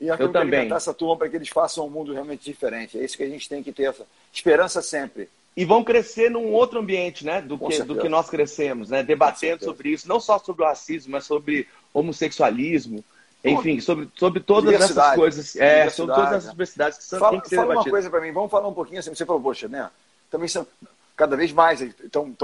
e 0.00 0.06
eu 0.06 0.30
também 0.30 0.72
essa 0.72 0.94
turma 0.94 1.16
para 1.16 1.28
que 1.28 1.36
eles 1.36 1.48
façam 1.48 1.86
um 1.86 1.90
mundo 1.90 2.12
realmente 2.12 2.44
diferente. 2.44 2.98
É 2.98 3.04
isso 3.04 3.16
que 3.16 3.24
a 3.24 3.28
gente 3.28 3.48
tem 3.48 3.62
que 3.62 3.72
ter 3.72 3.84
essa 3.84 4.06
esperança 4.32 4.80
sempre. 4.80 5.28
E 5.56 5.64
vão 5.64 5.84
crescer 5.84 6.30
num 6.30 6.52
outro 6.52 6.80
ambiente, 6.80 7.24
né? 7.24 7.40
Do, 7.40 7.56
que, 7.58 7.82
do 7.82 7.96
que 7.96 8.08
nós 8.08 8.28
crescemos, 8.28 8.90
né? 8.90 9.02
Debatendo 9.02 9.64
sobre 9.64 9.90
isso, 9.90 10.08
não 10.08 10.18
só 10.18 10.38
sobre 10.38 10.64
o 10.64 10.66
racismo, 10.66 11.12
mas 11.12 11.24
sobre 11.24 11.68
homossexualismo. 11.92 13.04
Enfim, 13.44 13.78
sobre, 13.78 14.08
sobre 14.16 14.40
todas 14.40 14.74
essas 14.74 15.14
coisas. 15.14 15.54
É, 15.56 15.90
sobre 15.90 16.14
todas 16.14 16.32
essas 16.32 16.50
diversidades 16.50 16.98
que 16.98 17.04
são, 17.04 17.18
fala, 17.18 17.40
que 17.40 17.48
ser 17.48 17.56
Fala 17.56 17.68
debatidas. 17.68 17.86
uma 17.86 17.92
coisa 17.92 18.10
para 18.10 18.20
mim, 18.20 18.32
vamos 18.32 18.50
falar 18.50 18.66
um 18.66 18.74
pouquinho 18.74 18.98
assim. 18.98 19.14
Você 19.14 19.26
falou, 19.26 19.42
poxa, 19.42 19.68
né? 19.68 19.90
Também 20.30 20.48
são, 20.48 20.66
cada 21.16 21.36
vez 21.36 21.52
mais 21.52 21.80
estão 21.80 22.34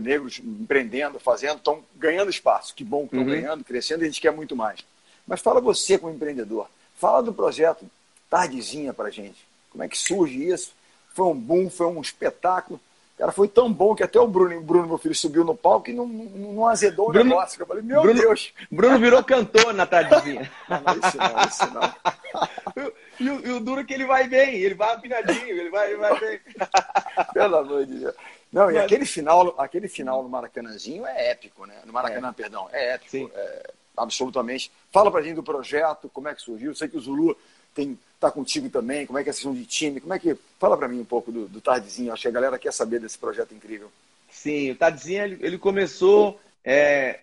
negros 0.00 0.38
empreendendo, 0.38 1.18
fazendo, 1.18 1.56
estão 1.56 1.82
ganhando 1.96 2.30
espaço. 2.30 2.74
Que 2.74 2.84
bom 2.84 3.00
que 3.00 3.16
estão 3.16 3.20
uhum. 3.20 3.40
ganhando, 3.40 3.64
crescendo, 3.64 4.02
e 4.02 4.04
a 4.04 4.06
gente 4.08 4.20
quer 4.20 4.32
muito 4.32 4.56
mais. 4.56 4.80
Mas 5.26 5.40
fala 5.40 5.60
você 5.60 5.98
como 5.98 6.14
empreendedor, 6.14 6.68
fala 6.94 7.22
do 7.22 7.34
projeto 7.34 7.84
Tardezinha 8.30 8.94
para 8.94 9.10
gente. 9.10 9.44
Como 9.70 9.82
é 9.82 9.88
que 9.88 9.98
surge 9.98 10.48
isso? 10.48 10.72
Foi 11.20 11.26
um 11.26 11.34
boom, 11.34 11.68
foi 11.68 11.86
um 11.86 12.00
espetáculo. 12.00 12.80
Cara, 13.18 13.30
foi 13.30 13.46
tão 13.46 13.70
bom 13.70 13.94
que 13.94 14.02
até 14.02 14.18
o 14.18 14.26
Bruno, 14.26 14.56
o 14.56 14.62
Bruno 14.62 14.88
meu 14.88 14.96
filho, 14.96 15.14
subiu 15.14 15.44
no 15.44 15.54
palco 15.54 15.90
e 15.90 15.92
não, 15.92 16.06
não, 16.06 16.52
não 16.54 16.66
azedou 16.66 17.08
Bruno, 17.12 17.20
o 17.20 17.28
negócio. 17.28 17.60
Eu 17.60 17.66
falei, 17.66 17.82
meu 17.82 18.00
Bruno, 18.00 18.18
Deus. 18.18 18.54
Bruno 18.70 18.98
virou 18.98 19.22
cantor 19.22 19.74
na 19.74 19.84
tardezinha. 19.84 20.50
não, 20.66 20.80
não, 20.80 20.94
isso 20.94 21.18
não, 21.18 21.44
isso 21.44 21.74
não. 21.74 22.90
E 23.20 23.28
o, 23.28 23.46
e 23.48 23.52
o 23.52 23.60
duro 23.60 23.82
é 23.82 23.84
que 23.84 23.92
ele 23.92 24.06
vai 24.06 24.26
bem, 24.26 24.54
ele 24.54 24.74
vai 24.74 24.94
afinadinho, 24.94 25.48
ele 25.48 25.68
vai, 25.68 25.88
ele 25.88 25.98
vai 25.98 26.18
bem. 26.18 26.40
Pelo 27.34 27.56
amor 27.56 27.84
de 27.84 27.96
Deus. 27.96 28.14
Não, 28.50 28.64
Mas... 28.64 28.76
e 28.76 28.78
aquele 28.78 29.04
final, 29.04 29.54
aquele 29.58 29.88
final 29.88 30.22
no 30.22 30.28
Maracanãzinho 30.30 31.06
é 31.06 31.32
épico, 31.32 31.66
né? 31.66 31.74
No 31.84 31.92
Maracanã, 31.92 32.30
é. 32.30 32.32
perdão, 32.32 32.66
é 32.72 32.94
épico. 32.94 33.30
É, 33.34 33.70
absolutamente. 33.94 34.72
Fala 34.90 35.10
pra 35.10 35.20
gente 35.20 35.34
do 35.34 35.42
projeto, 35.42 36.10
como 36.14 36.28
é 36.28 36.34
que 36.34 36.40
surgiu. 36.40 36.74
sei 36.74 36.88
que 36.88 36.96
o 36.96 37.00
Zulu 37.00 37.36
tem, 37.74 37.98
tá 38.20 38.30
contigo 38.30 38.68
também, 38.68 39.06
como 39.06 39.18
é 39.18 39.22
que 39.22 39.30
é 39.30 39.32
a 39.32 39.32
sessão 39.32 39.54
de 39.54 39.64
time, 39.64 40.00
como 40.00 40.12
é 40.12 40.18
que. 40.18 40.36
Fala 40.58 40.76
para 40.76 40.88
mim 40.88 41.00
um 41.00 41.04
pouco 41.04 41.32
do, 41.32 41.48
do 41.48 41.60
Tardezinho, 41.60 42.12
acho 42.12 42.22
que 42.22 42.28
a 42.28 42.32
galera 42.32 42.58
quer 42.58 42.72
saber 42.72 43.00
desse 43.00 43.18
projeto 43.18 43.54
incrível. 43.54 43.90
Sim, 44.30 44.70
o 44.70 44.76
Tardezinho 44.76 45.24
ele, 45.24 45.38
ele 45.40 45.58
começou 45.58 46.38
é, 46.62 47.20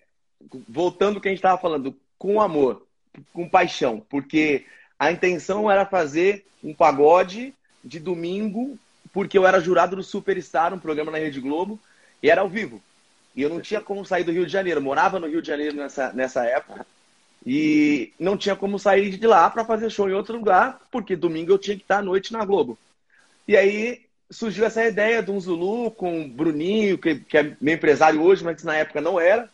voltando 0.68 1.16
ao 1.16 1.20
que 1.20 1.28
a 1.28 1.30
gente 1.30 1.38
estava 1.38 1.56
falando, 1.56 1.94
com 2.18 2.40
amor, 2.40 2.84
com 3.32 3.48
paixão, 3.48 4.04
porque 4.10 4.66
a 4.98 5.12
intenção 5.12 5.70
era 5.70 5.86
fazer 5.86 6.44
um 6.62 6.74
pagode 6.74 7.54
de 7.84 8.00
domingo, 8.00 8.76
porque 9.12 9.38
eu 9.38 9.46
era 9.46 9.60
jurado 9.60 9.94
do 9.94 10.02
Superstar, 10.02 10.74
um 10.74 10.80
programa 10.80 11.12
na 11.12 11.18
Rede 11.18 11.40
Globo, 11.40 11.78
e 12.20 12.28
era 12.28 12.40
ao 12.40 12.48
vivo. 12.48 12.82
E 13.36 13.42
eu 13.42 13.48
não 13.48 13.60
tinha 13.60 13.80
como 13.80 14.04
sair 14.04 14.24
do 14.24 14.32
Rio 14.32 14.44
de 14.44 14.52
Janeiro. 14.52 14.82
Morava 14.82 15.20
no 15.20 15.28
Rio 15.28 15.40
de 15.40 15.46
Janeiro 15.46 15.76
nessa, 15.76 16.12
nessa 16.12 16.44
época. 16.44 16.84
E 17.46 18.12
não 18.18 18.36
tinha 18.36 18.56
como 18.56 18.78
sair 18.78 19.16
de 19.16 19.26
lá 19.26 19.48
para 19.48 19.64
fazer 19.64 19.90
show 19.90 20.08
em 20.08 20.12
outro 20.12 20.36
lugar, 20.36 20.80
porque 20.90 21.16
domingo 21.16 21.52
eu 21.52 21.58
tinha 21.58 21.76
que 21.76 21.82
estar 21.82 21.98
à 21.98 22.02
noite 22.02 22.32
na 22.32 22.44
Globo. 22.44 22.78
E 23.46 23.56
aí 23.56 24.02
surgiu 24.30 24.64
essa 24.64 24.84
ideia 24.84 25.22
de 25.22 25.30
um 25.30 25.40
Zulu 25.40 25.90
com 25.90 26.22
o 26.22 26.28
Bruninho, 26.28 26.98
que, 26.98 27.16
que 27.16 27.38
é 27.38 27.56
meu 27.60 27.74
empresário 27.74 28.20
hoje, 28.20 28.44
mas 28.44 28.62
na 28.62 28.76
época 28.76 29.00
não 29.00 29.18
era. 29.18 29.48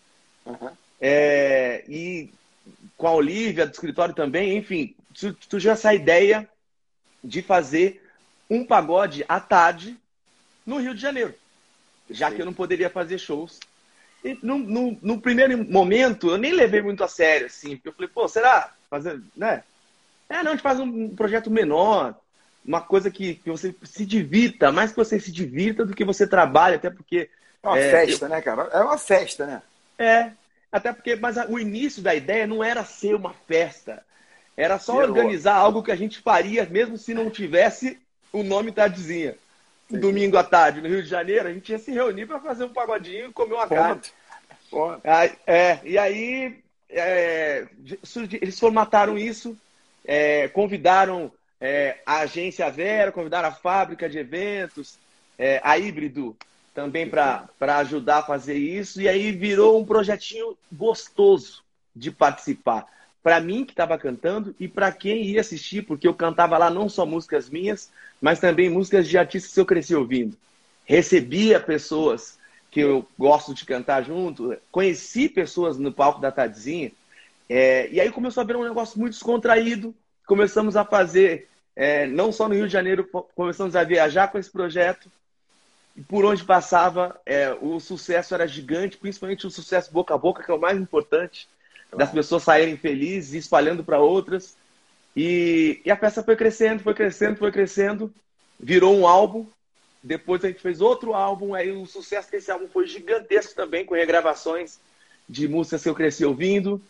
Uhum. 0.44 0.70
É, 1.00 1.84
e 1.88 2.30
com 2.96 3.06
a 3.06 3.12
Olivia 3.12 3.66
do 3.66 3.72
escritório 3.72 4.14
também, 4.14 4.56
enfim, 4.56 4.94
surgiu 5.48 5.70
essa 5.70 5.94
ideia 5.94 6.48
de 7.22 7.42
fazer 7.42 8.02
um 8.48 8.64
pagode 8.64 9.24
à 9.28 9.40
tarde 9.40 9.96
no 10.66 10.78
Rio 10.78 10.94
de 10.94 11.00
Janeiro, 11.00 11.34
já 12.10 12.30
que 12.30 12.40
eu 12.40 12.46
não 12.46 12.52
poderia 12.52 12.90
fazer 12.90 13.18
shows. 13.18 13.58
E 14.24 14.38
no, 14.42 14.58
no, 14.58 14.98
no, 15.02 15.20
primeiro 15.20 15.62
momento, 15.70 16.30
eu 16.30 16.38
nem 16.38 16.52
levei 16.52 16.80
muito 16.80 17.04
a 17.04 17.08
sério, 17.08 17.46
assim, 17.46 17.76
porque 17.76 17.90
eu 17.90 17.92
falei, 17.92 18.08
pô, 18.08 18.26
será? 18.26 18.72
Fazer, 18.88 19.20
né? 19.36 19.62
É, 20.30 20.42
não, 20.42 20.52
a 20.52 20.54
gente 20.54 20.62
faz 20.62 20.80
um 20.80 21.14
projeto 21.14 21.50
menor, 21.50 22.14
uma 22.64 22.80
coisa 22.80 23.10
que, 23.10 23.34
que 23.34 23.50
você 23.50 23.74
se 23.82 24.06
divirta, 24.06 24.72
mais 24.72 24.90
que 24.90 24.96
você 24.96 25.20
se 25.20 25.30
divirta 25.30 25.84
do 25.84 25.94
que 25.94 26.04
você 26.04 26.26
trabalha, 26.26 26.76
até 26.76 26.88
porque. 26.88 27.28
É 27.62 27.68
uma 27.68 27.78
é, 27.78 27.90
festa, 27.90 28.24
eu... 28.24 28.28
né, 28.30 28.40
cara? 28.40 28.62
É 28.72 28.80
uma 28.80 28.96
festa, 28.96 29.46
né? 29.46 29.62
É, 29.98 30.30
até 30.72 30.92
porque, 30.92 31.16
mas 31.16 31.36
o 31.48 31.58
início 31.58 32.02
da 32.02 32.14
ideia 32.14 32.46
não 32.46 32.64
era 32.64 32.82
ser 32.82 33.14
uma 33.14 33.34
festa. 33.46 34.02
Era 34.56 34.78
só 34.78 34.96
organizar 34.96 35.54
algo 35.54 35.82
que 35.82 35.92
a 35.92 35.96
gente 35.96 36.20
faria, 36.20 36.64
mesmo 36.64 36.96
se 36.96 37.12
não 37.12 37.28
tivesse 37.28 38.00
o 38.32 38.42
nome 38.42 38.72
Tardezinha. 38.72 39.36
Um 39.90 40.00
domingo 40.00 40.36
à 40.36 40.44
tarde, 40.44 40.80
no 40.80 40.88
Rio 40.88 41.02
de 41.02 41.08
Janeiro, 41.08 41.48
a 41.48 41.52
gente 41.52 41.70
ia 41.70 41.78
se 41.78 41.92
reunir 41.92 42.26
para 42.26 42.40
fazer 42.40 42.64
um 42.64 42.72
pagodinho 42.72 43.28
e 43.28 43.32
comer 43.32 43.54
uma 43.54 43.68
carne. 43.68 44.00
É, 45.46 45.78
e 45.84 45.98
aí 45.98 46.58
é, 46.88 47.66
eles 48.40 48.58
formataram 48.58 49.18
isso, 49.18 49.56
é, 50.04 50.48
convidaram 50.48 51.30
é, 51.60 51.98
a 52.04 52.20
agência 52.20 52.70
Vera, 52.70 53.12
convidaram 53.12 53.48
a 53.48 53.52
fábrica 53.52 54.08
de 54.08 54.18
eventos, 54.18 54.98
é, 55.38 55.60
a 55.62 55.78
Híbrido 55.78 56.36
também 56.74 57.08
para 57.08 57.48
ajudar 57.78 58.18
a 58.18 58.22
fazer 58.24 58.56
isso, 58.56 59.00
e 59.00 59.08
aí 59.08 59.30
virou 59.30 59.80
um 59.80 59.84
projetinho 59.84 60.58
gostoso 60.72 61.62
de 61.94 62.10
participar 62.10 62.86
para 63.24 63.40
mim 63.40 63.64
que 63.64 63.72
estava 63.72 63.96
cantando 63.96 64.54
e 64.60 64.68
para 64.68 64.92
quem 64.92 65.24
ia 65.24 65.40
assistir, 65.40 65.80
porque 65.80 66.06
eu 66.06 66.12
cantava 66.12 66.58
lá 66.58 66.68
não 66.68 66.90
só 66.90 67.06
músicas 67.06 67.48
minhas, 67.48 67.90
mas 68.20 68.38
também 68.38 68.68
músicas 68.68 69.08
de 69.08 69.16
artistas 69.16 69.54
que 69.54 69.58
eu 69.58 69.64
cresci 69.64 69.94
ouvindo. 69.94 70.36
Recebia 70.84 71.58
pessoas 71.58 72.38
que 72.70 72.80
eu 72.80 73.08
gosto 73.18 73.54
de 73.54 73.64
cantar 73.64 74.04
junto, 74.04 74.54
conheci 74.70 75.26
pessoas 75.26 75.78
no 75.78 75.90
palco 75.90 76.20
da 76.20 76.30
Tadzinha, 76.30 76.92
é, 77.48 77.88
e 77.90 77.98
aí 77.98 78.12
começou 78.12 78.42
a 78.42 78.44
ver 78.44 78.56
um 78.56 78.64
negócio 78.64 79.00
muito 79.00 79.14
descontraído. 79.14 79.94
Começamos 80.26 80.76
a 80.76 80.84
fazer, 80.84 81.48
é, 81.74 82.06
não 82.06 82.30
só 82.30 82.46
no 82.46 82.54
Rio 82.54 82.66
de 82.66 82.72
Janeiro, 82.72 83.08
começamos 83.34 83.74
a 83.74 83.84
viajar 83.84 84.28
com 84.28 84.38
esse 84.38 84.50
projeto. 84.50 85.10
E 85.96 86.02
por 86.02 86.26
onde 86.26 86.44
passava, 86.44 87.18
é, 87.24 87.56
o 87.58 87.80
sucesso 87.80 88.34
era 88.34 88.46
gigante, 88.46 88.98
principalmente 88.98 89.46
o 89.46 89.50
sucesso 89.50 89.92
boca 89.92 90.12
a 90.12 90.18
boca, 90.18 90.42
que 90.42 90.50
é 90.50 90.54
o 90.54 90.60
mais 90.60 90.78
importante 90.78 91.48
das 91.96 92.10
pessoas 92.10 92.42
saírem 92.42 92.76
felizes 92.76 93.34
e 93.34 93.38
espalhando 93.38 93.84
para 93.84 94.00
outras. 94.00 94.56
E, 95.16 95.80
e, 95.84 95.90
a 95.90 95.96
peça 95.96 96.22
foi 96.22 96.36
crescendo, 96.36 96.82
foi 96.82 96.94
crescendo, 96.94 97.36
foi 97.36 97.52
crescendo, 97.52 98.12
virou 98.58 98.96
um 98.96 99.06
álbum. 99.06 99.46
Depois 100.02 100.44
a 100.44 100.48
gente 100.48 100.60
fez 100.60 100.80
outro 100.80 101.14
álbum, 101.14 101.54
aí 101.54 101.70
o 101.70 101.86
sucesso 101.86 102.30
desse 102.30 102.50
álbum 102.50 102.68
foi 102.68 102.86
gigantesco 102.86 103.54
também, 103.54 103.86
com 103.86 103.94
regravações 103.94 104.78
de 105.28 105.48
músicas 105.48 105.82
que 105.82 105.88
eu 105.88 105.94
cresci 105.94 106.24
ouvindo. 106.24 106.80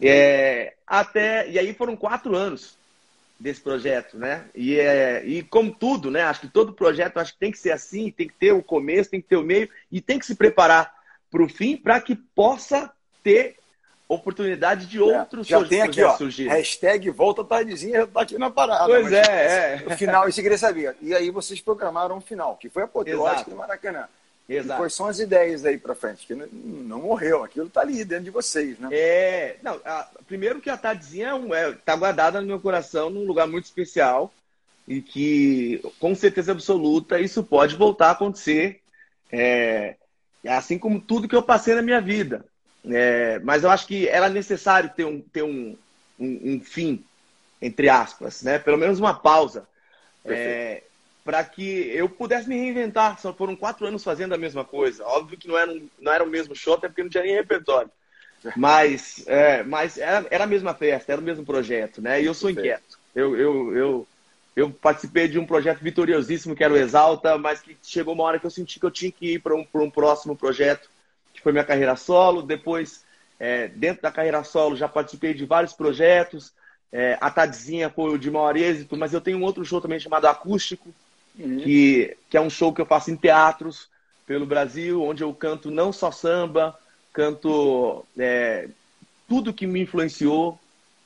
É, 0.00 0.74
até 0.86 1.48
E 1.50 1.58
aí 1.58 1.74
foram 1.74 1.94
quatro 1.94 2.34
anos 2.34 2.78
desse 3.38 3.60
projeto, 3.60 4.16
né? 4.16 4.46
E, 4.54 4.78
é, 4.78 5.24
e 5.26 5.42
como 5.42 5.74
tudo, 5.74 6.10
né? 6.10 6.22
Acho 6.22 6.42
que 6.42 6.48
todo 6.48 6.72
projeto 6.72 7.18
acho 7.18 7.34
que 7.34 7.38
tem 7.38 7.50
que 7.50 7.58
ser 7.58 7.72
assim, 7.72 8.10
tem 8.10 8.28
que 8.28 8.34
ter 8.34 8.52
o 8.52 8.62
começo, 8.62 9.10
tem 9.10 9.20
que 9.20 9.28
ter 9.28 9.36
o 9.36 9.42
meio 9.42 9.68
e 9.90 10.00
tem 10.00 10.18
que 10.18 10.26
se 10.26 10.34
preparar 10.34 10.94
para 11.30 11.42
o 11.42 11.48
fim 11.48 11.76
para 11.76 12.00
que 12.00 12.14
possa 12.14 12.90
ter 13.22 13.56
oportunidade 14.08 14.86
de 14.86 14.98
é, 14.98 15.02
outros 15.02 15.46
é, 15.46 15.50
já 15.50 15.64
tem 15.64 15.82
aqui, 15.82 16.02
ó, 16.02 16.16
surgir. 16.16 16.48
Hashtag 16.48 17.10
volta 17.10 17.44
tardezinha 17.44 18.00
já 18.00 18.06
tá 18.06 18.20
aqui 18.20 18.38
na 18.38 18.50
parada. 18.50 18.86
Pois 18.86 19.12
é, 19.12 19.82
é. 19.82 19.84
O 19.86 19.96
final, 19.96 20.28
isso 20.28 20.40
eu 20.40 20.42
queria 20.42 20.58
saber. 20.58 20.96
E 21.00 21.14
aí 21.14 21.30
vocês 21.30 21.60
programaram 21.60 22.18
o 22.18 22.20
final, 22.20 22.56
que 22.56 22.68
foi 22.68 22.82
a 22.82 22.86
apoteótica 22.86 23.50
do 23.50 23.56
Maracanã. 23.56 24.06
Exato. 24.46 24.74
E 24.74 24.76
quais 24.76 24.94
são 24.94 25.06
as 25.06 25.18
ideias 25.18 25.64
aí 25.64 25.78
para 25.78 25.94
frente? 25.94 26.26
Que 26.26 26.34
não, 26.34 26.46
não, 26.46 27.00
morreu, 27.00 27.42
aquilo 27.42 27.70
tá 27.70 27.80
ali 27.80 28.04
dentro 28.04 28.24
de 28.24 28.30
vocês, 28.30 28.78
né? 28.78 28.90
É, 28.92 29.56
não, 29.62 29.80
a, 29.84 30.06
primeiro 30.26 30.60
que 30.60 30.68
a 30.68 30.76
tardezinha 30.76 31.30
é, 31.54 31.72
tá 31.72 31.96
guardada 31.96 32.40
no 32.40 32.46
meu 32.46 32.60
coração 32.60 33.08
num 33.08 33.26
lugar 33.26 33.46
muito 33.46 33.64
especial 33.64 34.32
e 34.86 35.00
que, 35.00 35.82
com 35.98 36.14
certeza 36.14 36.52
absoluta, 36.52 37.18
isso 37.18 37.42
pode 37.42 37.74
voltar 37.74 38.08
a 38.08 38.12
acontecer. 38.12 38.80
É, 39.32 39.96
assim 40.46 40.78
como 40.78 41.00
tudo 41.00 41.26
que 41.26 41.34
eu 41.34 41.42
passei 41.42 41.74
na 41.74 41.82
minha 41.82 42.00
vida. 42.00 42.44
É, 42.90 43.38
mas 43.40 43.64
eu 43.64 43.70
acho 43.70 43.86
que 43.86 44.08
era 44.08 44.28
necessário 44.28 44.90
ter 44.90 45.04
um, 45.04 45.20
ter 45.20 45.42
um, 45.42 45.76
um, 46.18 46.54
um 46.54 46.60
fim, 46.60 47.02
entre 47.60 47.88
aspas, 47.88 48.42
né? 48.42 48.58
pelo 48.58 48.76
menos 48.76 48.98
uma 48.98 49.14
pausa, 49.14 49.66
é, 50.24 50.82
para 51.24 51.42
que 51.44 51.90
eu 51.94 52.08
pudesse 52.08 52.48
me 52.48 52.56
reinventar. 52.56 53.18
Só 53.18 53.32
foram 53.32 53.56
quatro 53.56 53.86
anos 53.86 54.04
fazendo 54.04 54.34
a 54.34 54.38
mesma 54.38 54.64
coisa. 54.64 55.04
Óbvio 55.04 55.38
que 55.38 55.48
não 55.48 55.56
era, 55.56 55.70
um, 55.70 55.88
não 55.98 56.12
era 56.12 56.22
o 56.24 56.28
mesmo 56.28 56.54
show, 56.54 56.74
até 56.74 56.88
porque 56.88 57.02
não 57.02 57.10
tinha 57.10 57.24
nem 57.24 57.34
repertório. 57.34 57.90
Mas, 58.56 59.24
é, 59.26 59.62
mas 59.62 59.96
era, 59.96 60.26
era 60.30 60.44
a 60.44 60.46
mesma 60.46 60.74
festa, 60.74 61.10
era 61.10 61.20
o 61.20 61.24
mesmo 61.24 61.46
projeto, 61.46 62.02
né? 62.02 62.20
E 62.20 62.26
eu 62.26 62.34
sou 62.34 62.50
inquieto. 62.50 62.98
Eu, 63.14 63.34
eu, 63.34 63.74
eu, 63.74 64.08
eu 64.54 64.70
participei 64.70 65.26
de 65.28 65.38
um 65.38 65.46
projeto 65.46 65.80
vitoriosíssimo 65.80 66.54
que 66.54 66.62
era 66.62 66.74
o 66.74 66.76
Exalta, 66.76 67.38
mas 67.38 67.62
que 67.62 67.74
chegou 67.82 68.12
uma 68.12 68.24
hora 68.24 68.38
que 68.38 68.44
eu 68.44 68.50
senti 68.50 68.78
que 68.78 68.84
eu 68.84 68.90
tinha 68.90 69.10
que 69.10 69.36
ir 69.36 69.38
para 69.38 69.54
um, 69.54 69.66
um 69.76 69.88
próximo 69.88 70.36
projeto 70.36 70.90
foi 71.42 71.52
minha 71.52 71.64
carreira 71.64 71.96
solo. 71.96 72.42
Depois, 72.42 73.04
é, 73.38 73.68
dentro 73.68 74.02
da 74.02 74.10
carreira 74.10 74.42
solo, 74.44 74.76
já 74.76 74.88
participei 74.88 75.34
de 75.34 75.44
vários 75.44 75.72
projetos. 75.72 76.52
É, 76.92 77.18
a 77.20 77.30
Tadzinha 77.30 77.90
foi 77.90 78.14
o 78.14 78.18
de 78.18 78.30
maior 78.30 78.56
êxito, 78.56 78.96
mas 78.96 79.12
eu 79.12 79.20
tenho 79.20 79.38
um 79.38 79.42
outro 79.42 79.64
show 79.64 79.80
também 79.80 79.98
chamado 79.98 80.26
Acústico, 80.26 80.88
uhum. 81.38 81.58
que, 81.58 82.16
que 82.30 82.36
é 82.36 82.40
um 82.40 82.48
show 82.48 82.72
que 82.72 82.80
eu 82.80 82.86
faço 82.86 83.10
em 83.10 83.16
teatros 83.16 83.88
pelo 84.26 84.46
Brasil, 84.46 85.02
onde 85.02 85.22
eu 85.22 85.34
canto 85.34 85.70
não 85.70 85.92
só 85.92 86.10
samba, 86.10 86.78
canto 87.12 88.04
é, 88.16 88.68
tudo 89.28 89.52
que 89.52 89.66
me 89.66 89.82
influenciou, 89.82 90.58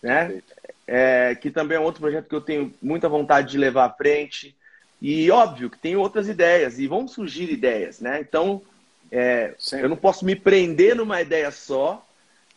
né? 0.02 0.42
É, 0.86 1.34
que 1.34 1.50
também 1.50 1.76
é 1.76 1.80
outro 1.80 2.00
projeto 2.00 2.28
que 2.28 2.34
eu 2.34 2.40
tenho 2.40 2.72
muita 2.80 3.08
vontade 3.08 3.50
de 3.50 3.58
levar 3.58 3.84
à 3.84 3.90
frente. 3.90 4.54
E 5.00 5.30
óbvio 5.30 5.70
que 5.70 5.78
tem 5.78 5.96
outras 5.96 6.28
ideias, 6.28 6.78
e 6.78 6.86
vão 6.86 7.06
surgir 7.06 7.50
ideias, 7.50 8.00
né? 8.00 8.20
Então, 8.20 8.62
é, 9.10 9.54
eu 9.72 9.88
não 9.88 9.96
posso 9.96 10.24
me 10.24 10.36
prender 10.36 10.94
numa 10.94 11.20
ideia 11.20 11.50
só. 11.50 12.04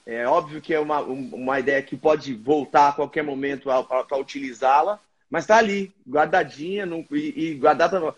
É 0.05 0.27
óbvio 0.27 0.61
que 0.61 0.73
é 0.73 0.79
uma, 0.79 0.99
uma 0.99 1.59
ideia 1.59 1.81
que 1.81 1.95
pode 1.95 2.33
voltar 2.33 2.89
a 2.89 2.93
qualquer 2.93 3.23
momento 3.23 3.69
para 3.87 4.17
utilizá-la, 4.17 4.99
mas 5.29 5.43
está 5.43 5.57
ali, 5.57 5.91
guardadinha 6.07 6.85
no, 6.85 7.05
e, 7.11 7.51
e, 7.51 7.53
guardada 7.55 8.13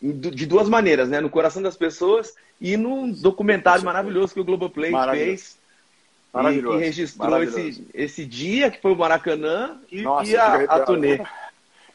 de 0.00 0.46
duas 0.46 0.68
maneiras, 0.68 1.08
né? 1.08 1.20
No 1.20 1.30
coração 1.30 1.62
das 1.62 1.76
pessoas 1.76 2.34
e 2.60 2.76
num 2.76 3.10
documentário 3.10 3.84
maravilhoso 3.84 4.34
que 4.34 4.40
o 4.40 4.44
Globoplay 4.44 4.92
fez. 5.12 5.56
Maravilhoso. 6.32 6.78
E, 6.78 6.80
e 6.80 6.84
registrou 6.84 7.30
Maravilhoso. 7.30 7.58
Esse, 7.58 7.86
esse 7.94 8.26
dia, 8.26 8.70
que 8.70 8.82
foi 8.82 8.92
o 8.92 8.96
Maracanã, 8.96 9.80
e, 9.90 10.02
Nossa, 10.02 10.30
e 10.30 10.36
a, 10.36 10.54
a 10.64 10.80
turnê. 10.80 11.18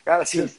Cara, 0.03 0.23
assim, 0.23 0.49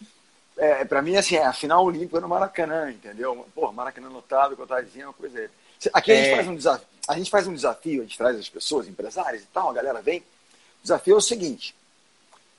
é, 0.57 0.85
para 0.85 1.03
mim, 1.03 1.17
assim, 1.17 1.37
é 1.37 1.45
a 1.45 1.53
final 1.53 1.85
olímpica 1.85 2.21
no 2.21 2.29
Maracanã, 2.29 2.91
entendeu? 2.91 3.47
Pô, 3.55 3.73
Maracanã 3.73 4.09
lotado, 4.09 4.57
dizendo, 4.85 5.07
uma 5.07 5.13
coisa 5.13 5.39
aí. 5.39 5.51
Aqui 5.93 6.13
a, 6.13 6.17
gente 6.17 6.29
é. 6.29 6.37
faz 6.37 6.49
um 6.49 6.57
desafio, 6.57 6.87
a 7.09 7.19
gente 7.19 7.31
faz 7.31 7.47
um 7.47 7.55
desafio, 7.55 8.01
a 8.01 8.05
gente 8.05 8.17
traz 8.17 8.39
as 8.39 8.49
pessoas, 8.49 8.89
empresários 8.89 9.43
e 9.43 9.47
tal, 9.47 9.71
a 9.71 9.73
galera 9.73 10.01
vem. 10.01 10.21
O 10.21 10.83
desafio 10.83 11.15
é 11.15 11.19
o 11.19 11.21
seguinte: 11.21 11.75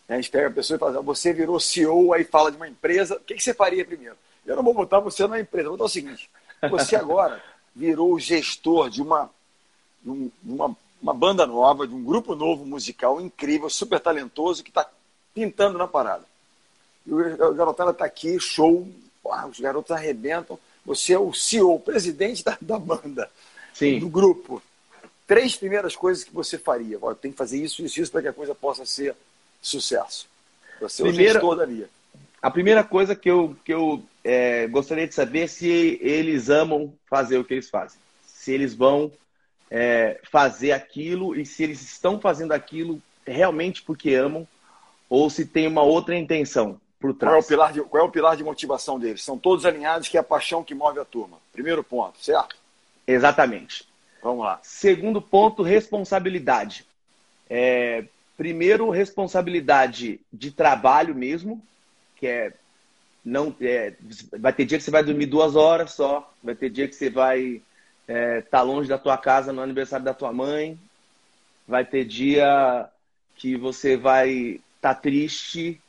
né, 0.08 0.16
a 0.16 0.22
gente 0.22 0.30
pega 0.30 0.48
a 0.48 0.52
pessoa 0.52 0.76
e 0.76 0.80
fala, 0.80 1.02
você 1.02 1.34
virou 1.34 1.60
CEO, 1.60 2.14
aí 2.14 2.24
fala 2.24 2.52
de 2.52 2.58
uma 2.58 2.68
empresa, 2.68 3.16
o 3.16 3.20
que, 3.22 3.36
que 3.36 3.44
você 3.44 3.54
faria 3.54 3.86
primeiro? 3.86 4.16
Eu 4.46 4.56
não 4.56 4.64
vou 4.64 4.74
botar 4.74 5.00
você 5.00 5.26
na 5.28 5.40
empresa, 5.40 5.70
vou 5.70 5.78
botar 5.78 5.88
o 5.88 5.90
seguinte: 5.90 6.30
você 6.70 6.96
agora 6.96 7.42
virou 7.76 8.14
o 8.14 8.20
gestor 8.20 8.90
de 8.90 9.02
uma, 9.02 9.30
de 10.04 10.30
uma, 10.44 10.76
uma 11.02 11.14
banda 11.14 11.48
nova, 11.48 11.88
de 11.88 11.96
um 11.96 12.04
grupo 12.04 12.36
novo 12.36 12.66
musical 12.66 13.20
incrível, 13.20 13.70
super 13.70 14.00
talentoso, 14.00 14.64
que 14.64 14.70
está 14.70 14.88
pintando 15.34 15.78
na 15.78 15.88
parada. 15.88 16.26
E 17.06 17.14
o 17.14 17.54
garotada 17.54 17.92
está 17.92 18.06
aqui, 18.06 18.40
show, 18.40 18.88
os 19.50 19.60
garotos 19.60 19.92
arrebentam. 19.92 20.60
Você 20.86 21.14
é 21.14 21.20
o 21.20 21.34
CEO, 21.34 21.76
o 21.76 21.80
presidente 21.80 22.44
da, 22.44 22.58
da 22.62 22.78
banda, 22.78 23.30
Sim. 23.74 24.00
do 24.00 24.10
grupo. 24.10 24.62
Três 25.28 25.56
primeiras 25.56 25.96
coisas 25.96 26.24
que 26.24 26.34
você 26.34 26.58
faria. 26.58 27.00
Tem 27.20 27.32
que 27.32 27.38
fazer 27.38 27.58
isso, 27.64 27.84
isso, 27.84 28.00
isso 28.00 28.12
para 28.12 28.22
que 28.22 28.28
a 28.28 28.34
coisa 28.34 28.54
possa 28.54 28.86
ser 28.86 29.16
sucesso. 29.62 30.28
Você 30.80 31.02
é 31.02 31.06
o 31.06 31.12
gestor 31.12 31.56
da 31.56 31.66
via. 31.66 31.90
A 32.42 32.52
primeira 32.52 32.84
coisa 32.84 33.16
que 33.16 33.30
eu, 33.30 33.56
que 33.66 33.74
eu 33.74 34.04
é, 34.24 34.68
gostaria 34.68 35.08
de 35.08 35.16
saber 35.16 35.42
é 35.42 35.48
se 35.48 36.00
eles 36.02 36.50
amam 36.50 36.94
fazer 37.08 37.40
o 37.40 37.44
que 37.44 37.56
eles 37.56 37.70
fazem. 37.70 38.00
Se 38.28 38.52
eles 38.52 38.76
vão 38.76 39.12
é, 39.72 40.20
fazer 40.32 40.72
aquilo 40.72 41.36
e 41.36 41.44
se 41.44 41.64
eles 41.64 41.82
estão 41.82 42.20
fazendo 42.20 42.52
aquilo 42.52 43.02
realmente 43.26 43.82
porque 43.82 44.14
amam 44.14 44.48
ou 45.10 45.30
se 45.30 45.46
tem 45.46 45.66
uma 45.68 45.82
outra 45.82 46.16
intenção 46.16 46.80
por 47.00 47.14
trás. 47.14 47.32
Qual 47.32 47.36
é, 47.36 47.40
o 47.40 47.48
pilar 47.48 47.74
de, 47.74 47.82
qual 47.82 48.04
é 48.04 48.06
o 48.08 48.12
pilar 48.12 48.38
de 48.38 48.44
motivação 48.44 49.00
deles? 49.00 49.24
São 49.24 49.38
todos 49.38 49.66
alinhados 49.66 50.08
que 50.08 50.18
é 50.18 50.20
a 50.20 50.24
paixão 50.24 50.64
que 50.64 50.76
move 50.76 51.00
a 51.00 51.06
turma. 51.06 51.38
Primeiro 51.52 51.84
ponto, 51.84 52.24
certo? 52.24 52.56
Exatamente. 53.08 53.88
Vamos 54.22 54.44
lá. 54.44 54.60
Segundo 54.64 55.22
ponto, 55.22 55.62
responsabilidade. 55.62 56.86
É, 57.50 58.06
primeiro, 58.36 58.90
responsabilidade 58.90 60.20
de 60.32 60.52
trabalho 60.52 61.14
mesmo, 61.14 61.62
que 62.16 62.28
é 62.28 62.54
não 63.24 63.56
é, 63.60 63.94
vai 64.38 64.54
ter 64.54 64.66
dia 64.66 64.78
que 64.78 64.84
você 64.84 64.92
vai 64.92 65.04
dormir 65.04 65.26
duas 65.26 65.56
horas 65.56 65.94
só, 65.94 66.32
vai 66.44 66.54
ter 66.54 66.70
dia 66.70 66.88
que 66.88 66.94
você 66.94 67.10
vai 67.10 67.40
estar 67.42 67.64
é, 68.08 68.42
tá 68.42 68.62
longe 68.62 68.88
da 68.88 69.00
tua 69.00 69.18
casa 69.18 69.52
no 69.52 69.64
aniversário 69.64 70.06
da 70.06 70.14
tua 70.14 70.32
mãe, 70.32 70.80
vai 71.68 71.84
ter 71.84 72.06
dia 72.06 72.88
que 73.36 73.58
você 73.58 73.98
vai 73.98 74.30
estar 74.30 74.94
tá 74.94 74.96
triste 74.96 75.82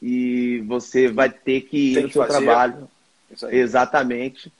e 0.00 0.60
você 0.66 1.08
vai 1.08 1.30
ter 1.30 1.62
que 1.62 1.90
ir 1.90 1.94
Tem 1.94 2.02
no 2.04 2.10
seu 2.12 2.26
fazer. 2.26 2.44
trabalho. 2.44 2.88
Exatamente. 3.50 4.52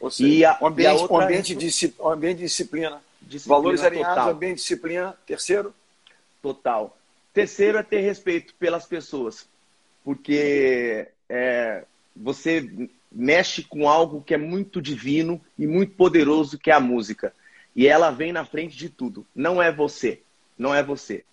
Ou 0.00 0.10
seja, 0.10 0.28
e 0.28 0.44
a, 0.44 0.58
ambiente, 0.62 0.82
e 0.82 0.86
a 0.86 0.94
outra... 0.94 1.24
ambiente, 1.24 1.54
de, 1.54 1.94
ambiente 2.04 2.36
de 2.38 2.44
disciplina. 2.44 3.02
disciplina 3.22 3.56
Valores 3.56 3.82
alinhados, 3.82 4.14
total. 4.14 4.30
ambiente 4.30 4.56
de 4.56 4.62
disciplina. 4.62 5.16
Terceiro? 5.26 5.74
Total. 6.42 6.96
Terceiro 7.32 7.78
é 7.78 7.82
ter 7.82 8.00
respeito 8.00 8.54
pelas 8.54 8.86
pessoas. 8.86 9.46
Porque 10.04 11.08
é, 11.28 11.84
você 12.14 12.88
mexe 13.10 13.62
com 13.62 13.88
algo 13.88 14.22
que 14.22 14.34
é 14.34 14.38
muito 14.38 14.80
divino 14.80 15.40
e 15.58 15.66
muito 15.66 15.94
poderoso, 15.94 16.58
que 16.58 16.70
é 16.70 16.74
a 16.74 16.80
música. 16.80 17.32
E 17.74 17.86
ela 17.86 18.10
vem 18.10 18.32
na 18.32 18.44
frente 18.44 18.76
de 18.76 18.88
tudo. 18.88 19.26
Não 19.34 19.62
é 19.62 19.72
você. 19.72 20.20
Não 20.56 20.74
é 20.74 20.82
você. 20.82 21.24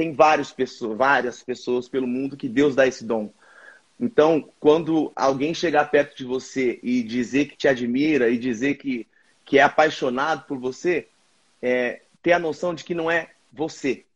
Tem 0.00 0.14
várias 0.14 0.50
pessoas, 0.50 0.96
várias 0.96 1.42
pessoas 1.42 1.86
pelo 1.86 2.06
mundo 2.06 2.34
que 2.34 2.48
Deus 2.48 2.74
dá 2.74 2.86
esse 2.86 3.04
dom. 3.04 3.30
Então, 4.00 4.48
quando 4.58 5.12
alguém 5.14 5.52
chegar 5.52 5.90
perto 5.90 6.16
de 6.16 6.24
você 6.24 6.80
e 6.82 7.02
dizer 7.02 7.48
que 7.48 7.56
te 7.58 7.68
admira 7.68 8.30
e 8.30 8.38
dizer 8.38 8.76
que, 8.76 9.06
que 9.44 9.58
é 9.58 9.62
apaixonado 9.62 10.46
por 10.46 10.58
você, 10.58 11.06
é, 11.60 12.00
ter 12.22 12.32
a 12.32 12.38
noção 12.38 12.74
de 12.74 12.82
que 12.82 12.94
não 12.94 13.10
é 13.10 13.28
você, 13.52 14.06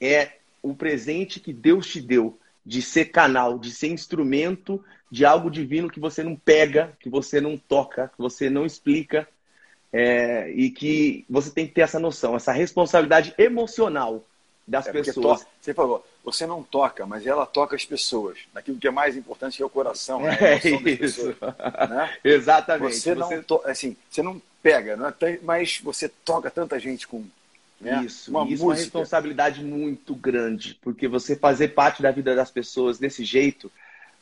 é 0.00 0.38
o 0.62 0.74
presente 0.74 1.38
que 1.38 1.52
Deus 1.52 1.88
te 1.88 2.00
deu 2.00 2.38
de 2.64 2.80
ser 2.80 3.10
canal, 3.10 3.58
de 3.58 3.70
ser 3.70 3.88
instrumento 3.88 4.82
de 5.10 5.26
algo 5.26 5.50
divino 5.50 5.90
que 5.90 6.00
você 6.00 6.22
não 6.22 6.36
pega, 6.36 6.96
que 6.98 7.10
você 7.10 7.38
não 7.38 7.58
toca, 7.58 8.08
que 8.08 8.16
você 8.18 8.48
não 8.48 8.64
explica, 8.64 9.28
é, 9.92 10.50
e 10.52 10.70
que 10.70 11.26
você 11.28 11.50
tem 11.50 11.66
que 11.66 11.74
ter 11.74 11.82
essa 11.82 12.00
noção, 12.00 12.34
essa 12.34 12.50
responsabilidade 12.50 13.34
emocional 13.36 14.24
das 14.66 14.86
é 14.86 14.92
pessoas. 14.92 15.46
você 15.60 15.74
falou, 15.74 16.06
você 16.24 16.46
não 16.46 16.62
toca, 16.62 17.04
mas 17.04 17.26
ela 17.26 17.44
toca 17.44 17.76
as 17.76 17.84
pessoas. 17.84 18.38
Naquilo 18.54 18.78
que 18.78 18.88
é 18.88 18.90
mais 18.90 19.16
importante 19.16 19.58
que 19.58 19.62
é 19.62 19.66
o 19.66 19.70
coração. 19.70 20.22
Né? 20.22 20.36
É 20.40 20.56
isso. 20.56 20.82
Pessoas, 20.82 21.36
né? 21.90 22.16
Exatamente. 22.24 22.96
Você, 22.96 23.14
você... 23.14 23.44
não 23.48 23.60
assim, 23.64 23.96
você 24.10 24.22
não 24.22 24.40
pega, 24.62 24.96
não 24.96 25.08
é? 25.08 25.38
mas 25.42 25.80
você 25.82 26.08
toca 26.08 26.50
tanta 26.50 26.78
gente 26.78 27.06
com 27.06 27.24
né? 27.80 28.04
Isso, 28.04 28.30
uma 28.30 28.46
isso 28.48 28.62
é 28.62 28.66
uma 28.66 28.74
responsabilidade 28.74 29.62
muito 29.62 30.14
grande, 30.14 30.78
porque 30.80 31.06
você 31.06 31.36
fazer 31.36 31.68
parte 31.68 32.00
da 32.00 32.10
vida 32.10 32.34
das 32.34 32.50
pessoas 32.50 32.98
desse 32.98 33.24
jeito, 33.24 33.70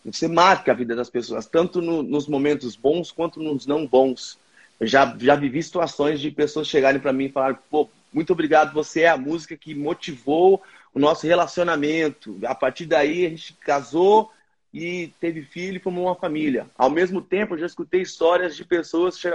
você 0.04 0.26
marca 0.26 0.72
a 0.72 0.74
vida 0.74 0.96
das 0.96 1.08
pessoas, 1.08 1.46
tanto 1.46 1.80
no, 1.80 2.02
nos 2.02 2.26
momentos 2.26 2.74
bons 2.74 3.12
quanto 3.12 3.40
nos 3.40 3.66
não 3.66 3.86
bons. 3.86 4.36
Eu 4.80 4.86
já, 4.86 5.16
já 5.20 5.36
vivi 5.36 5.62
situações 5.62 6.20
de 6.20 6.30
pessoas 6.30 6.66
chegarem 6.66 7.00
para 7.00 7.12
mim 7.12 7.26
e 7.26 7.32
falar, 7.32 7.54
pô, 7.70 7.88
muito 8.12 8.32
obrigado, 8.32 8.74
você 8.74 9.02
é 9.02 9.08
a 9.08 9.16
música 9.16 9.56
que 9.56 9.74
motivou 9.74 10.62
o 10.94 10.98
nosso 10.98 11.26
relacionamento. 11.26 12.38
A 12.44 12.54
partir 12.54 12.86
daí 12.86 13.26
a 13.26 13.30
gente 13.30 13.54
casou 13.54 14.30
e 14.72 15.12
teve 15.20 15.42
filho 15.42 15.76
e 15.76 15.80
formou 15.80 16.06
uma 16.06 16.14
família. 16.14 16.66
Ao 16.76 16.90
mesmo 16.90 17.20
tempo, 17.20 17.54
eu 17.54 17.58
já 17.58 17.66
escutei 17.66 18.02
histórias 18.02 18.56
de 18.56 18.64
pessoas 18.64 19.16
que 19.16 19.28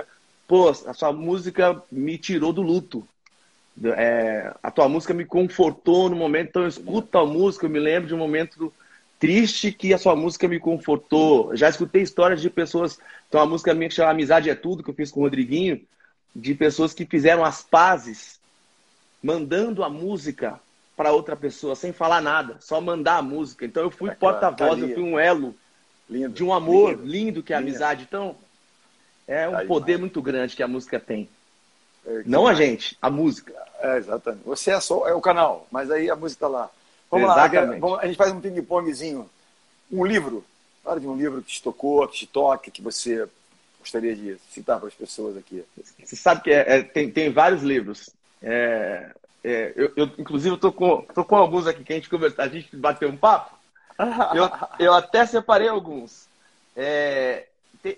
pô, 0.48 0.70
a 0.70 0.94
sua 0.94 1.12
música 1.12 1.82
me 1.92 2.18
tirou 2.18 2.54
do 2.54 2.62
luto. 2.62 3.08
É, 3.96 4.52
a 4.64 4.72
tua 4.72 4.90
música 4.90 5.14
me 5.14 5.26
confortou 5.26 6.10
no 6.10 6.16
momento, 6.16 6.50
então 6.50 6.62
eu 6.64 6.68
escuto 6.68 7.18
a 7.18 7.26
música, 7.26 7.66
eu 7.66 7.70
me 7.70 7.80
lembro 7.80 8.08
de 8.08 8.16
um 8.16 8.18
momento 8.18 8.74
triste 9.20 9.72
que 9.72 9.94
a 9.94 9.98
sua 9.98 10.16
música 10.16 10.48
me 10.48 10.60
confortou. 10.60 11.56
Já 11.56 11.70
escutei 11.70 12.02
histórias 12.02 12.42
de 12.42 12.50
pessoas, 12.50 12.98
então 13.28 13.42
a 13.42 13.46
música 13.46 13.74
minha 13.74 13.90
que 13.90 13.96
chama 13.96 14.12
Amizade 14.12 14.50
é 14.50 14.56
Tudo, 14.56 14.82
que 14.82 14.90
eu 14.90 14.96
fiz 14.96 15.12
com 15.12 15.20
o 15.20 15.24
Rodriguinho, 15.24 15.82
de 16.36 16.56
pessoas 16.56 16.94
que 16.94 17.06
fizeram 17.06 17.44
as 17.44 17.62
pazes, 17.62 18.37
mandando 19.22 19.84
a 19.84 19.90
música 19.90 20.60
para 20.96 21.12
outra 21.12 21.36
pessoa, 21.36 21.76
sem 21.76 21.94
falar 21.94 22.22
nada, 22.22 22.58
só 22.60 22.82
mandar 22.82 23.18
a 23.18 23.22
música. 23.22 23.66
Então 23.66 23.84
eu 23.84 23.92
fui 23.92 24.10
porta-voz, 24.12 24.82
eu 24.82 24.94
fui 24.94 25.04
um 25.04 25.20
elo 25.20 25.56
lindo, 26.10 26.34
de 26.34 26.44
um 26.44 26.54
amor 26.54 26.92
lindo, 26.92 27.06
lindo 27.06 27.44
que 27.44 27.54
é 27.54 27.56
a 27.56 27.60
amizade. 27.60 28.06
Então 28.08 28.36
é 29.28 29.48
um 29.48 29.52
tá 29.52 29.66
poder 29.66 30.00
muito 30.00 30.22
grande 30.22 30.56
que 30.56 30.64
a 30.64 30.68
música 30.68 31.00
tem. 31.00 31.30
É, 32.06 32.24
Não 32.26 32.48
a 32.48 32.54
gente, 32.54 32.98
a 33.02 33.10
música. 33.10 33.54
É, 33.80 33.98
exatamente. 33.98 34.44
Você 34.46 34.72
é 34.72 34.80
só 34.80 35.08
é 35.08 35.14
o 35.14 35.22
canal, 35.22 35.68
mas 35.70 35.92
aí 35.92 36.10
a 36.10 36.16
música 36.16 36.46
está 36.46 36.48
lá. 36.48 36.70
Vamos 37.12 37.30
exatamente. 37.30 37.82
lá, 37.82 38.00
a 38.02 38.08
gente 38.08 38.18
faz 38.18 38.32
um 38.32 38.42
ping-pongzinho. 38.42 39.30
Um 39.92 40.06
livro. 40.06 40.44
Fala 40.84 41.00
de 41.00 41.08
um 41.08 41.16
livro 41.16 41.42
que 41.42 41.52
te 41.52 41.62
tocou, 41.62 42.08
que 42.08 42.18
te 42.18 42.28
toca, 42.28 42.72
que 42.72 42.82
você 42.82 43.28
gostaria 43.80 44.16
de 44.16 44.38
citar 44.52 44.80
para 44.80 44.88
as 44.88 44.94
pessoas 44.94 45.38
aqui. 45.38 45.64
Você 46.04 46.16
sabe 46.16 46.42
que 46.42 46.52
é, 46.52 46.78
é, 46.78 46.84
tem, 46.84 47.10
tem 47.10 47.32
vários 47.32 47.62
livros. 47.62 48.10
É, 48.42 49.12
é 49.44 49.74
eu, 49.76 49.94
eu, 49.96 50.06
inclusive, 50.18 50.56
estou 50.56 50.72
com, 50.72 51.02
tô 51.14 51.24
com 51.24 51.36
alguns 51.36 51.68
aqui 51.68 51.84
que 51.84 51.94
a 51.94 51.96
gente 51.96 52.10
conversar, 52.10 52.44
a 52.44 52.50
gente 52.50 52.76
bateu 52.76 53.10
um 53.10 53.18
papo. 53.18 53.58
Eu, 54.36 54.50
eu 54.88 54.94
até 54.94 55.26
separei 55.26 55.68
alguns. 55.68 56.28
É, 56.76 57.48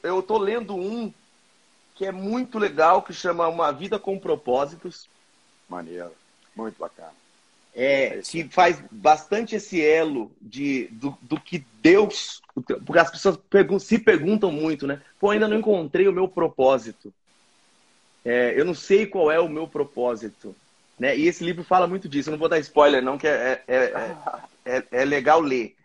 eu 0.03 0.19
estou 0.19 0.37
lendo 0.37 0.75
um 0.75 1.13
que 1.95 2.05
é 2.05 2.11
muito 2.13 2.57
legal, 2.57 3.01
que 3.01 3.11
chama 3.11 3.47
Uma 3.47 3.73
Vida 3.73 3.99
com 3.99 4.17
Propósitos. 4.17 5.09
Maneiro, 5.67 6.11
muito 6.55 6.79
bacana. 6.79 7.11
É, 7.75 8.19
é 8.19 8.21
que 8.21 8.45
faz 8.45 8.81
bastante 8.89 9.55
esse 9.55 9.83
elo 9.83 10.31
de, 10.41 10.87
do, 10.91 11.17
do 11.21 11.39
que 11.39 11.65
Deus. 11.81 12.41
Porque 12.53 12.99
as 12.99 13.11
pessoas 13.11 13.37
se 13.81 13.99
perguntam 13.99 14.51
muito, 14.51 14.87
né? 14.87 15.01
Pô, 15.19 15.29
ainda 15.29 15.47
não 15.47 15.59
encontrei 15.59 16.07
o 16.07 16.13
meu 16.13 16.27
propósito. 16.27 17.13
É, 18.23 18.53
eu 18.59 18.65
não 18.65 18.73
sei 18.73 19.05
qual 19.05 19.31
é 19.31 19.39
o 19.39 19.49
meu 19.49 19.67
propósito. 19.67 20.55
Né? 20.99 21.17
E 21.17 21.27
esse 21.27 21.43
livro 21.43 21.63
fala 21.63 21.87
muito 21.87 22.09
disso. 22.09 22.29
Eu 22.29 22.31
não 22.31 22.39
vou 22.39 22.49
dar 22.49 22.59
spoiler, 22.59 23.01
não, 23.01 23.17
que 23.17 23.27
é, 23.27 23.61
é, 23.67 23.75
é, 23.75 24.15
é, 24.65 24.83
é 24.91 25.05
legal 25.05 25.39
ler. 25.39 25.75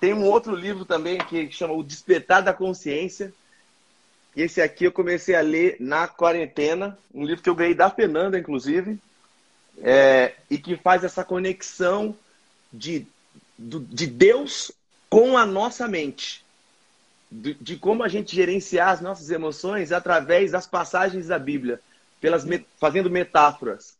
Tem 0.00 0.12
um 0.12 0.24
outro 0.24 0.54
livro 0.54 0.84
também 0.84 1.18
que 1.18 1.50
chama 1.50 1.74
O 1.74 1.82
Despertar 1.82 2.42
da 2.42 2.52
Consciência, 2.52 3.32
esse 4.36 4.60
aqui 4.60 4.84
eu 4.84 4.92
comecei 4.92 5.34
a 5.34 5.40
ler 5.40 5.76
na 5.78 6.08
quarentena, 6.08 6.98
um 7.14 7.24
livro 7.24 7.42
que 7.42 7.48
eu 7.48 7.54
ganhei 7.54 7.74
da 7.74 7.88
Fernanda, 7.88 8.38
inclusive, 8.38 8.98
é, 9.80 10.34
e 10.50 10.58
que 10.58 10.76
faz 10.76 11.04
essa 11.04 11.24
conexão 11.24 12.16
de, 12.72 13.06
de 13.56 14.06
Deus 14.06 14.72
com 15.08 15.38
a 15.38 15.46
nossa 15.46 15.86
mente. 15.86 16.43
De, 17.36 17.54
de, 17.54 17.76
como 17.76 18.04
a 18.04 18.08
gente 18.08 18.34
gerenciar 18.34 18.90
as 18.90 19.00
nossas 19.00 19.28
emoções 19.28 19.90
através 19.90 20.52
das 20.52 20.68
passagens 20.68 21.26
da 21.26 21.38
Bíblia, 21.38 21.80
pelas, 22.20 22.46
fazendo 22.78 23.10
metáforas 23.10 23.96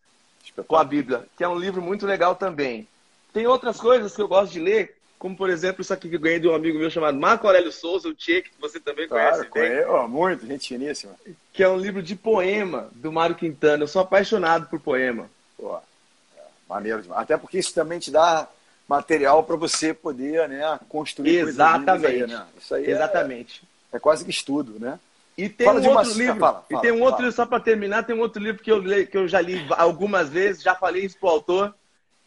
com 0.69 0.77
a 0.77 0.85
Bíblia, 0.85 1.27
que 1.37 1.43
é 1.43 1.49
um 1.49 1.59
livro 1.59 1.83
muito 1.83 2.07
legal 2.07 2.37
também. 2.37 2.87
Tem 3.33 3.45
outras 3.49 3.81
coisas 3.81 4.15
que 4.15 4.23
eu 4.23 4.29
gosto 4.29 4.53
de 4.53 4.61
ler, 4.61 4.97
como, 5.19 5.37
por 5.37 5.51
exemplo, 5.51 5.83
isso 5.83 5.93
aqui 5.93 6.09
que 6.09 6.15
eu 6.15 6.21
ganhei 6.21 6.39
de 6.39 6.47
um 6.47 6.55
amigo 6.55 6.79
meu 6.79 6.89
chamado 6.89 7.19
Marco 7.19 7.47
Aurélio 7.47 7.73
Souza, 7.73 8.09
o 8.09 8.15
Tchê, 8.15 8.43
que 8.43 8.51
você 8.61 8.79
também 8.79 9.09
claro, 9.09 9.49
conhece. 9.49 9.85
Conheço, 9.87 10.09
muito, 10.09 10.47
gente 10.47 10.69
finíssima. 10.69 11.15
Que 11.53 11.65
é 11.65 11.69
um 11.69 11.77
livro 11.77 12.03
de 12.03 12.15
poema 12.15 12.89
do 12.93 13.11
Mário 13.11 13.35
Quintana. 13.35 13.83
Eu 13.83 13.89
sou 13.89 14.03
apaixonado 14.03 14.69
por 14.69 14.79
poema. 14.79 15.29
Pô, 15.57 15.77
é, 15.77 16.41
maneiro 16.69 17.03
demais. 17.03 17.23
Até 17.23 17.37
porque 17.37 17.59
isso 17.59 17.75
também 17.75 17.99
te 17.99 18.13
dá 18.13 18.49
material 18.89 19.43
para 19.45 19.57
você 19.57 19.95
poder 19.95 20.49
né, 20.49 20.79
construir 20.89 21.39
Exatamente. 21.39 22.07
Aí, 22.07 22.27
né? 22.27 22.47
Isso 22.59 22.75
aí 22.75 22.87
é- 22.87 22.91
Exatamente. 22.91 23.63
É, 23.93 23.97
é, 23.97 24.01
quase 24.01 24.25
que 24.25 24.31
estudo, 24.31 24.79
né? 24.79 24.99
E 25.37 25.49
tem 25.49 25.67
fala 25.67 25.81
um 25.81 25.89
outro 25.89 26.13
uma... 26.13 26.19
livro, 26.19 26.41
fala, 26.41 26.53
fala, 26.53 26.67
e 26.71 26.83
tem 26.83 26.93
um 26.93 27.03
outro 27.03 27.23
livro, 27.23 27.35
só 27.35 27.45
para 27.45 27.59
terminar, 27.59 28.05
tem 28.05 28.15
um 28.15 28.21
outro 28.21 28.41
livro 28.41 28.63
que 28.63 28.71
eu, 28.71 28.79
li, 28.79 29.07
que 29.07 29.17
eu 29.17 29.27
já 29.27 29.41
li 29.41 29.67
algumas 29.71 30.29
vezes, 30.29 30.63
já 30.63 30.77
falei 30.77 31.05
isso 31.05 31.19
pro 31.19 31.29
autor. 31.29 31.75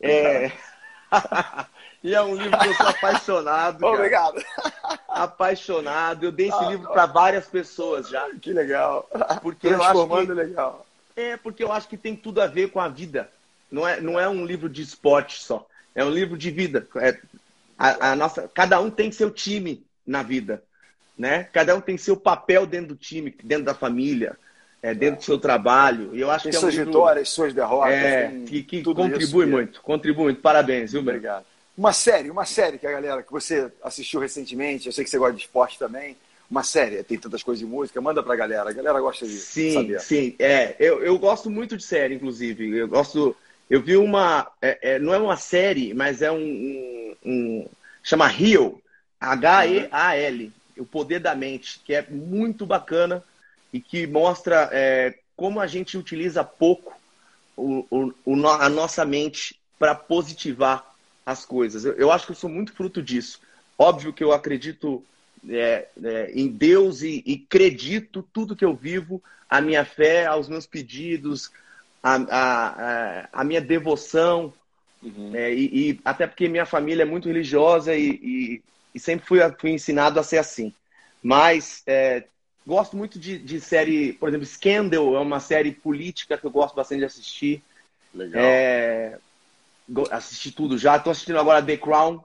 É... 0.02 0.52
E 2.04 2.14
é 2.14 2.22
um 2.22 2.36
livro 2.36 2.58
que 2.58 2.68
eu 2.68 2.74
sou 2.76 2.88
apaixonado. 2.88 3.86
Obrigado. 3.86 4.42
Apaixonado. 5.10 6.24
Eu 6.26 6.32
dei 6.32 6.48
esse 6.48 6.64
ah, 6.64 6.70
livro 6.70 6.90
para 6.90 7.06
várias 7.06 7.48
pessoas 7.48 8.08
já. 8.08 8.30
Que 8.40 8.54
legal. 8.54 9.10
Porque 9.42 9.68
eu 9.68 9.84
acho 9.84 10.08
que, 10.08 10.32
legal. 10.32 10.86
É, 11.16 11.38
porque 11.38 11.64
eu 11.64 11.72
acho 11.72 11.88
que 11.88 11.98
tem 11.98 12.16
tudo 12.16 12.42
a 12.42 12.48
ver 12.48 12.72
com 12.72 12.80
a 12.80 12.88
vida. 12.88 13.30
Não 13.72 13.88
é, 13.88 14.00
não 14.00 14.20
é 14.20 14.30
um 14.30 14.46
livro 14.46 14.70
de 14.70 14.82
esporte 14.82 15.44
só. 15.44 15.66
É 15.98 16.06
um 16.06 16.12
livro 16.12 16.38
de 16.38 16.52
vida. 16.52 16.88
É, 16.98 17.18
a, 17.76 18.12
a 18.12 18.16
nossa, 18.16 18.48
cada 18.54 18.80
um 18.80 18.88
tem 18.88 19.12
seu 19.12 19.32
time 19.32 19.84
na 20.06 20.22
vida. 20.22 20.64
Né? 21.18 21.46
Cada 21.52 21.76
um 21.76 21.82
tem 21.82 21.98
seu 21.98 22.16
papel 22.16 22.68
dentro 22.68 22.90
do 22.90 22.96
time, 22.96 23.36
dentro 23.44 23.66
da 23.66 23.74
família, 23.74 24.38
é, 24.80 24.94
dentro 24.94 25.22
do 25.22 25.24
seu 25.24 25.40
trabalho. 25.40 26.16
E 26.16 26.22
eu 26.22 26.30
acho 26.30 26.44
tem 26.44 26.52
que 26.52 26.56
é 26.56 26.60
um 26.60 26.62
suas 26.62 26.76
livro, 26.76 26.92
vitórias, 26.92 27.30
suas 27.30 27.52
derrotas. 27.52 27.94
É, 27.94 28.32
que, 28.46 28.62
que 28.62 28.84
contribui 28.84 29.48
muito. 29.48 29.82
Contribui 29.82 30.24
muito. 30.26 30.40
Parabéns, 30.40 30.92
viu, 30.92 31.02
Obrigado. 31.02 31.44
Uma 31.76 31.94
série, 31.94 32.30
uma 32.30 32.46
série 32.46 32.78
que 32.78 32.86
a 32.86 32.92
galera 32.92 33.24
que 33.24 33.32
você 33.32 33.72
assistiu 33.84 34.20
recentemente, 34.20 34.86
eu 34.86 34.92
sei 34.92 35.04
que 35.04 35.10
você 35.10 35.18
gosta 35.18 35.36
de 35.36 35.42
esporte 35.42 35.80
também. 35.80 36.16
Uma 36.50 36.64
série, 36.64 37.04
tem 37.04 37.18
tantas 37.18 37.42
coisas 37.42 37.60
de 37.60 37.66
música, 37.66 38.00
manda 38.00 38.22
pra 38.22 38.36
galera. 38.36 38.70
A 38.70 38.74
galera 38.74 39.02
gosta 39.02 39.26
de 39.26 39.34
sim, 39.34 39.74
saber. 39.74 40.00
Sim, 40.00 40.36
é. 40.38 40.76
Eu, 40.80 41.04
eu 41.04 41.18
gosto 41.18 41.50
muito 41.50 41.76
de 41.76 41.84
série, 41.84 42.14
inclusive. 42.14 42.78
Eu 42.78 42.88
gosto. 42.88 43.36
Eu 43.70 43.82
vi 43.82 43.98
uma. 43.98 44.50
É, 44.62 44.94
é, 44.94 45.00
não 45.00 45.14
é 45.14 45.18
uma 45.18 45.38
série, 45.38 45.94
mas 45.94 46.22
é 46.22 46.32
um. 46.32 46.38
um, 46.38 47.16
um 47.26 47.70
chama 48.04 48.32
Heal. 48.32 48.82
H-E-A-L. 49.20 50.52
O 50.78 50.86
Poder 50.86 51.20
da 51.20 51.34
Mente, 51.34 51.82
que 51.84 51.94
é 51.94 52.06
muito 52.08 52.66
bacana 52.66 53.24
e 53.74 53.82
que 53.82 54.06
mostra 54.06 54.70
é, 54.72 55.18
como 55.36 55.60
a 55.60 55.68
gente 55.68 55.98
utiliza 55.98 56.44
pouco 56.44 56.96
o, 57.56 57.86
o, 57.90 58.14
o 58.24 58.48
a 58.48 58.70
nossa 58.70 59.04
mente 59.04 59.60
para 59.80 59.96
positivar 59.96 60.86
as 61.26 61.46
coisas. 61.46 61.84
Eu, 61.84 61.94
eu, 61.94 62.12
acho 62.12 62.26
que 62.26 62.32
eu 62.32 62.36
sou 62.36 62.50
muito 62.50 62.74
fruto 62.74 63.02
disso. 63.02 63.40
Óbvio 63.78 64.14
que 64.14 64.24
eu 64.24 64.32
acredito 64.32 65.04
é, 65.50 65.88
é, 66.04 66.32
em 66.34 66.48
Deus 66.48 67.02
e, 67.02 67.24
e 67.26 67.44
acredito 67.46 68.28
tudo 68.32 68.56
que 68.56 68.66
eu 68.66 68.74
vivo, 68.76 69.22
a 69.50 69.60
minha 69.60 69.84
fé, 69.84 70.26
aos 70.26 70.48
meus 70.48 70.66
pedidos, 70.66 71.52
a, 72.08 72.16
a, 72.30 73.30
a 73.34 73.44
minha 73.44 73.60
devoção, 73.60 74.54
uhum. 75.04 75.36
é, 75.36 75.54
e, 75.54 75.92
e, 75.92 76.02
até 76.06 76.26
porque 76.26 76.48
minha 76.48 76.66
família 76.66 77.04
é 77.04 77.06
muito 77.06 77.28
religiosa 77.28 77.96
e, 77.96 78.10
e, 78.10 78.62
e 78.96 79.00
sempre 79.00 79.26
fui, 79.26 79.40
fui, 79.60 79.72
ensinado 79.72 80.20
a 80.20 80.24
ser 80.24 80.38
assim. 80.38 80.74
Mas 81.22 81.84
é, 81.86 82.24
gosto 82.66 82.96
muito 82.96 83.20
de, 83.20 83.38
de, 83.38 83.60
série, 83.60 84.14
por 84.14 84.30
exemplo, 84.30 84.46
Scandal 84.46 85.16
é 85.16 85.20
uma 85.20 85.40
série 85.40 85.72
política 85.72 86.38
que 86.38 86.46
eu 86.46 86.52
gosto 86.52 86.76
bastante 86.76 87.00
de 87.00 87.06
assistir. 87.06 87.62
Legal. 88.14 88.42
É, 88.42 89.18
assisti 90.12 90.52
tudo 90.52 90.78
já. 90.78 90.96
Estou 90.96 91.12
assistindo 91.12 91.40
agora 91.40 91.62
The 91.62 91.76
Crown, 91.76 92.24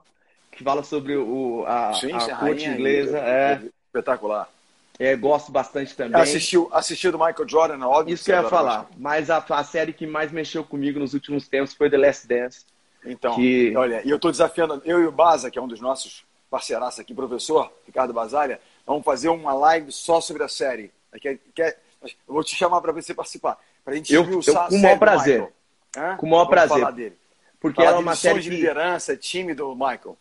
que 0.51 0.63
fala 0.63 0.83
sobre 0.83 1.17
o, 1.17 1.65
a, 1.67 1.93
Sim, 1.95 2.13
a 2.13 2.37
corte 2.37 2.65
inglesa. 2.65 3.17
É, 3.17 3.61
espetacular. 3.87 4.49
É, 4.99 5.15
gosto 5.15 5.51
bastante 5.51 5.95
também. 5.95 6.21
Assistiu, 6.21 6.69
assistiu 6.71 7.11
do 7.11 7.17
Michael 7.17 7.47
Jordan, 7.47 7.85
óbvio. 7.85 8.13
Isso 8.13 8.25
que 8.25 8.31
eu 8.31 8.41
ia 8.41 8.49
falar. 8.49 8.87
Mas 8.97 9.29
a, 9.29 9.43
a, 9.49 9.63
série 9.63 9.91
que 9.91 10.05
mais 10.05 10.31
mexeu 10.31 10.63
comigo 10.63 10.99
nos 10.99 11.13
últimos 11.13 11.47
tempos 11.47 11.73
foi 11.73 11.89
The 11.89 11.97
Last 11.97 12.27
Dance. 12.27 12.65
Então, 13.03 13.35
que... 13.35 13.75
olha, 13.75 14.01
e 14.05 14.09
eu 14.09 14.17
estou 14.17 14.31
desafiando, 14.31 14.81
eu 14.85 15.01
e 15.01 15.07
o 15.07 15.11
Baza, 15.11 15.49
que 15.49 15.57
é 15.57 15.61
um 15.61 15.67
dos 15.67 15.81
nossos 15.81 16.23
parceiraços 16.49 16.99
aqui, 16.99 17.13
professor 17.13 17.73
Ricardo 17.85 18.13
Basalha, 18.13 18.61
vamos 18.85 19.03
fazer 19.03 19.29
uma 19.29 19.53
live 19.53 19.91
só 19.91 20.21
sobre 20.21 20.43
a 20.43 20.47
série. 20.47 20.91
Quer, 21.19 21.39
quer, 21.53 21.79
eu 22.01 22.33
vou 22.33 22.43
te 22.43 22.55
chamar 22.55 22.79
para 22.79 22.91
você 22.91 23.13
participar. 23.13 23.57
Para 23.83 23.93
a 23.93 23.97
gente 23.97 24.13
eu, 24.13 24.23
eu, 24.23 24.41
Com 24.41 24.75
o 24.75 24.81
maior 24.81 24.99
prazer. 24.99 25.53
Com 26.17 26.27
o 26.27 26.29
maior 26.29 26.45
prazer. 26.45 26.79
Falar 26.79 26.91
dele. 26.91 27.17
Porque 27.59 27.81
falar 27.81 27.89
era 27.89 27.99
uma 27.99 28.15
série 28.15 28.41
de 28.41 28.49
liderança, 28.49 29.17
time 29.17 29.53
do 29.53 29.73
Michael 29.73 30.17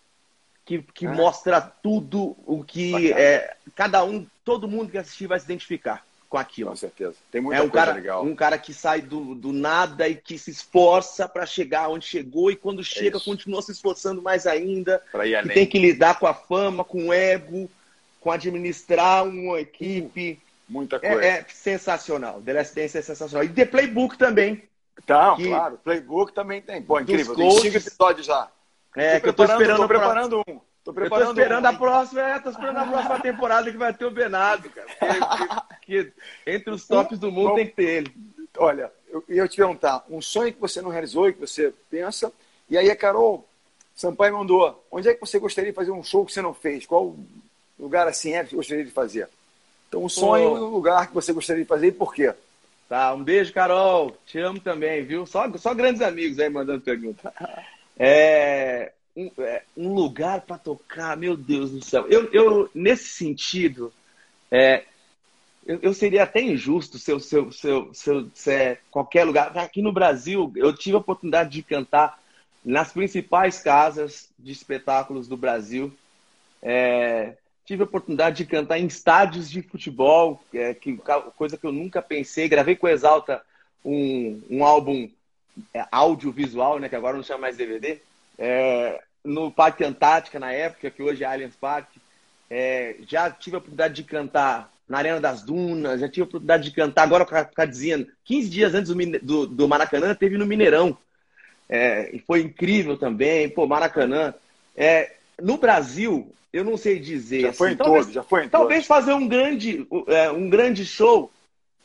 que, 0.65 0.83
que 0.95 1.07
ah. 1.07 1.13
mostra 1.13 1.61
tudo 1.61 2.37
o 2.47 2.65
que 2.65 3.13
é, 3.13 3.57
cada 3.75 4.05
um, 4.05 4.27
todo 4.45 4.69
mundo 4.69 4.91
que 4.91 4.99
assistir 4.99 5.27
vai 5.27 5.39
se 5.39 5.45
identificar 5.45 6.05
com 6.33 6.39
aquilo. 6.39 6.71
Com 6.71 6.77
certeza. 6.77 7.15
Tem 7.31 7.43
muita 7.43 7.61
é 7.61 7.63
um 7.63 7.69
coisa 7.69 7.87
cara, 7.87 7.99
legal. 7.99 8.25
Um 8.25 8.35
cara 8.35 8.57
que 8.57 8.73
sai 8.73 9.03
do, 9.03 9.35
do 9.35 9.53
nada 9.53 10.09
e 10.09 10.15
que 10.15 10.39
se 10.39 10.51
esforça 10.51 11.29
para 11.29 11.45
chegar 11.45 11.91
onde 11.91 12.07
chegou 12.07 12.51
e 12.51 12.57
quando 12.57 12.83
chega 12.83 13.19
é 13.19 13.21
continua 13.21 13.61
se 13.61 13.73
esforçando 13.73 14.23
mais 14.23 14.47
ainda. 14.47 15.03
que 15.43 15.49
tem 15.51 15.67
que 15.67 15.79
lidar 15.79 16.19
com 16.19 16.27
a 16.27 16.33
fama, 16.33 16.85
com 16.85 17.09
o 17.09 17.13
ego, 17.13 17.71
com 18.19 18.31
administrar 18.31 19.25
uma 19.27 19.61
equipe. 19.61 20.41
Muita 20.67 20.99
coisa. 20.99 21.23
É, 21.23 21.29
é 21.29 21.47
sensacional. 21.51 22.41
The 22.41 22.53
Last 22.55 22.75
Dance 22.75 22.97
é 22.97 23.03
sensacional. 23.03 23.45
E 23.45 23.51
The 23.51 23.67
Playbook 23.67 24.17
também. 24.17 24.63
Então, 25.05 25.37
que... 25.37 25.49
claro. 25.49 25.79
Playbook 25.85 26.33
também 26.33 26.63
tem. 26.63 26.81
Pô, 26.81 26.99
incrível. 26.99 27.37
Tem 27.37 27.51
cinco 27.51 27.77
episódios 27.77 28.27
já. 28.27 28.49
É, 28.97 29.21
que 29.21 29.29
eu 29.29 29.35
tô 29.35 29.45
esperando. 29.45 29.83
Tô 29.83 29.89
preparando 29.89 30.43
um. 30.49 30.61
Tô 30.85 30.93
preparando 30.93 31.29
eu 31.31 31.35
tô 31.35 31.41
esperando 31.41 31.65
um, 31.65 31.69
a 31.69 31.73
próxima, 31.73 32.21
é, 32.23 32.39
tô 32.41 32.51
esperando 32.51 32.79
a 32.79 32.87
próxima 32.87 33.21
temporada 33.21 33.71
que 33.71 33.77
vai 33.77 33.95
ter 33.95 34.05
o 34.05 34.11
Benado, 34.11 34.69
cara. 34.71 34.89
Que, 35.81 36.05
que, 36.05 36.13
entre 36.47 36.71
os 36.71 36.87
tops 36.87 37.19
do 37.19 37.31
mundo 37.31 37.55
tem 37.55 37.67
que 37.67 37.75
ter 37.75 37.89
ele. 37.89 38.15
Olha, 38.59 38.91
eu 39.09 39.25
ia 39.29 39.49
te 39.49 39.57
perguntar, 39.57 40.05
um 40.11 40.21
sonho 40.21 40.53
que 40.53 40.61
você 40.61 40.83
não 40.83 40.91
realizou 40.91 41.29
e 41.29 41.33
que 41.33 41.41
você 41.41 41.73
pensa, 41.91 42.33
e 42.69 42.77
aí 42.77 42.91
a 42.91 42.97
Carol 42.97 43.47
Sampaio 43.95 44.37
mandou, 44.37 44.85
onde 44.91 45.09
é 45.09 45.15
que 45.15 45.21
você 45.21 45.39
gostaria 45.39 45.71
de 45.71 45.77
fazer 45.77 45.93
um 45.93 46.03
show 46.03 46.25
que 46.27 46.33
você 46.33 46.43
não 46.43 46.53
fez? 46.53 46.85
Qual 46.87 47.15
lugar 47.79 48.09
assim 48.09 48.35
é 48.35 48.43
que 48.43 48.51
você 48.51 48.57
gostaria 48.57 48.85
de 48.85 48.91
fazer? 48.91 49.29
Então, 49.89 50.03
um 50.03 50.09
sonho 50.09 50.57
e 50.57 50.61
um 50.61 50.71
lugar 50.71 51.07
que 51.07 51.15
você 51.15 51.33
gostaria 51.33 51.63
de 51.63 51.69
fazer 51.69 51.89
e 51.89 51.93
por 51.93 52.15
quê? 52.15 52.35
Tá, 52.89 53.15
um 53.15 53.23
beijo, 53.23 53.53
Carol. 53.53 54.17
Te 54.27 54.39
amo 54.39 54.59
também, 54.59 55.03
viu? 55.05 55.27
Só, 55.27 55.51
só 55.59 55.75
grandes 55.75 56.03
amigos 56.03 56.39
aí 56.39 56.49
mandando 56.49 56.81
pergunta. 56.81 57.33
É, 57.99 58.93
um, 59.17 59.31
é, 59.39 59.63
um 59.77 59.95
lugar 59.95 60.43
para 60.43 60.59
tocar, 60.59 61.17
meu 61.17 61.37
Deus 61.37 61.71
do 61.71 61.85
céu. 61.85 62.07
Eu, 62.09 62.33
eu 62.33 62.71
nesse 62.75 63.09
sentido, 63.09 63.93
é, 64.51 64.85
eu, 65.67 65.79
eu, 65.83 65.95
seria 65.95 66.25
até 66.25 66.41
injusto 66.41 66.99
se 66.99 67.11
eu, 67.11 67.21
se, 67.21 67.37
eu, 67.37 67.53
se, 67.53 67.69
eu, 67.69 67.95
se, 67.95 68.11
eu, 68.11 68.31
se 68.35 68.53
é 68.53 68.79
qualquer 68.91 69.25
lugar. 69.25 69.57
Aqui 69.57 69.81
no 69.81 69.93
Brasil, 69.93 70.53
eu 70.57 70.75
tive 70.75 70.97
a 70.97 71.01
oportunidade 71.01 71.51
de 71.51 71.63
cantar 71.63 72.21
nas 72.65 72.93
principais 72.93 73.61
casas 73.61 74.29
de 74.39 74.53
espetáculos 74.53 75.29
do 75.29 75.37
Brasil. 75.37 75.93
É, 76.63 77.37
tive 77.65 77.83
a 77.83 77.87
oportunidade 77.87 78.39
de 78.39 78.47
cantar 78.47 78.79
em 78.79 78.87
estádios 78.87 79.51
de 79.51 79.63
futebol, 79.63 80.43
é, 80.53 80.75
que, 80.75 80.99
coisa 81.37 81.57
que 81.57 81.67
eu 81.67 81.73
nunca 81.73 82.01
pensei. 82.03 82.49
Gravei 82.49 82.77
com 82.77 82.89
Exalta 82.89 83.43
um, 83.85 84.41
um 84.51 84.65
álbum 84.65 85.09
é, 85.75 85.85
audiovisual, 85.91 86.79
né, 86.79 86.89
que 86.89 86.97
agora 86.97 87.17
não 87.17 87.25
chama 87.25 87.43
mais 87.43 87.57
DVD, 87.57 88.01
é, 88.39 89.01
no 89.25 89.51
Parque 89.51 89.85
Antártica, 89.85 90.39
na 90.39 90.53
época, 90.53 90.91
que 90.91 91.03
hoje 91.03 91.25
é 91.25 91.27
Allianz 91.27 91.57
Parque. 91.57 92.01
É, 92.51 92.97
já 93.09 93.31
tive 93.31 93.57
a 93.57 93.59
oportunidade 93.59 93.95
de 93.95 94.05
cantar 94.05 94.71
na 94.89 94.99
Arena 94.99 95.21
das 95.21 95.43
Dunas, 95.43 96.01
já 96.01 96.09
tive 96.09 96.23
a 96.23 96.25
oportunidade 96.25 96.65
de 96.65 96.71
cantar, 96.75 97.05
agora 97.05 97.25
com 97.25 97.35
a 97.35 97.65
dizendo, 97.65 98.07
15 98.25 98.51
dias 98.51 98.75
antes 98.75 98.93
do, 98.93 99.19
do, 99.21 99.47
do 99.47 99.69
Maracanã, 99.69 100.15
teve 100.15 100.37
no 100.37 100.47
Mineirão. 100.47 100.97
É, 101.69 102.15
e 102.15 102.19
foi 102.19 102.43
incrível 102.43 102.99
também, 102.99 103.49
pô, 103.49 103.67
Maracanã. 103.67 104.35
É, 104.77 105.15
no 105.41 105.57
Brasil, 105.57 106.31
eu 106.53 106.63
não 106.65 106.77
sei 106.77 106.99
dizer. 106.99 107.41
Já 107.41 107.53
foi 107.53 107.69
assim, 107.69 107.75
em 107.75 107.79
talvez, 107.79 108.05
todo, 108.05 108.15
já 108.15 108.23
foi 108.23 108.45
em 108.45 108.49
Talvez 108.49 108.87
todos. 108.87 108.87
fazer 108.87 109.15
um 109.15 109.27
grande, 109.27 109.87
é, 110.09 110.31
um 110.31 110.51
grande 110.51 110.85
show, 110.85 111.33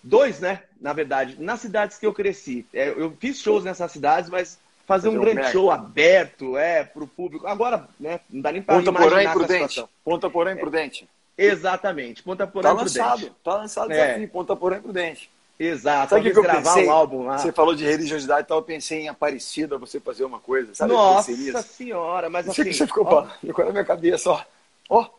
dois, 0.04 0.42
né? 0.42 0.64
Na 0.82 0.92
verdade, 0.92 1.38
nas 1.40 1.62
cidades 1.62 1.98
que 1.98 2.06
eu 2.06 2.14
cresci. 2.14 2.66
É, 2.74 2.90
eu 2.90 3.16
fiz 3.18 3.40
shows 3.40 3.64
nessas 3.64 3.92
cidades, 3.92 4.30
mas 4.30 4.60
fazer, 4.88 5.10
um 5.10 5.20
grande 5.20 5.52
show 5.52 5.70
aberto, 5.70 6.58
é, 6.58 6.84
para 6.84 7.04
o 7.04 7.08
público. 7.08 7.46
Agora, 7.46 7.88
né, 8.00 8.20
não 8.30 8.42
dá 8.42 8.52
nem 8.52 8.62
para 8.62 8.78
Ponta 8.78 8.92
Porã 8.92 9.22
e 9.22 9.30
Prudente. 9.30 9.86
Ponta 10.04 10.30
Porã 10.30 10.52
e 10.54 10.56
Prudente. 10.56 11.08
É, 11.38 11.46
exatamente, 11.46 12.24
Ponta 12.24 12.48
Porã 12.48 12.70
tá. 12.70 12.82
Lançado, 12.82 13.30
tá 13.44 13.56
lançado 13.58 13.92
é. 13.92 14.06
desafio, 14.06 14.30
Ponta 14.30 14.56
Porã 14.56 14.82
Prudente. 14.82 15.30
Exato. 15.60 16.12
Sabe 16.12 16.30
o 16.30 16.34
que, 16.34 16.40
eu 16.40 16.44
gravar 16.44 16.74
pensei? 16.74 16.88
um 16.88 16.92
álbum 16.92 17.26
lá. 17.26 17.38
Você 17.38 17.52
falou 17.52 17.76
de 17.76 17.84
religiosidade, 17.84 18.44
então 18.44 18.58
eu 18.58 18.64
pensei 18.64 19.02
em 19.02 19.10
Aparecida, 19.10 19.78
você 19.78 20.00
fazer 20.00 20.24
uma 20.24 20.40
coisa. 20.40 20.74
Sabe 20.74 20.94
Nossa 20.94 21.62
senhora, 21.64 22.30
mas 22.30 22.48
assim... 22.48 22.72
Você 22.72 22.86
ficou, 22.86 23.06
ó, 23.06 23.28
ficou 23.42 23.66
na 23.66 23.72
minha 23.72 23.86
cabeça, 23.86 24.30
ó. 24.30 24.42
Ó, 24.90 25.10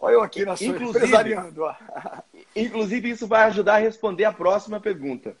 Olha 0.00 0.14
eu 0.14 0.22
aqui 0.22 0.46
na 0.46 0.56
sua 0.56 0.68
empresariando. 0.68 1.62
Inclusive, 2.56 3.10
isso 3.10 3.26
vai 3.26 3.44
ajudar 3.44 3.74
a 3.74 3.78
responder 3.78 4.24
a 4.24 4.32
próxima 4.32 4.80
pergunta. 4.80 5.36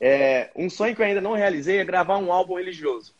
É, 0.00 0.50
um 0.56 0.68
sonho 0.68 0.94
que 0.94 1.02
eu 1.02 1.06
ainda 1.06 1.20
não 1.20 1.34
realizei 1.34 1.78
é 1.78 1.84
gravar 1.84 2.18
um 2.18 2.32
álbum 2.32 2.56
religioso. 2.56 3.14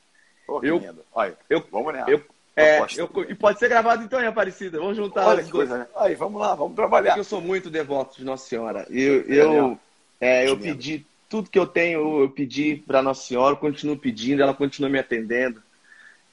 Pô, 0.46 0.62
eu, 0.62 0.82
Olha, 1.14 1.36
eu, 1.48 1.64
vamos 1.70 1.92
nessa. 1.92 2.10
Eu, 2.10 2.24
é, 2.54 2.80
eu, 2.96 3.10
e 3.28 3.34
pode 3.34 3.58
ser 3.58 3.68
gravado 3.68 4.02
então 4.02 4.20
em 4.20 4.26
Aparecida. 4.26 4.78
Vamos 4.78 4.96
juntar 4.96 5.26
Olha 5.26 5.42
que 5.42 5.50
coisa, 5.50 5.78
né? 5.78 5.86
Aí, 5.96 6.14
vamos 6.14 6.40
lá, 6.40 6.54
vamos 6.54 6.74
trabalhar. 6.74 7.10
Porque 7.10 7.20
eu 7.20 7.24
sou 7.24 7.40
muito 7.40 7.70
devoto 7.70 8.16
de 8.18 8.24
Nossa 8.24 8.46
Senhora. 8.46 8.86
Eu, 8.90 9.22
eu, 9.22 9.78
é, 10.20 10.48
eu 10.48 10.58
pedi 10.58 11.06
tudo 11.30 11.48
que 11.48 11.58
eu 11.58 11.66
tenho, 11.66 12.24
eu 12.24 12.28
pedi 12.28 12.76
para 12.86 13.00
Nossa 13.00 13.26
Senhora, 13.26 13.56
continuo 13.56 13.96
pedindo, 13.96 14.42
ela 14.42 14.52
continua 14.52 14.90
me 14.90 14.98
atendendo. 14.98 15.62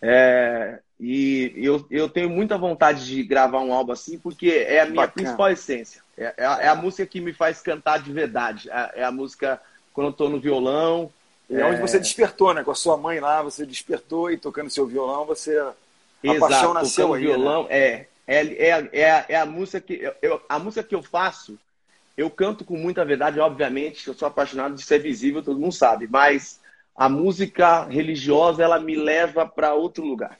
É, 0.01 0.79
e 0.99 1.53
eu, 1.55 1.85
eu 1.89 2.09
tenho 2.09 2.29
muita 2.29 2.57
vontade 2.57 3.05
de 3.05 3.23
gravar 3.23 3.61
um 3.61 3.73
álbum 3.73 3.93
assim, 3.93 4.19
porque 4.19 4.65
é 4.67 4.81
a 4.81 4.85
minha 4.85 5.07
Bacana. 5.07 5.13
principal 5.13 5.49
essência. 5.49 6.01
É, 6.17 6.33
é, 6.35 6.45
a, 6.45 6.61
é, 6.63 6.67
a, 6.67 6.75
música 6.75 7.05
que 7.05 7.21
me 7.21 7.31
faz 7.31 7.61
cantar 7.61 8.03
de 8.03 8.11
verdade. 8.11 8.69
É, 8.69 9.01
é 9.01 9.03
a 9.05 9.11
música 9.11 9.61
quando 9.99 10.07
eu 10.07 10.11
estou 10.11 10.29
no 10.29 10.39
violão. 10.39 11.11
E 11.49 11.55
é 11.55 11.65
onde 11.65 11.81
você 11.81 11.99
despertou, 11.99 12.53
né? 12.53 12.63
Com 12.63 12.71
a 12.71 12.75
sua 12.75 12.95
mãe 12.95 13.19
lá, 13.19 13.41
você 13.41 13.65
despertou 13.65 14.31
e 14.31 14.37
tocando 14.37 14.69
seu 14.69 14.87
violão, 14.87 15.25
você. 15.25 15.51
Exato, 16.23 16.45
a 16.45 16.47
paixão 16.47 16.73
nasceu 16.73 17.13
aí. 17.13 17.23
Violão, 17.23 17.63
né? 17.63 17.69
é, 17.69 18.07
é, 18.25 18.69
é, 18.69 18.89
é, 18.93 19.11
a, 19.11 19.25
é 19.27 19.35
a 19.35 19.45
música 19.45 19.81
que. 19.81 20.09
Eu, 20.21 20.41
a 20.47 20.57
música 20.57 20.83
que 20.83 20.95
eu 20.95 21.03
faço, 21.03 21.59
eu 22.15 22.29
canto 22.29 22.63
com 22.63 22.77
muita 22.77 23.03
verdade, 23.03 23.41
obviamente, 23.41 24.07
eu 24.07 24.13
sou 24.13 24.25
apaixonado 24.25 24.73
de 24.73 24.83
ser 24.83 24.99
visível, 24.99 25.43
todo 25.43 25.59
mundo 25.59 25.73
sabe, 25.73 26.07
mas 26.07 26.61
a 26.95 27.09
música 27.09 27.83
religiosa, 27.83 28.63
ela 28.63 28.79
me 28.79 28.95
leva 28.95 29.45
para 29.45 29.73
outro 29.73 30.05
lugar. 30.05 30.39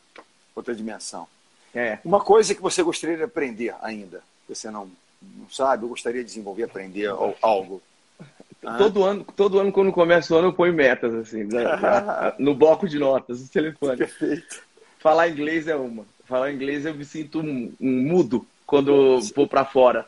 Outra 0.55 0.73
dimensão. 0.73 1.27
É. 1.75 1.99
Uma 2.05 2.21
coisa 2.21 2.55
que 2.55 2.61
você 2.61 2.81
gostaria 2.81 3.17
de 3.17 3.23
aprender 3.23 3.75
ainda, 3.81 4.23
você 4.47 4.71
não, 4.71 4.89
não 5.21 5.49
sabe, 5.49 5.83
eu 5.83 5.89
gostaria 5.89 6.21
de 6.21 6.29
desenvolver, 6.29 6.63
aprender 6.63 7.09
algo. 7.41 7.81
Todo 8.61 9.03
ano, 9.03 9.25
todo 9.35 9.59
ano, 9.59 9.71
quando 9.71 9.91
começa 9.91 10.33
o 10.33 10.37
ano, 10.37 10.49
eu 10.49 10.53
ponho 10.53 10.73
metas, 10.73 11.13
assim, 11.13 11.45
né? 11.45 11.63
no 12.37 12.53
bloco 12.53 12.87
de 12.87 12.99
notas, 12.99 13.41
no 13.41 13.47
telefone. 13.47 13.97
Perfeito. 13.97 14.61
Falar 14.99 15.29
inglês 15.29 15.67
é 15.67 15.75
uma. 15.75 16.05
Falar 16.25 16.51
inglês 16.51 16.85
eu 16.85 16.93
me 16.93 17.05
sinto 17.05 17.39
um, 17.39 17.71
um 17.79 17.91
mudo 18.03 18.45
quando 18.65 19.19
vou 19.35 19.47
para 19.47 19.63
fora. 19.63 20.05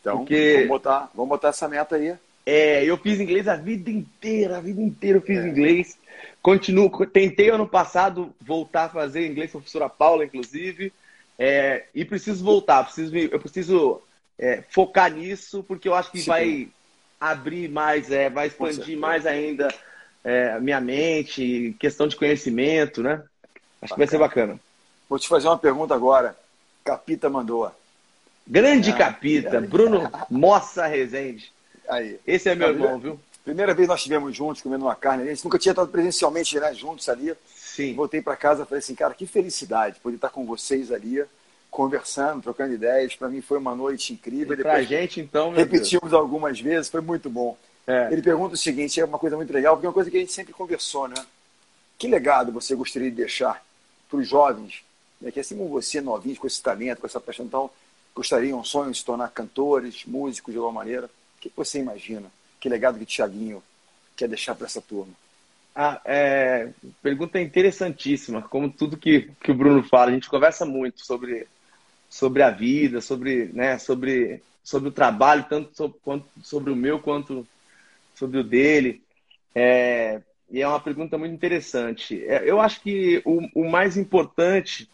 Então, 0.00 0.18
Porque... 0.18 0.54
vamos, 0.54 0.68
botar, 0.68 1.10
vamos 1.14 1.28
botar 1.28 1.48
essa 1.48 1.68
meta 1.68 1.96
aí. 1.96 2.14
É, 2.44 2.84
eu 2.84 2.96
fiz 2.96 3.18
inglês 3.20 3.48
a 3.48 3.56
vida 3.56 3.90
inteira, 3.90 4.58
a 4.58 4.60
vida 4.60 4.80
inteira 4.80 5.18
eu 5.18 5.22
fiz 5.22 5.38
é. 5.38 5.48
inglês. 5.48 5.98
Continuo, 6.42 7.06
tentei 7.06 7.50
ano 7.50 7.66
passado 7.66 8.34
voltar 8.40 8.84
a 8.84 8.88
fazer 8.88 9.26
inglês 9.26 9.50
com 9.50 9.58
a 9.58 9.60
professora 9.60 9.88
Paula, 9.88 10.24
inclusive, 10.24 10.92
é, 11.38 11.84
e 11.94 12.04
preciso 12.04 12.44
voltar, 12.44 12.84
preciso, 12.84 13.16
eu 13.16 13.40
preciso 13.40 14.02
é, 14.38 14.62
focar 14.70 15.12
nisso, 15.12 15.64
porque 15.66 15.88
eu 15.88 15.94
acho 15.94 16.10
que 16.10 16.20
Sim. 16.20 16.26
vai 16.26 16.68
abrir 17.20 17.68
mais, 17.68 18.10
é, 18.10 18.28
vai 18.28 18.48
expandir 18.48 18.98
mais 18.98 19.26
ainda 19.26 19.68
é, 20.24 20.58
minha 20.58 20.80
mente, 20.80 21.76
questão 21.78 22.08
de 22.08 22.16
conhecimento, 22.16 23.02
né? 23.02 23.22
Acho 23.80 23.90
bacana. 23.90 23.94
que 23.94 23.96
vai 23.96 24.06
ser 24.06 24.18
bacana. 24.18 24.60
Vou 25.08 25.18
te 25.18 25.28
fazer 25.28 25.46
uma 25.46 25.58
pergunta 25.58 25.94
agora. 25.94 26.36
Capita 26.84 27.30
mandou. 27.30 27.70
Grande 28.46 28.90
ah, 28.90 28.96
Capita, 28.96 29.60
Bruno 29.62 30.10
Mossa 30.30 30.86
Rezende. 30.86 31.52
Aí. 31.88 32.18
Esse 32.26 32.48
é 32.48 32.54
meu 32.54 32.70
irmão, 32.70 32.98
viu? 32.98 33.20
Primeira 33.44 33.72
vez 33.72 33.86
nós 33.86 34.00
estivemos 34.00 34.36
juntos 34.36 34.60
comendo 34.60 34.84
uma 34.84 34.96
carne. 34.96 35.22
A 35.22 35.26
gente 35.26 35.44
nunca 35.44 35.58
tinha 35.58 35.70
estado 35.70 35.88
presencialmente 35.88 36.58
né, 36.58 36.74
juntos 36.74 37.08
ali. 37.08 37.32
Sim. 37.54 37.94
Voltei 37.94 38.20
para 38.20 38.34
casa 38.34 38.64
e 38.64 38.66
falei 38.66 38.80
assim, 38.80 38.94
cara, 38.96 39.14
que 39.14 39.26
felicidade 39.26 40.00
poder 40.00 40.16
estar 40.16 40.30
com 40.30 40.44
vocês 40.44 40.90
ali, 40.90 41.24
conversando, 41.76 42.42
trocando 42.42 42.72
ideias. 42.72 43.14
Para 43.14 43.28
mim 43.28 43.42
foi 43.42 43.58
uma 43.58 43.74
noite 43.74 44.14
incrível. 44.14 44.58
E 44.58 44.62
pra 44.62 44.82
gente, 44.82 45.20
então. 45.20 45.52
Repetimos 45.52 46.10
Deus. 46.10 46.14
algumas 46.14 46.58
vezes, 46.58 46.88
foi 46.88 47.02
muito 47.02 47.28
bom. 47.28 47.54
É. 47.86 48.08
Ele 48.10 48.22
pergunta 48.22 48.54
o 48.54 48.58
seguinte: 48.58 48.98
é 48.98 49.04
uma 49.04 49.18
coisa 49.18 49.36
muito 49.36 49.52
legal, 49.52 49.76
porque 49.76 49.84
é 49.84 49.90
uma 49.90 49.94
coisa 49.94 50.10
que 50.10 50.16
a 50.16 50.20
gente 50.20 50.32
sempre 50.32 50.54
conversou, 50.54 51.06
né? 51.06 51.26
Que 51.98 52.08
legado 52.08 52.50
você 52.50 52.74
gostaria 52.74 53.10
de 53.10 53.16
deixar 53.16 53.62
para 54.08 54.18
os 54.18 54.26
jovens, 54.26 54.82
né, 55.20 55.30
que 55.30 55.40
assim 55.40 55.56
como 55.56 55.68
você, 55.68 56.00
novinhos, 56.00 56.38
com 56.38 56.46
esse 56.46 56.62
talento, 56.62 57.00
com 57.00 57.06
essa 57.06 57.20
paixão, 57.20 57.44
então, 57.44 57.70
gostariam, 58.14 58.62
sonham 58.62 58.92
de 58.92 58.98
se 58.98 59.04
tornar 59.04 59.28
cantores, 59.30 60.04
músicos 60.06 60.52
de 60.52 60.58
alguma 60.58 60.80
maneira? 60.80 61.06
O 61.06 61.40
que 61.40 61.52
você 61.54 61.78
imagina? 61.78 62.30
Que 62.60 62.68
legado 62.68 62.96
que 62.96 63.02
o 63.02 63.06
Tiaguinho 63.06 63.62
quer 64.16 64.28
deixar 64.28 64.54
para 64.54 64.66
essa 64.66 64.80
turma? 64.80 65.12
Ah, 65.74 66.00
é, 66.06 66.70
pergunta 67.02 67.40
interessantíssima. 67.40 68.40
Como 68.40 68.70
tudo 68.70 68.96
que, 68.96 69.30
que 69.42 69.50
o 69.50 69.54
Bruno 69.54 69.82
fala, 69.82 70.10
a 70.10 70.14
gente 70.14 70.30
conversa 70.30 70.64
muito 70.64 71.04
sobre, 71.04 71.46
sobre 72.16 72.42
a 72.42 72.50
vida, 72.50 73.02
sobre, 73.02 73.50
né, 73.52 73.78
sobre, 73.78 74.42
sobre 74.64 74.88
o 74.88 74.92
trabalho, 74.92 75.44
tanto 75.48 75.76
sobre, 75.76 75.98
quanto, 76.02 76.26
sobre 76.42 76.72
o 76.72 76.76
meu 76.76 76.98
quanto 76.98 77.46
sobre 78.14 78.38
o 78.38 78.44
dele. 78.44 79.02
É, 79.54 80.22
e 80.50 80.62
é 80.62 80.66
uma 80.66 80.80
pergunta 80.80 81.18
muito 81.18 81.34
interessante. 81.34 82.24
É, 82.24 82.48
eu 82.48 82.58
acho 82.58 82.80
que 82.80 83.20
o, 83.24 83.62
o 83.62 83.70
mais 83.70 83.98
importante 83.98 84.88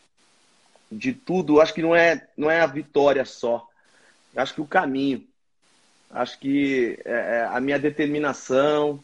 de 0.91 1.13
tudo, 1.13 1.61
acho 1.61 1.73
que 1.73 1.81
não 1.81 1.95
é, 1.95 2.27
não 2.37 2.51
é 2.51 2.61
a 2.61 2.67
vitória 2.67 3.25
só. 3.25 3.67
Eu 4.35 4.43
acho 4.43 4.55
que 4.55 4.61
o 4.61 4.67
caminho. 4.67 5.25
Acho 6.11 6.39
que 6.41 6.99
é, 7.05 7.13
é, 7.13 7.49
a 7.51 7.61
minha 7.61 7.79
determinação, 7.79 9.03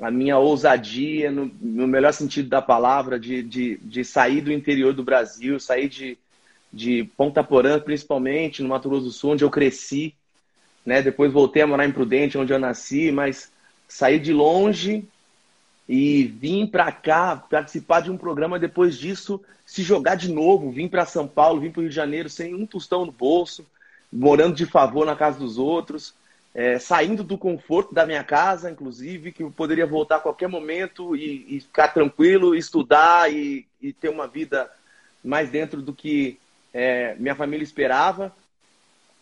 a 0.00 0.10
minha 0.10 0.38
ousadia, 0.38 1.30
no, 1.30 1.46
no 1.60 1.86
melhor 1.86 2.12
sentido 2.12 2.48
da 2.48 2.60
palavra, 2.60 3.18
de, 3.18 3.44
de, 3.44 3.76
de, 3.78 4.04
sair 4.04 4.40
do 4.40 4.52
interior 4.52 4.92
do 4.92 5.04
Brasil, 5.04 5.60
sair 5.60 5.88
de, 5.88 6.18
de 6.72 7.04
Ponta 7.16 7.44
Porã, 7.44 7.78
principalmente, 7.78 8.62
no 8.62 8.68
Mato 8.68 8.88
Grosso 8.88 9.04
do 9.04 9.10
Sul, 9.10 9.32
onde 9.32 9.44
eu 9.44 9.50
cresci. 9.50 10.14
Né? 10.84 11.02
Depois 11.02 11.32
voltei 11.32 11.62
a 11.62 11.66
morar 11.66 11.86
em 11.86 11.92
Prudente, 11.92 12.38
onde 12.38 12.52
eu 12.52 12.58
nasci, 12.58 13.12
mas 13.12 13.52
sair 13.86 14.18
de 14.18 14.32
longe 14.32 15.04
e 15.88 16.24
vim 16.24 16.66
para 16.66 16.90
cá 16.90 17.36
participar 17.36 18.00
de 18.00 18.10
um 18.10 18.16
programa 18.16 18.58
depois 18.58 18.96
disso 18.96 19.40
se 19.66 19.82
jogar 19.82 20.16
de 20.16 20.30
novo, 20.30 20.70
vim 20.70 20.88
para 20.88 21.06
São 21.06 21.26
Paulo, 21.26 21.60
vim 21.60 21.70
para 21.70 21.80
o 21.80 21.82
Rio 21.82 21.90
de 21.90 21.96
Janeiro 21.96 22.28
sem 22.28 22.54
um 22.54 22.66
tostão 22.66 23.06
no 23.06 23.12
bolso, 23.12 23.66
morando 24.12 24.54
de 24.54 24.66
favor 24.66 25.06
na 25.06 25.16
casa 25.16 25.38
dos 25.38 25.58
outros, 25.58 26.14
é, 26.54 26.78
saindo 26.78 27.24
do 27.24 27.38
conforto 27.38 27.94
da 27.94 28.04
minha 28.04 28.22
casa, 28.22 28.70
inclusive, 28.70 29.32
que 29.32 29.42
eu 29.42 29.50
poderia 29.50 29.86
voltar 29.86 30.16
a 30.16 30.20
qualquer 30.20 30.48
momento 30.48 31.16
e, 31.16 31.56
e 31.56 31.60
ficar 31.60 31.88
tranquilo, 31.88 32.54
estudar 32.54 33.32
e, 33.32 33.66
e, 33.80 33.92
ter 33.92 34.10
uma 34.10 34.26
vida 34.26 34.70
mais 35.24 35.48
dentro 35.48 35.80
do 35.80 35.94
que 35.94 36.38
é, 36.72 37.14
minha 37.18 37.34
família 37.34 37.64
esperava. 37.64 38.34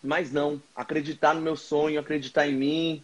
Mas 0.03 0.33
não, 0.33 0.63
acreditar 0.75 1.35
no 1.35 1.43
meu 1.43 1.57
sonho, 1.57 2.01
acreditar 2.01 2.49
em 2.49 2.55
mim, 2.55 3.03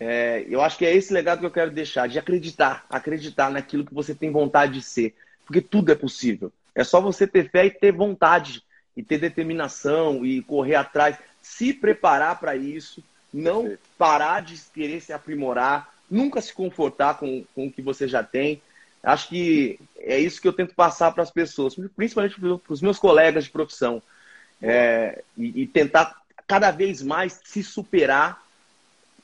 é, 0.00 0.44
eu 0.48 0.60
acho 0.60 0.76
que 0.76 0.84
é 0.84 0.92
esse 0.92 1.12
legado 1.12 1.38
que 1.38 1.46
eu 1.46 1.50
quero 1.50 1.70
deixar, 1.70 2.08
de 2.08 2.18
acreditar, 2.18 2.84
acreditar 2.90 3.50
naquilo 3.50 3.84
que 3.84 3.94
você 3.94 4.12
tem 4.12 4.32
vontade 4.32 4.72
de 4.72 4.82
ser. 4.82 5.14
Porque 5.46 5.60
tudo 5.60 5.92
é 5.92 5.94
possível. 5.94 6.52
É 6.74 6.82
só 6.82 7.00
você 7.00 7.26
ter 7.26 7.48
fé 7.50 7.66
e 7.66 7.70
ter 7.70 7.92
vontade, 7.92 8.64
e 8.96 9.02
ter 9.02 9.18
determinação, 9.18 10.26
e 10.26 10.42
correr 10.42 10.74
atrás, 10.74 11.16
se 11.40 11.72
preparar 11.72 12.40
para 12.40 12.56
isso, 12.56 13.02
não 13.32 13.62
Perfeito. 13.62 13.82
parar 13.96 14.42
de 14.42 14.60
querer 14.74 15.00
se 15.00 15.12
aprimorar, 15.12 15.94
nunca 16.10 16.40
se 16.40 16.52
confortar 16.52 17.18
com, 17.18 17.44
com 17.54 17.66
o 17.66 17.72
que 17.72 17.80
você 17.80 18.08
já 18.08 18.24
tem. 18.24 18.60
Acho 19.02 19.28
que 19.28 19.80
é 19.98 20.18
isso 20.18 20.40
que 20.40 20.46
eu 20.46 20.52
tento 20.52 20.74
passar 20.74 21.10
para 21.12 21.22
as 21.22 21.30
pessoas, 21.30 21.74
principalmente 21.96 22.38
para 22.38 22.72
os 22.72 22.80
meus 22.80 22.98
colegas 22.98 23.44
de 23.44 23.50
profissão. 23.50 24.02
É, 24.60 25.24
e, 25.36 25.62
e 25.62 25.66
tentar 25.66 26.22
cada 26.46 26.70
vez 26.70 27.02
mais 27.02 27.40
se 27.44 27.64
superar 27.64 28.40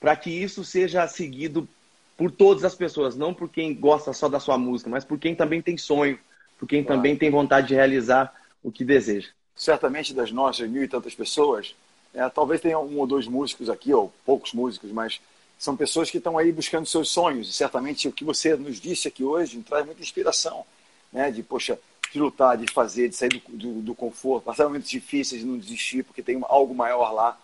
para 0.00 0.16
que 0.16 0.30
isso 0.30 0.64
seja 0.64 1.06
seguido 1.06 1.68
por 2.16 2.30
todas 2.30 2.64
as 2.64 2.74
pessoas, 2.74 3.14
não 3.14 3.32
por 3.32 3.48
quem 3.48 3.72
gosta 3.72 4.12
só 4.12 4.28
da 4.28 4.40
sua 4.40 4.58
música, 4.58 4.90
mas 4.90 5.04
por 5.04 5.18
quem 5.18 5.36
também 5.36 5.62
tem 5.62 5.76
sonho, 5.76 6.18
por 6.58 6.68
quem 6.68 6.82
claro. 6.82 6.98
também 6.98 7.16
tem 7.16 7.30
vontade 7.30 7.68
de 7.68 7.74
realizar 7.74 8.34
o 8.62 8.72
que 8.72 8.84
deseja. 8.84 9.28
Certamente 9.54 10.12
das 10.12 10.32
nossas 10.32 10.68
mil 10.68 10.82
e 10.82 10.88
tantas 10.88 11.14
pessoas, 11.14 11.76
é, 12.12 12.28
talvez 12.28 12.60
tenha 12.60 12.78
um 12.78 12.98
ou 12.98 13.06
dois 13.06 13.28
músicos 13.28 13.70
aqui, 13.70 13.94
ou 13.94 14.12
poucos 14.24 14.52
músicos, 14.52 14.90
mas 14.90 15.20
são 15.58 15.76
pessoas 15.76 16.10
que 16.10 16.18
estão 16.18 16.38
aí 16.38 16.52
buscando 16.52 16.86
seus 16.86 17.08
sonhos. 17.10 17.48
E 17.48 17.52
certamente 17.52 18.06
o 18.06 18.12
que 18.12 18.24
você 18.24 18.56
nos 18.56 18.80
disse 18.80 19.08
aqui 19.08 19.24
hoje 19.24 19.60
traz 19.60 19.84
muita 19.84 20.00
inspiração, 20.00 20.64
né? 21.12 21.30
De, 21.30 21.42
poxa, 21.42 21.78
de 22.12 22.18
lutar, 22.18 22.56
de 22.56 22.72
fazer, 22.72 23.08
de 23.08 23.16
sair 23.16 23.28
do, 23.28 23.40
do, 23.56 23.72
do 23.82 23.94
conforto, 23.94 24.44
passar 24.44 24.64
momentos 24.64 24.88
difíceis, 24.88 25.40
de 25.40 25.46
não 25.46 25.58
desistir, 25.58 26.04
porque 26.04 26.22
tem 26.22 26.40
algo 26.48 26.74
maior 26.74 27.12
lá. 27.12 27.38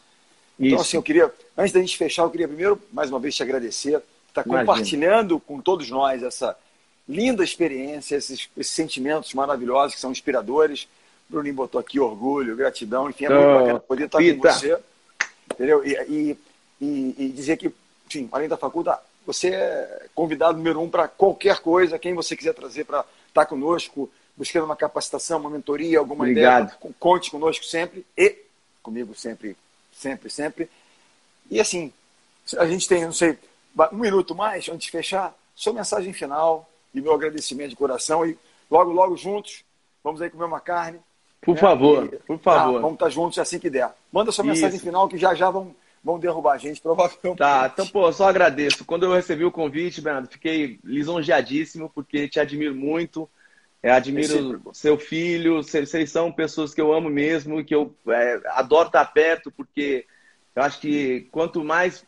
Então, 0.58 0.76
Isso. 0.76 0.82
assim, 0.82 0.96
eu 0.96 1.02
queria, 1.02 1.32
antes 1.56 1.72
da 1.72 1.80
gente 1.80 1.96
fechar, 1.96 2.22
eu 2.22 2.30
queria 2.30 2.46
primeiro, 2.46 2.80
mais 2.92 3.10
uma 3.10 3.18
vez, 3.18 3.34
te 3.34 3.42
agradecer, 3.42 4.00
estar 4.28 4.42
tá 4.42 4.44
compartilhando 4.44 5.40
com 5.40 5.60
todos 5.60 5.90
nós 5.90 6.22
essa 6.22 6.56
linda 7.08 7.44
experiência, 7.44 8.16
esses, 8.16 8.48
esses, 8.56 8.72
sentimentos 8.72 9.34
maravilhosos 9.34 9.94
que 9.94 10.00
são 10.00 10.12
inspiradores. 10.12 10.88
Bruninho 11.28 11.54
botou 11.54 11.80
aqui 11.80 11.98
orgulho, 11.98 12.56
gratidão, 12.56 13.10
enfim, 13.10 13.26
é 13.26 13.28
muito 13.30 13.46
oh, 13.46 13.58
bacana 13.58 13.80
poder 13.80 14.04
estar 14.04 14.18
Pita. 14.18 14.36
com 14.36 14.54
você. 14.54 14.78
Entendeu? 15.52 15.84
E, 15.84 15.92
e, 16.08 16.38
e, 16.80 17.14
e, 17.18 17.28
dizer 17.30 17.56
que, 17.56 17.70
enfim, 18.14 18.28
além 18.32 18.48
da 18.48 18.56
faculdade, 18.56 19.00
você 19.26 19.48
é 19.48 20.06
convidado 20.14 20.58
número 20.58 20.80
um 20.80 20.88
para 20.88 21.08
qualquer 21.08 21.58
coisa, 21.60 21.98
quem 21.98 22.14
você 22.14 22.36
quiser 22.36 22.54
trazer 22.54 22.84
para 22.84 23.04
estar 23.28 23.46
conosco, 23.46 24.10
buscando 24.36 24.64
uma 24.64 24.76
capacitação, 24.76 25.40
uma 25.40 25.50
mentoria, 25.50 25.98
alguma 25.98 26.24
Obrigado. 26.24 26.64
ideia, 26.64 26.94
conte 26.98 27.30
conosco 27.30 27.64
sempre 27.64 28.04
e 28.16 28.36
comigo 28.82 29.14
sempre, 29.14 29.56
sempre, 29.92 30.30
sempre. 30.30 30.70
E 31.50 31.60
assim, 31.60 31.92
a 32.58 32.66
gente 32.66 32.88
tem, 32.88 33.04
não 33.04 33.12
sei, 33.12 33.38
um 33.92 33.96
minuto 33.96 34.34
mais 34.34 34.68
antes 34.68 34.86
de 34.86 34.90
fechar, 34.90 35.34
sua 35.54 35.72
mensagem 35.72 36.12
final, 36.12 36.68
e 36.94 37.00
meu 37.00 37.12
agradecimento 37.12 37.70
de 37.70 37.76
coração. 37.76 38.24
E 38.24 38.38
logo, 38.70 38.92
logo 38.92 39.16
juntos, 39.16 39.64
vamos 40.02 40.22
aí 40.22 40.30
comer 40.30 40.44
uma 40.44 40.60
carne. 40.60 41.00
Por 41.42 41.54
né? 41.54 41.60
favor, 41.60 42.04
e, 42.04 42.16
por 42.18 42.38
favor. 42.38 42.74
Tá, 42.74 42.80
vamos 42.80 42.94
estar 42.94 43.10
juntos 43.10 43.38
assim 43.38 43.58
que 43.58 43.68
der. 43.68 43.90
Manda 44.12 44.32
sua 44.32 44.44
mensagem 44.44 44.76
Isso. 44.76 44.84
final 44.84 45.08
que 45.08 45.18
já 45.18 45.34
já 45.34 45.50
vão, 45.50 45.74
vão 46.04 46.18
derrubar 46.18 46.52
a 46.52 46.58
gente, 46.58 46.80
provavelmente. 46.80 47.38
Tá, 47.38 47.70
então, 47.72 47.86
pô, 47.86 48.12
só 48.12 48.28
agradeço. 48.28 48.84
Quando 48.84 49.04
eu 49.04 49.14
recebi 49.14 49.44
o 49.44 49.50
convite, 49.50 50.02
Bernardo, 50.02 50.28
fiquei 50.28 50.78
lisonjeadíssimo, 50.84 51.90
porque 51.94 52.28
te 52.28 52.38
admiro 52.38 52.74
muito. 52.74 53.28
É, 53.82 53.90
admiro 53.90 54.62
é 54.70 54.74
seu 54.74 54.98
filho, 54.98 55.62
vocês 55.62 56.10
são 56.10 56.32
pessoas 56.32 56.72
que 56.72 56.80
eu 56.80 56.92
amo 56.92 57.10
mesmo 57.10 57.60
e 57.60 57.64
que 57.64 57.74
eu 57.74 57.94
é, 58.08 58.40
adoro 58.48 58.86
estar 58.86 59.04
perto, 59.06 59.50
porque 59.50 60.06
eu 60.56 60.62
acho 60.62 60.80
que 60.80 61.28
quanto 61.30 61.62
mais 61.62 62.04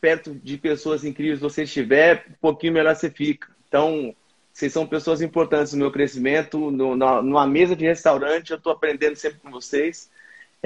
perto 0.00 0.34
de 0.34 0.56
pessoas 0.56 1.04
incríveis 1.04 1.40
você 1.40 1.64
estiver, 1.64 2.26
um 2.30 2.34
pouquinho 2.40 2.74
melhor 2.74 2.94
você 2.94 3.10
fica. 3.10 3.48
Então, 3.66 4.14
vocês 4.52 4.72
são 4.72 4.86
pessoas 4.86 5.20
importantes 5.20 5.72
no 5.72 5.80
meu 5.80 5.90
crescimento. 5.90 6.70
No, 6.70 6.96
na, 6.96 7.20
numa 7.20 7.46
mesa 7.46 7.74
de 7.74 7.84
restaurante, 7.84 8.50
eu 8.50 8.56
estou 8.56 8.72
aprendendo 8.72 9.16
sempre 9.16 9.40
com 9.40 9.50
vocês. 9.50 10.08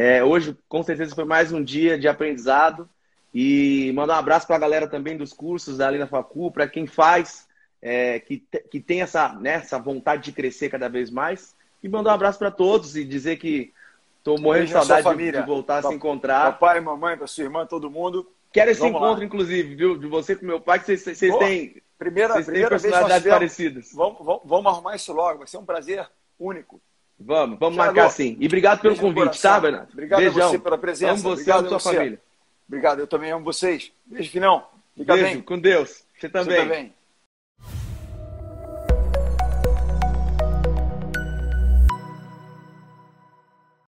É, 0.01 0.25
hoje, 0.25 0.57
com 0.67 0.83
certeza, 0.83 1.15
foi 1.15 1.27
mais 1.27 1.53
um 1.53 1.63
dia 1.63 1.99
de 1.99 2.09
aprendizado. 2.09 2.89
E 3.35 3.93
mandar 3.95 4.17
um 4.17 4.19
abraço 4.19 4.47
para 4.47 4.57
a 4.57 4.59
galera 4.59 4.89
também 4.89 5.15
dos 5.15 5.31
cursos 5.35 5.77
da 5.77 5.87
Alina 5.87 6.07
Facu, 6.07 6.51
para 6.51 6.67
quem 6.67 6.87
faz, 6.87 7.47
é, 7.83 8.19
que, 8.19 8.43
que 8.71 8.81
tem 8.81 9.03
essa, 9.03 9.35
né, 9.35 9.57
essa 9.57 9.79
vontade 9.79 10.23
de 10.25 10.33
crescer 10.33 10.71
cada 10.71 10.89
vez 10.89 11.11
mais. 11.11 11.55
E 11.83 11.89
mandar 11.89 12.13
um 12.13 12.15
abraço 12.15 12.39
para 12.39 12.51
todos 12.51 12.97
e 12.97 13.05
dizer 13.05 13.37
que 13.37 13.75
estou 14.17 14.41
morrendo 14.41 14.67
de 14.69 14.73
saudade 14.73 15.17
de, 15.19 15.33
de, 15.33 15.43
voltar 15.43 15.79
a 15.79 15.83
se 15.83 15.95
encontrar. 15.95 16.53
Papai, 16.53 16.81
mamãe, 16.81 17.19
para 17.19 17.27
sua 17.27 17.45
irmã, 17.45 17.67
todo 17.67 17.91
mundo. 17.91 18.27
Quero 18.51 18.71
esse 18.71 18.81
Vamos 18.81 18.97
encontro, 18.97 19.21
lá. 19.21 19.25
inclusive, 19.27 19.75
viu? 19.75 19.99
De 19.99 20.07
você 20.07 20.35
com 20.35 20.47
meu 20.47 20.63
pai, 20.63 20.79
que 20.79 20.87
vocês, 20.87 21.03
vocês 21.03 21.37
têm 21.37 21.83
Primeira, 21.99 22.33
Vocês 22.33 22.47
primeira 22.47 22.71
personalidades 22.71 23.29
parecidas. 23.29 23.93
Vamos, 23.93 24.25
vamos, 24.25 24.41
vamos, 24.47 24.73
arrumar 24.73 24.97
isso 24.97 25.13
logo, 25.13 25.41
vai 25.41 25.47
ser 25.47 25.59
um 25.59 25.67
prazer 25.67 26.09
único. 26.39 26.81
Vamos, 27.21 27.59
vamos 27.59 27.77
marcar 27.77 28.11
sim. 28.11 28.37
E 28.41 28.47
obrigado 28.47 28.81
pelo 28.81 28.97
convite, 28.97 29.41
tá, 29.41 29.61
Bernardo? 29.61 29.93
Obrigado 29.93 30.21
Beijão. 30.21 30.43
a 30.43 30.49
você 30.49 30.59
pela 30.59 30.79
presença. 30.79 31.13
Amo 31.13 31.23
você 31.23 31.51
e 31.51 31.53
a 31.53 31.69
sua 31.69 31.79
família. 31.79 32.21
Obrigado, 32.67 33.01
eu 33.01 33.07
também 33.07 33.31
amo 33.31 33.45
vocês. 33.45 33.93
Beijo, 34.07 34.31
Finão. 34.31 34.65
Fica 34.97 35.15
Beijo, 35.15 35.35
bem. 35.35 35.43
com 35.43 35.59
Deus. 35.59 36.05
Você 36.19 36.29
também. 36.29 36.57
Você 36.57 36.63
também. 36.63 36.95